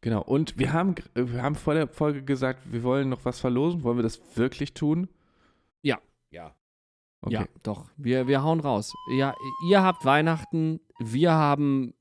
[0.00, 3.82] Genau, und wir haben, wir haben vor der Folge gesagt, wir wollen noch was verlosen.
[3.82, 5.08] Wollen wir das wirklich tun?
[6.30, 6.54] Ja.
[7.24, 7.34] Okay.
[7.34, 7.86] Ja, doch.
[7.96, 8.92] Wir, wir hauen raus.
[9.16, 9.34] Ja,
[9.70, 11.94] ihr habt Weihnachten, wir haben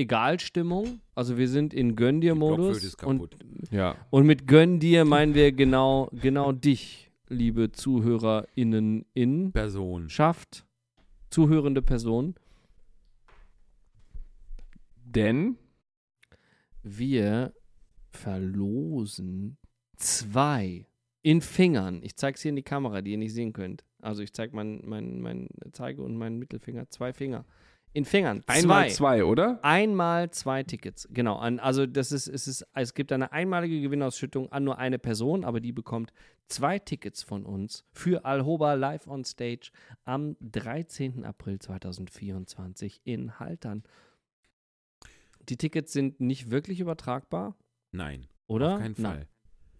[0.00, 1.00] Egalstimmung.
[1.14, 2.82] Also wir sind in Gönn dir Modus.
[2.82, 3.36] ist Und, kaputt.
[3.70, 3.96] Ja.
[4.10, 10.08] und mit Gönn dir meinen wir genau, genau dich, liebe ZuhörerInnen in Person.
[10.08, 10.66] Schafft.
[11.30, 12.34] zuhörende Person.
[14.96, 15.56] Denn
[16.82, 17.52] Wir
[18.10, 19.58] verlosen
[19.96, 20.86] zwei
[21.22, 22.00] in Fingern.
[22.02, 23.84] Ich zeige es hier in die Kamera, die ihr nicht sehen könnt.
[24.00, 27.44] Also ich zeige mein, mein, mein Zeige und meinen Mittelfinger, zwei Finger.
[27.92, 28.42] In Fingern.
[28.46, 29.24] einmal zwei.
[29.24, 29.58] oder?
[29.62, 31.08] Einmal zwei Tickets.
[31.10, 31.38] Genau.
[31.38, 35.58] Also das ist, es ist, es gibt eine einmalige Gewinnausschüttung an nur eine Person, aber
[35.60, 36.12] die bekommt
[36.46, 39.70] zwei Tickets von uns für Alhoba live on stage
[40.04, 41.24] am 13.
[41.24, 43.82] April 2024 in Haltern.
[45.48, 47.56] Die Tickets sind nicht wirklich übertragbar,
[47.92, 48.74] Nein, oder?
[48.74, 49.26] auf keinen Nein, Fall.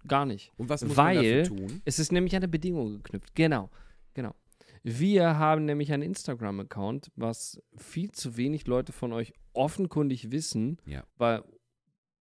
[0.08, 0.52] gar nicht.
[0.56, 1.82] Und was muss Weil man dafür tun?
[1.84, 3.34] Es ist nämlich an eine Bedingung geknüpft.
[3.36, 3.70] Genau,
[4.14, 4.34] genau.
[4.82, 11.04] Wir haben nämlich einen Instagram-Account, was viel zu wenig Leute von euch offenkundig wissen, Ja.
[11.16, 11.42] weil,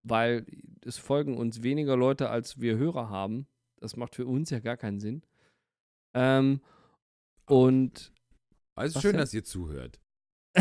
[0.02, 0.44] weil
[0.84, 3.46] es folgen uns weniger Leute, als wir Hörer haben.
[3.80, 5.22] Das macht für uns ja gar keinen Sinn.
[6.14, 6.60] Ähm,
[7.46, 8.12] und
[8.74, 9.20] Also schön, denn?
[9.20, 10.00] dass ihr zuhört.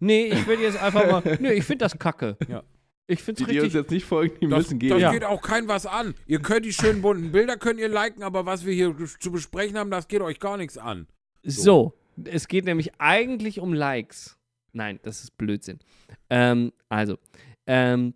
[0.00, 1.36] nee, ich will jetzt einfach mal.
[1.40, 2.36] Nee, ich finde das kacke.
[2.48, 2.62] Ja.
[3.06, 3.80] Ich finde Die, es die uns richtig.
[3.82, 4.90] jetzt nicht folgen, die Das, müssen gehen.
[4.90, 5.12] das Ja.
[5.12, 6.14] geht auch kein was an.
[6.26, 9.76] Ihr könnt die schönen bunten Bilder könnt ihr liken, aber was wir hier zu besprechen
[9.76, 11.06] haben, das geht euch gar nichts an.
[11.44, 11.94] So,
[12.24, 14.38] es geht nämlich eigentlich um Likes.
[14.72, 15.78] Nein, das ist Blödsinn.
[16.30, 17.18] Ähm, also,
[17.66, 18.14] ähm,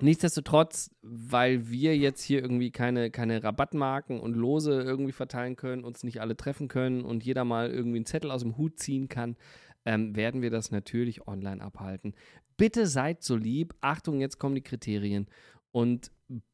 [0.00, 6.02] nichtsdestotrotz, weil wir jetzt hier irgendwie keine, keine Rabattmarken und Lose irgendwie verteilen können, uns
[6.02, 9.36] nicht alle treffen können und jeder mal irgendwie einen Zettel aus dem Hut ziehen kann,
[9.84, 12.14] ähm, werden wir das natürlich online abhalten.
[12.56, 13.74] Bitte seid so lieb.
[13.80, 15.26] Achtung, jetzt kommen die Kriterien.
[15.72, 16.10] Und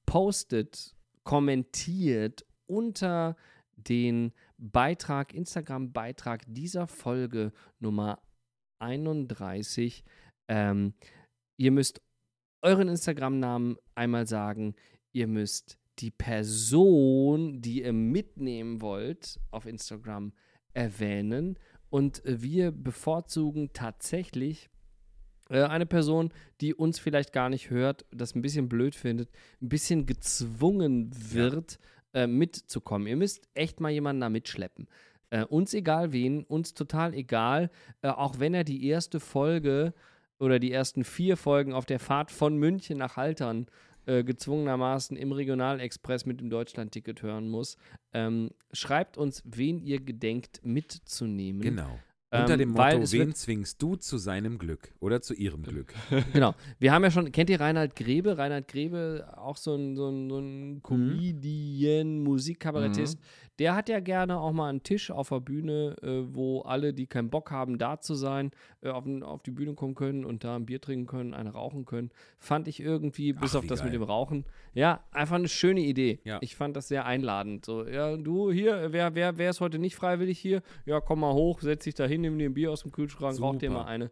[0.07, 0.95] postet,
[1.25, 3.37] kommentiert unter
[3.77, 8.21] den Beitrag, Instagram-Beitrag dieser Folge Nummer
[8.81, 10.05] 31.
[10.49, 10.95] Ähm,
[11.57, 12.01] ihr müsst
[12.63, 14.75] euren Instagram-Namen einmal sagen.
[15.13, 20.33] Ihr müsst die Person, die ihr mitnehmen wollt, auf Instagram
[20.73, 21.59] erwähnen.
[21.91, 24.71] Und wir bevorzugen tatsächlich
[25.49, 29.31] äh, eine Person, die uns vielleicht gar nicht hört, das ein bisschen blöd findet,
[29.61, 31.79] ein bisschen gezwungen wird,
[32.15, 33.07] äh, mitzukommen.
[33.07, 34.89] Ihr müsst echt mal jemanden da mitschleppen.
[35.31, 37.71] Äh, uns egal wen, uns total egal,
[38.03, 39.93] äh, auch wenn er die erste Folge
[40.39, 43.67] oder die ersten vier Folgen auf der Fahrt von München nach Haltern
[44.07, 47.77] äh, gezwungenermaßen im Regionalexpress mit dem Deutschlandticket hören muss.
[48.15, 51.61] Ähm, schreibt uns, wen ihr gedenkt mitzunehmen.
[51.61, 51.99] Genau.
[52.31, 55.95] Ähm, Unter dem weil Motto, wen zwingst du zu seinem Glück oder zu ihrem Glück?
[56.35, 56.55] Genau.
[56.79, 58.37] Wir haben ja schon, kennt ihr Reinhard Grebe?
[58.37, 60.73] Reinhard Grebe, auch so ein, so ein, so Mhm.
[60.77, 63.19] ein Comedian, Musikkabarettist.
[63.59, 67.07] Der hat ja gerne auch mal einen Tisch auf der Bühne, äh, wo alle, die
[67.09, 68.53] keinen Bock haben, da zu sein,
[68.83, 71.85] äh, auf, auf die Bühne kommen können und da ein Bier trinken können, eine rauchen
[71.85, 72.11] können.
[72.39, 73.99] Fand ich irgendwie, bis Ach, auf das mit geil.
[73.99, 74.45] dem Rauchen,
[74.75, 76.21] ja, einfach eine schöne Idee.
[76.23, 76.39] Ja.
[76.41, 77.65] Ich fand das sehr einladend.
[77.67, 80.63] So, ja, du hier, wer, wer, wer ist heute nicht freiwillig hier?
[80.87, 83.41] Ja, komm mal hoch, setz dich da hin, nimm dir ein Bier aus dem Kühlschrank,
[83.41, 83.83] rauch dir Super.
[83.85, 84.11] mal eine.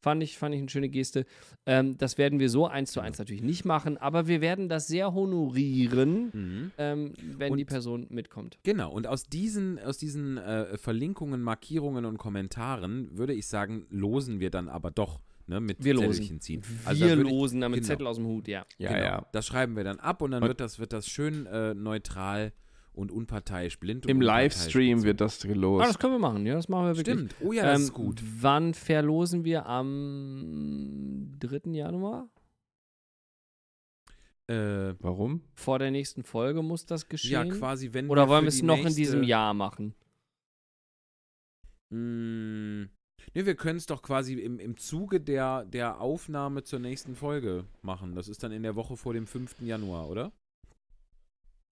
[0.00, 1.24] Fand ich, fand ich eine schöne Geste.
[1.64, 4.86] Ähm, das werden wir so eins zu eins natürlich nicht machen, aber wir werden das
[4.86, 6.70] sehr honorieren, Mhm.
[6.76, 8.58] ähm, wenn Und- die Person mitkommt.
[8.64, 14.40] Genau, und aus diesen, aus diesen äh, Verlinkungen, Markierungen und Kommentaren würde ich sagen, losen
[14.40, 16.12] wir dann aber doch ne, mit Wir losen.
[16.12, 16.62] Zettelchen ziehen.
[16.82, 17.86] Wir Also ich- losen damit genau.
[17.86, 18.66] Zettel aus dem Hut, ja.
[18.78, 19.26] Ja, genau, ja.
[19.32, 22.52] Das schreiben wir dann ab und dann Und- wird das, wird das schön äh, neutral
[22.94, 25.88] und unparteiisch, blind und Im unparteiisch Livestream wird das Ah, gelost.
[25.88, 27.14] das können wir machen, ja, das machen wir wirklich.
[27.16, 27.34] Stimmt.
[27.40, 28.22] Oh ja, das Ähm, ist gut.
[28.40, 29.66] Wann verlosen wir?
[29.66, 31.70] Am 3.
[31.72, 32.28] Januar?
[34.46, 35.42] Äh, Warum?
[35.54, 37.50] Vor der nächsten Folge muss das ja, geschehen?
[37.50, 39.94] quasi, wenn Oder wollen für wir es noch in nächste- diesem Jahr machen?
[41.90, 42.84] Mm,
[43.32, 47.64] Ne, wir können es doch quasi im, im Zuge der, der Aufnahme zur nächsten Folge
[47.82, 48.14] machen.
[48.14, 49.62] Das ist dann in der Woche vor dem 5.
[49.62, 50.30] Januar, oder?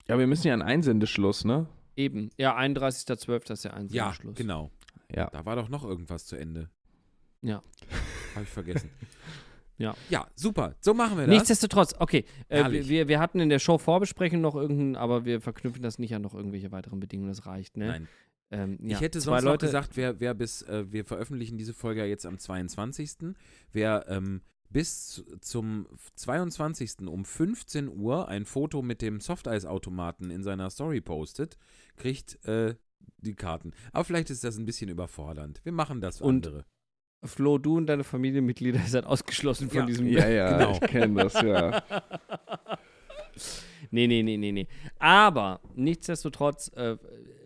[0.09, 1.67] Ja, wir müssen ja einen Einsendeschluss, ne?
[1.97, 2.31] Eben.
[2.37, 3.53] Ja, 31.12.
[3.53, 4.35] ist der Ja, Einsendeschluss.
[4.37, 4.71] genau.
[5.15, 5.29] Ja.
[5.31, 6.71] Da war doch noch irgendwas zu Ende.
[7.43, 7.63] Ja.
[8.35, 8.91] Habe ich vergessen.
[9.79, 9.97] Ja.
[10.11, 10.77] Ja, super.
[10.81, 11.35] So machen wir das.
[11.35, 12.25] Nichtsdestotrotz, okay.
[12.49, 16.15] Äh, wir, wir hatten in der Show Vorbesprechen noch irgendeinen, aber wir verknüpfen das nicht
[16.15, 17.31] an noch irgendwelche weiteren Bedingungen.
[17.31, 17.87] Das reicht, ne?
[17.89, 18.09] Nein.
[18.53, 21.57] Ähm, ja, Ich hätte zwei sonst noch Leute, gesagt, wer, wer bis, äh, wir veröffentlichen
[21.59, 23.35] diese Folge ja jetzt am 22.
[23.73, 24.43] Wer ähm,
[24.73, 25.87] bis zu- zum
[26.17, 27.07] 22.
[27.09, 31.59] um 15 Uhr ein Foto mit dem Softeisautomaten in seiner Story postet,
[31.97, 32.75] kriegt äh,
[33.19, 33.73] die Karten.
[33.93, 35.61] Aber vielleicht ist das ein bisschen überfordernd.
[35.65, 36.65] Wir machen das Und- andere.
[37.25, 39.87] Flo, du und deine Familienmitglieder seid ausgeschlossen von Ja.
[39.87, 40.07] diesem.
[40.09, 40.73] Ja, ja, Genau.
[40.73, 41.83] ich kenne das, ja.
[43.91, 44.67] nee, nee, nee, nee, nee.
[44.99, 46.97] Aber nichtsdestotrotz, äh,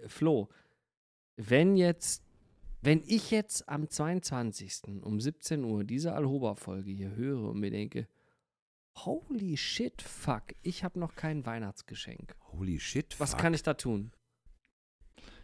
[0.07, 0.49] Flo,
[1.37, 2.23] wenn jetzt,
[2.87, 5.03] wenn ich jetzt am 22.
[5.03, 8.07] um 17 Uhr diese Alhoba-Folge hier höre und mir denke,
[8.99, 12.37] holy shit, fuck, ich habe noch kein Weihnachtsgeschenk.
[12.53, 13.19] Holy shit.
[13.19, 13.41] Was fuck.
[13.41, 14.13] kann ich da tun?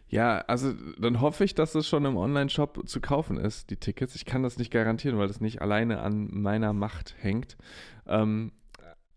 [0.07, 4.15] Ja, also dann hoffe ich, dass es schon im Online-Shop zu kaufen ist, die Tickets.
[4.15, 7.57] Ich kann das nicht garantieren, weil das nicht alleine an meiner Macht hängt.
[8.05, 8.53] Ähm,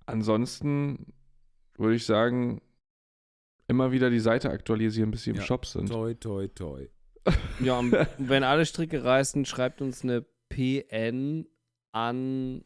[0.07, 1.13] ansonsten
[1.77, 2.61] würde ich sagen,
[3.69, 5.43] immer wieder die Seite aktualisieren, bis sie im Ja.
[5.43, 5.91] Shop sind.
[5.91, 6.89] Toi, toi, toi.
[7.61, 11.47] Ja, und wenn alle Stricke reißen, schreibt uns eine PN
[11.93, 12.65] an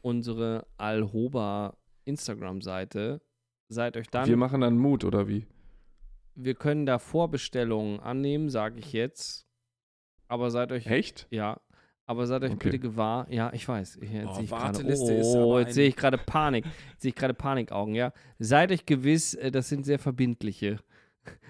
[0.00, 3.20] unsere Alhoba Instagram-Seite.
[3.68, 4.28] Seid euch dann.
[4.28, 5.46] Wir machen dann Mut, oder wie?
[6.34, 9.46] wir können da Vorbestellungen annehmen, sage ich jetzt.
[10.28, 10.86] Aber seid euch.
[10.86, 11.26] Echt?
[11.30, 11.60] Ja.
[12.06, 12.70] Aber seid euch Okay.
[12.70, 13.26] bitte gewahr.
[13.30, 13.98] Ja, ich weiß.
[14.00, 14.50] Ich, jetzt Oh, sehe ich.
[14.50, 16.64] Warteliste Oh, jetzt sehe ich gerade Panik.
[16.92, 18.12] Jetzt sehe ich gerade Panikaugen, ja.
[18.38, 20.78] Seid euch gewiss, äh, das sind sehr verbindliche.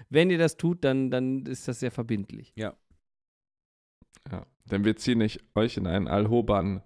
[0.09, 2.53] Wenn ihr das tut, dann, dann ist das sehr verbindlich.
[2.55, 2.75] Ja.
[4.71, 6.81] Denn wir ziehen nicht euch in einen Alhoban.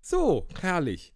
[0.00, 1.12] So, herrlich.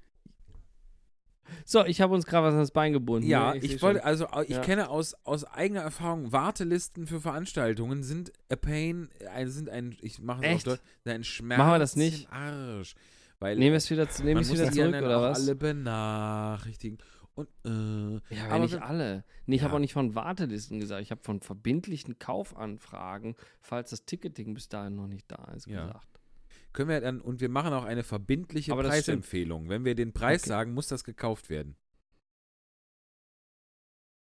[1.65, 3.27] So, ich habe uns gerade was ans Bein gebunden.
[3.29, 3.59] Ja, ne?
[3.61, 4.07] ich, seh wollte, schon.
[4.09, 4.61] also ich Ja.
[4.61, 10.21] kenne aus, aus eigener Erfahrung, Wartelisten für Veranstaltungen sind a pain, äh, sind ein, ich
[10.21, 10.67] mache es auch Echt?
[10.67, 12.31] dort, ein Schmerz Machen wir das nicht?
[12.31, 12.95] Arsch.
[13.41, 15.39] Weil Nehmen wir es wieder, zu- nehmen wir's muss wieder ja zurück, oder was?
[15.43, 16.99] alle benachrichtigen.
[17.37, 19.25] Und, äh, Ja, aber aber nicht wenn- alle.
[19.47, 19.67] Nee, ich Ja.
[19.69, 21.03] habe auch nicht von Wartelisten gesagt.
[21.03, 25.87] Ich habe von verbindlichen Kaufanfragen, falls das Ticketing bis dahin noch nicht da ist, Ja.
[25.87, 26.07] gesagt.
[26.73, 28.83] können wir dann, und wir machen auch eine verbindliche Aber.
[28.85, 29.69] Preisempfehlung.
[29.69, 30.49] Wenn wir den Preis Okay.
[30.49, 31.77] sagen, muss das gekauft werden.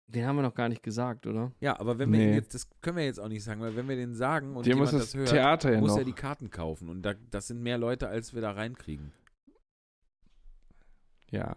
[0.09, 1.53] Den haben wir noch gar nicht gesagt, oder?
[1.61, 2.35] Ja, aber wenn wir Nee.
[2.35, 4.71] jetzt, das können wir jetzt auch nicht sagen, weil wenn wir den sagen und Dir
[4.75, 6.89] jemand muss das das hört, Theater ja muss er die Karten kaufen.
[6.89, 9.13] Und da, das sind mehr Leute, als wir da reinkriegen.
[11.31, 11.57] Ja.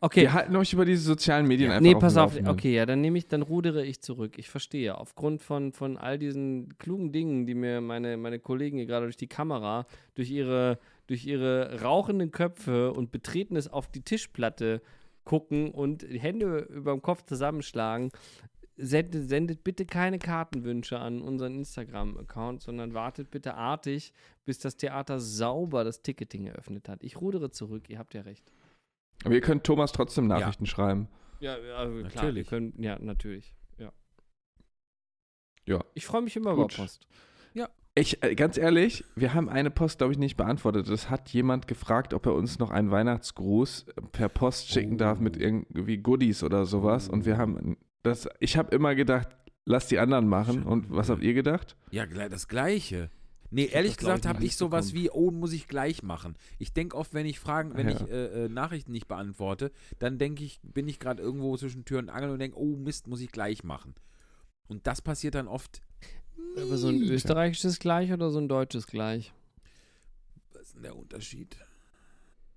[0.00, 0.22] Okay.
[0.22, 2.36] Wir halten euch über diese sozialen Medien einfach nee, auf pass auf.
[2.46, 4.38] Okay, ja, dann nehme ich, dann rudere ich zurück.
[4.38, 4.96] Ich verstehe.
[4.98, 9.16] Aufgrund von, von all diesen klugen Dingen, die mir meine, meine Kollegen hier gerade durch
[9.16, 14.82] die Kamera, durch ihre, durch ihre rauchenden Köpfe und Betretenes auf die Tischplatte
[15.24, 18.10] gucken und die Hände über dem Kopf zusammenschlagen,
[18.76, 24.12] sendet, sendet bitte keine Kartenwünsche an unseren Instagram-Account, sondern wartet bitte artig,
[24.44, 27.02] bis das Theater sauber das Ticketing eröffnet hat.
[27.02, 28.52] Ich rudere zurück, ihr habt ja recht.
[29.24, 31.08] Aber ihr könnt Thomas trotzdem Nachrichten schreiben.
[31.40, 32.46] Ja, ja also klar, wir Natürlich.
[32.48, 33.54] können, ja, natürlich.
[33.78, 33.92] Ja.
[35.66, 35.84] Ja.
[35.94, 36.74] Ich freue mich immer Gut.
[36.74, 37.06] über Post.
[37.98, 40.90] Ich, äh, ganz ehrlich, wir haben eine Post, glaube ich, nicht beantwortet.
[40.90, 45.38] Das hat jemand gefragt, ob er uns noch einen Weihnachtsgruß per Post schicken darf mit
[45.38, 47.08] irgendwie Goodies oder sowas.
[47.08, 49.28] Und wir haben das, ich habe immer gedacht,
[49.64, 50.62] lass die anderen machen.
[50.64, 51.74] Und was habt ihr gedacht?
[51.90, 53.10] Ja, das Gleiche.
[53.50, 56.36] Nee, ehrlich gesagt habe ich sowas wie, oh, muss ich gleich machen.
[56.58, 57.94] Ich denke oft, wenn ich Fragen, wenn Ja.
[57.94, 61.98] ich äh, äh, Nachrichten nicht beantworte, dann denke ich, bin ich gerade irgendwo zwischen Tür
[62.00, 63.94] und Angel und denke, oh Mist, muss ich gleich machen.
[64.68, 65.80] Und das passiert dann oft.
[66.56, 69.32] Aber so ein österreichisches gleich oder so ein deutsches gleich?
[70.52, 71.56] Was ist denn der Unterschied?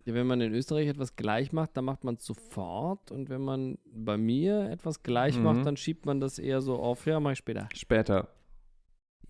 [0.05, 3.11] Ja, wenn man in Österreich etwas gleich macht, dann macht man es sofort.
[3.11, 5.43] Und wenn man bei mir etwas gleich Mhm.
[5.43, 7.05] macht, dann schiebt man das eher so auf.
[7.05, 7.67] Ja, mach ich später.
[7.75, 8.29] Später.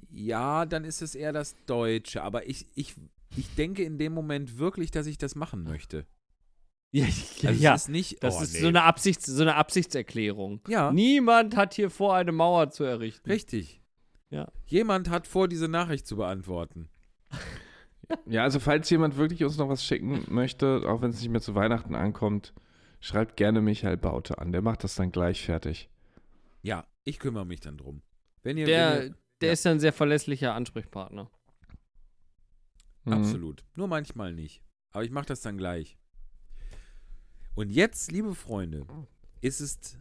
[0.09, 2.23] Ja, dann ist es eher das Deutsche.
[2.23, 2.95] Aber ich, ich,
[3.35, 6.05] ich denke in dem Moment wirklich, dass ich das machen möchte.
[6.91, 8.23] Ja, Also ja ist nicht.
[8.23, 8.59] das oh, ist nee.
[8.61, 10.61] so, eine Absichts-, so eine Absichtserklärung.
[10.67, 13.29] Ja, Niemand hat hier vor, eine Mauer zu errichten.
[13.29, 13.81] richtig.
[14.31, 14.47] Ja.
[14.65, 16.89] Jemand hat vor, diese Nachricht zu beantworten.
[18.25, 21.41] Ja, also falls jemand wirklich uns noch was schicken möchte, auch wenn es nicht mehr
[21.41, 22.55] zu Weihnachten ankommt,
[22.99, 24.51] schreibt gerne Michael Baute an.
[24.51, 25.89] Der macht das dann gleich fertig.
[26.63, 28.01] Ja, ich kümmere mich dann drum.
[28.41, 29.53] Wenn ihr, wenn Der, ihr der Ja.
[29.53, 31.29] ist ein sehr verlässlicher Ansprechpartner.
[33.05, 33.13] Mhm.
[33.13, 33.63] Absolut.
[33.75, 34.61] Nur manchmal nicht.
[34.91, 35.97] Aber ich mache das dann gleich.
[37.55, 38.85] Und jetzt, liebe Freunde,
[39.41, 39.97] ist es.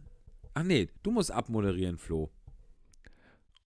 [0.53, 2.29] Ach nee, du musst abmoderieren, Flo.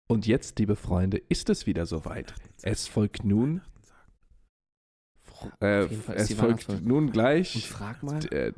[0.09, 2.35] Und jetzt, liebe Freunde, ist es wieder soweit.
[2.63, 3.63] Es folgt nun.
[5.61, 7.69] Äh, es folgt nun Und gleich.
[7.69, 8.53] frag mal, Äh,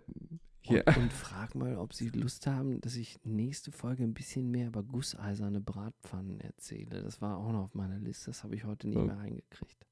[0.66, 0.82] hier.
[0.86, 4.68] und, und frag mal, ob sie Lust haben, dass ich nächste Folge ein bisschen mehr
[4.68, 7.02] über gusseiserne Bratpfannen erzähle.
[7.02, 8.26] Das war auch noch auf meiner Liste.
[8.26, 9.04] Das habe ich heute nicht Oh.
[9.04, 9.86] mehr reingekriegt.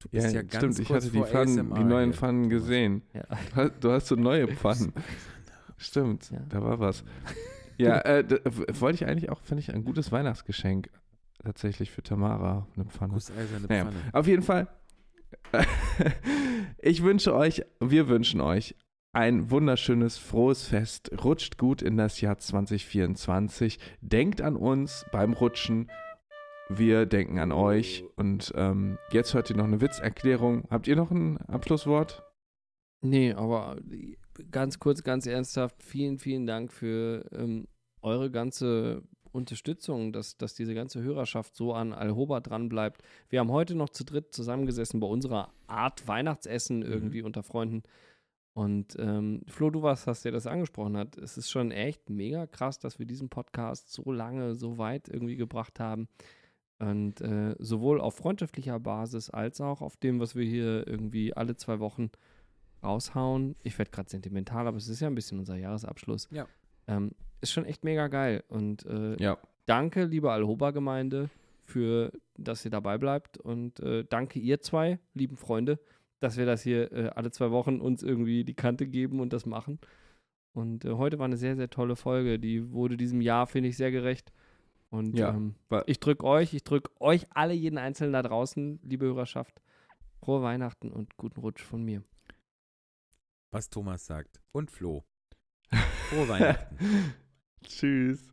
[0.00, 3.02] Du Ja, bist ja, ganz stimmt, ich hatte die, Pfannen, die neuen Pfannen gesehen.
[3.14, 3.22] Ja.
[3.54, 4.92] Du hast, du hast so neue Pfannen.
[5.76, 6.40] Stimmt, Ja.
[6.48, 7.04] da war was.
[7.78, 8.24] Ja, äh,
[8.80, 10.90] wollte ich eigentlich auch, finde ich, ein gutes Weihnachtsgeschenk
[11.42, 13.14] tatsächlich für Tamara, eine Pfanne.
[13.14, 13.96] Gusseiserne Naja, Pfanne.
[14.12, 14.68] auf jeden Fall,
[16.78, 18.74] ich wünsche euch, wir wünschen euch
[19.12, 21.10] ein wunderschönes, frohes Fest.
[21.22, 23.78] Rutscht gut in das Jahr 2024.
[24.00, 25.90] Denkt an uns beim Rutschen.
[26.68, 28.04] Wir denken an euch.
[28.16, 30.64] Und ähm, jetzt hört ihr noch eine Witzerklärung.
[30.70, 32.22] Habt ihr noch ein Abschlusswort?
[33.02, 33.76] Nee, aber
[34.50, 37.66] ganz kurz, ganz ernsthaft, vielen, vielen Dank für ähm,
[38.00, 39.02] eure ganze
[39.32, 43.02] Unterstützung, dass, dass diese ganze Hörerschaft so an Alhoba dran bleibt.
[43.28, 47.82] Wir haben heute noch zu dritt zusammengesessen bei unserer Art Weihnachtsessen irgendwie unter Freunden.
[48.54, 51.16] Und ähm, Flo, du warst, hast ja das angesprochen hat.
[51.16, 55.36] Es ist schon echt mega krass, dass wir diesen Podcast so lange, so weit irgendwie
[55.36, 56.08] gebracht haben.
[56.78, 61.56] Und äh, sowohl auf freundschaftlicher Basis als auch auf dem, was wir hier irgendwie alle
[61.56, 62.10] zwei Wochen
[62.82, 63.56] raushauen.
[63.62, 66.28] Ich werde gerade sentimental, aber es ist ja ein bisschen unser Jahresabschluss.
[66.30, 66.46] Ja.
[66.88, 68.42] Ähm, ist schon echt mega geil.
[68.48, 69.38] Und äh, Ja.
[69.66, 71.30] danke, liebe Alhoba-Gemeinde,
[71.64, 73.38] für, dass ihr dabei bleibt.
[73.38, 75.78] Und äh, danke ihr zwei, lieben Freunde,
[76.22, 79.44] dass wir das hier äh, alle zwei Wochen uns irgendwie die Kante geben und das
[79.44, 79.80] machen.
[80.54, 82.38] Und äh, heute war eine sehr, sehr tolle Folge.
[82.38, 84.32] Die wurde diesem Jahr, finde ich, sehr gerecht.
[84.90, 85.54] Und Ja, ähm,
[85.86, 89.62] ich drücke euch, ich drücke euch alle, jeden Einzelnen da draußen, liebe Hörerschaft,
[90.20, 92.02] frohe Weihnachten und guten Rutsch von mir.
[93.50, 94.40] Was Thomas sagt.
[94.52, 95.04] Und Flo.
[96.10, 97.14] Frohe Weihnachten.
[97.64, 98.32] Tschüss.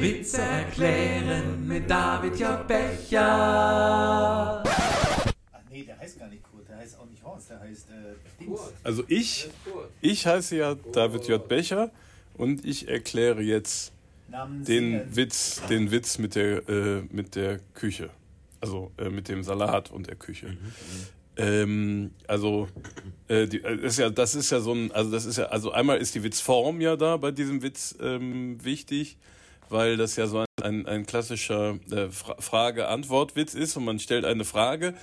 [0.00, 2.66] Witze erklären mit David J.
[2.66, 4.62] Becher.
[4.62, 4.64] Ach
[5.70, 8.60] nee, der heißt gar nicht Kurt, der heißt auch nicht Horst, der heißt äh, Dings.
[8.84, 9.48] Also ich,
[10.00, 11.46] ich heiße ja David J.
[11.46, 11.90] Becher
[12.34, 13.92] und ich erkläre jetzt
[14.28, 15.16] den.
[15.16, 18.10] Witz, den Witz mit der, äh, mit der Küche.
[18.60, 20.56] Also äh, mit dem Salat und der Küche.
[21.36, 22.68] Ähm, also
[23.28, 25.70] äh, die, äh, ist ja, das ist ja so ein, also das ist ja, also
[25.70, 29.16] einmal ist die Witzform ja da bei diesem Witz ähm, wichtig,
[29.70, 34.44] weil das ja so ein, ein, klassischer äh, Fra Frage-Antwort-Witz ist und man stellt eine
[34.44, 34.94] Frage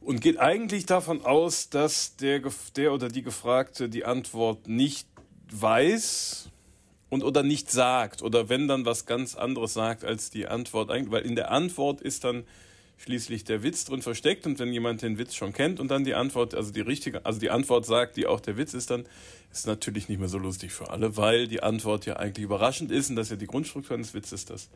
[0.00, 2.42] und geht eigentlich davon aus, dass der,
[2.76, 5.08] der oder die Gefragte die Antwort nicht
[5.52, 6.50] weiß
[7.08, 11.10] und oder nicht sagt oder wenn dann was ganz anderes sagt als die Antwort eigentlich,
[11.10, 12.44] weil in der Antwort ist dann
[13.02, 16.14] schließlich der Witz drin versteckt und wenn jemand den Witz schon kennt und dann die
[16.14, 19.06] Antwort, also die richtige, also die Antwort sagt, die auch der Witz ist, dann
[19.50, 23.08] ist natürlich nicht mehr so lustig für alle, weil die Antwort ja eigentlich überraschend ist
[23.08, 24.68] und das ist ja die Grundstruktur eines Witzes, dass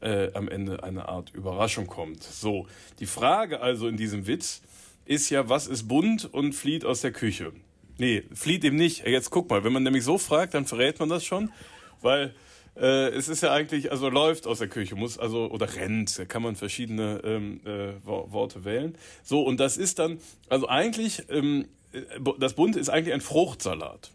[0.00, 2.24] äh, am Ende eine Art Überraschung kommt.
[2.24, 2.66] So,
[2.98, 4.62] die Frage also in diesem Witz
[5.04, 7.52] ist ja, was ist bunt und flieht aus der Küche?
[7.98, 9.06] Nee, flieht eben nicht.
[9.06, 11.52] Jetzt guck mal, wenn man nämlich so fragt, dann verrät man das schon,
[12.00, 12.34] weil
[12.76, 16.24] äh, es ist ja eigentlich, also läuft aus der Küche, muss also, oder rennt, da
[16.24, 18.96] kann man verschiedene ähm, äh, Wo- Worte wählen.
[19.22, 20.18] So, und das ist dann,
[20.48, 22.02] also eigentlich, ähm, äh,
[22.38, 24.10] das Bunte ist eigentlich ein Fruchtsalat.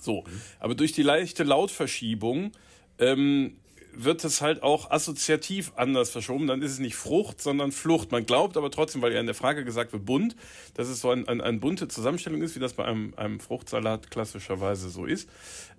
[0.00, 0.24] So,
[0.58, 2.52] aber durch die leichte Lautverschiebung
[2.98, 3.56] ähm,
[3.94, 6.46] wird es halt auch assoziativ anders verschoben.
[6.46, 8.12] Dann ist es nicht Frucht, sondern Flucht.
[8.12, 10.36] Man glaubt aber trotzdem, weil ja in der Frage gesagt wird, bunt,
[10.74, 14.10] dass es so ein, ein, eine bunte Zusammenstellung ist, wie das bei einem, einem Fruchtsalat
[14.10, 15.28] klassischerweise so ist.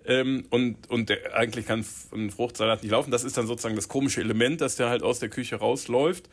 [0.06, 3.10] Ähm, und und der, eigentlich kann ein Fruchtsalat nicht laufen.
[3.10, 6.28] Das ist dann sozusagen das komische Element, dass der halt aus der Küche rausläuft.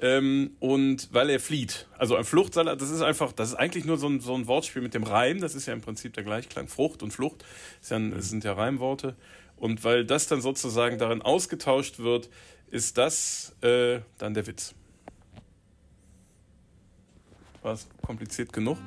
[0.00, 1.88] Ähm, und weil er flieht.
[1.98, 4.80] Also ein Fluchtsalat, das ist einfach, das ist eigentlich nur so ein, so ein Wortspiel
[4.80, 5.40] mit dem Reim.
[5.40, 6.68] Das ist ja im Prinzip der Gleichklang.
[6.68, 7.44] Frucht und Flucht
[7.90, 9.16] ein, das sind ja Reimworte.
[9.58, 12.28] Und weil das dann sozusagen darin ausgetauscht wird,
[12.70, 14.74] ist das äh, dann der Witz.
[17.62, 18.78] War es kompliziert genug?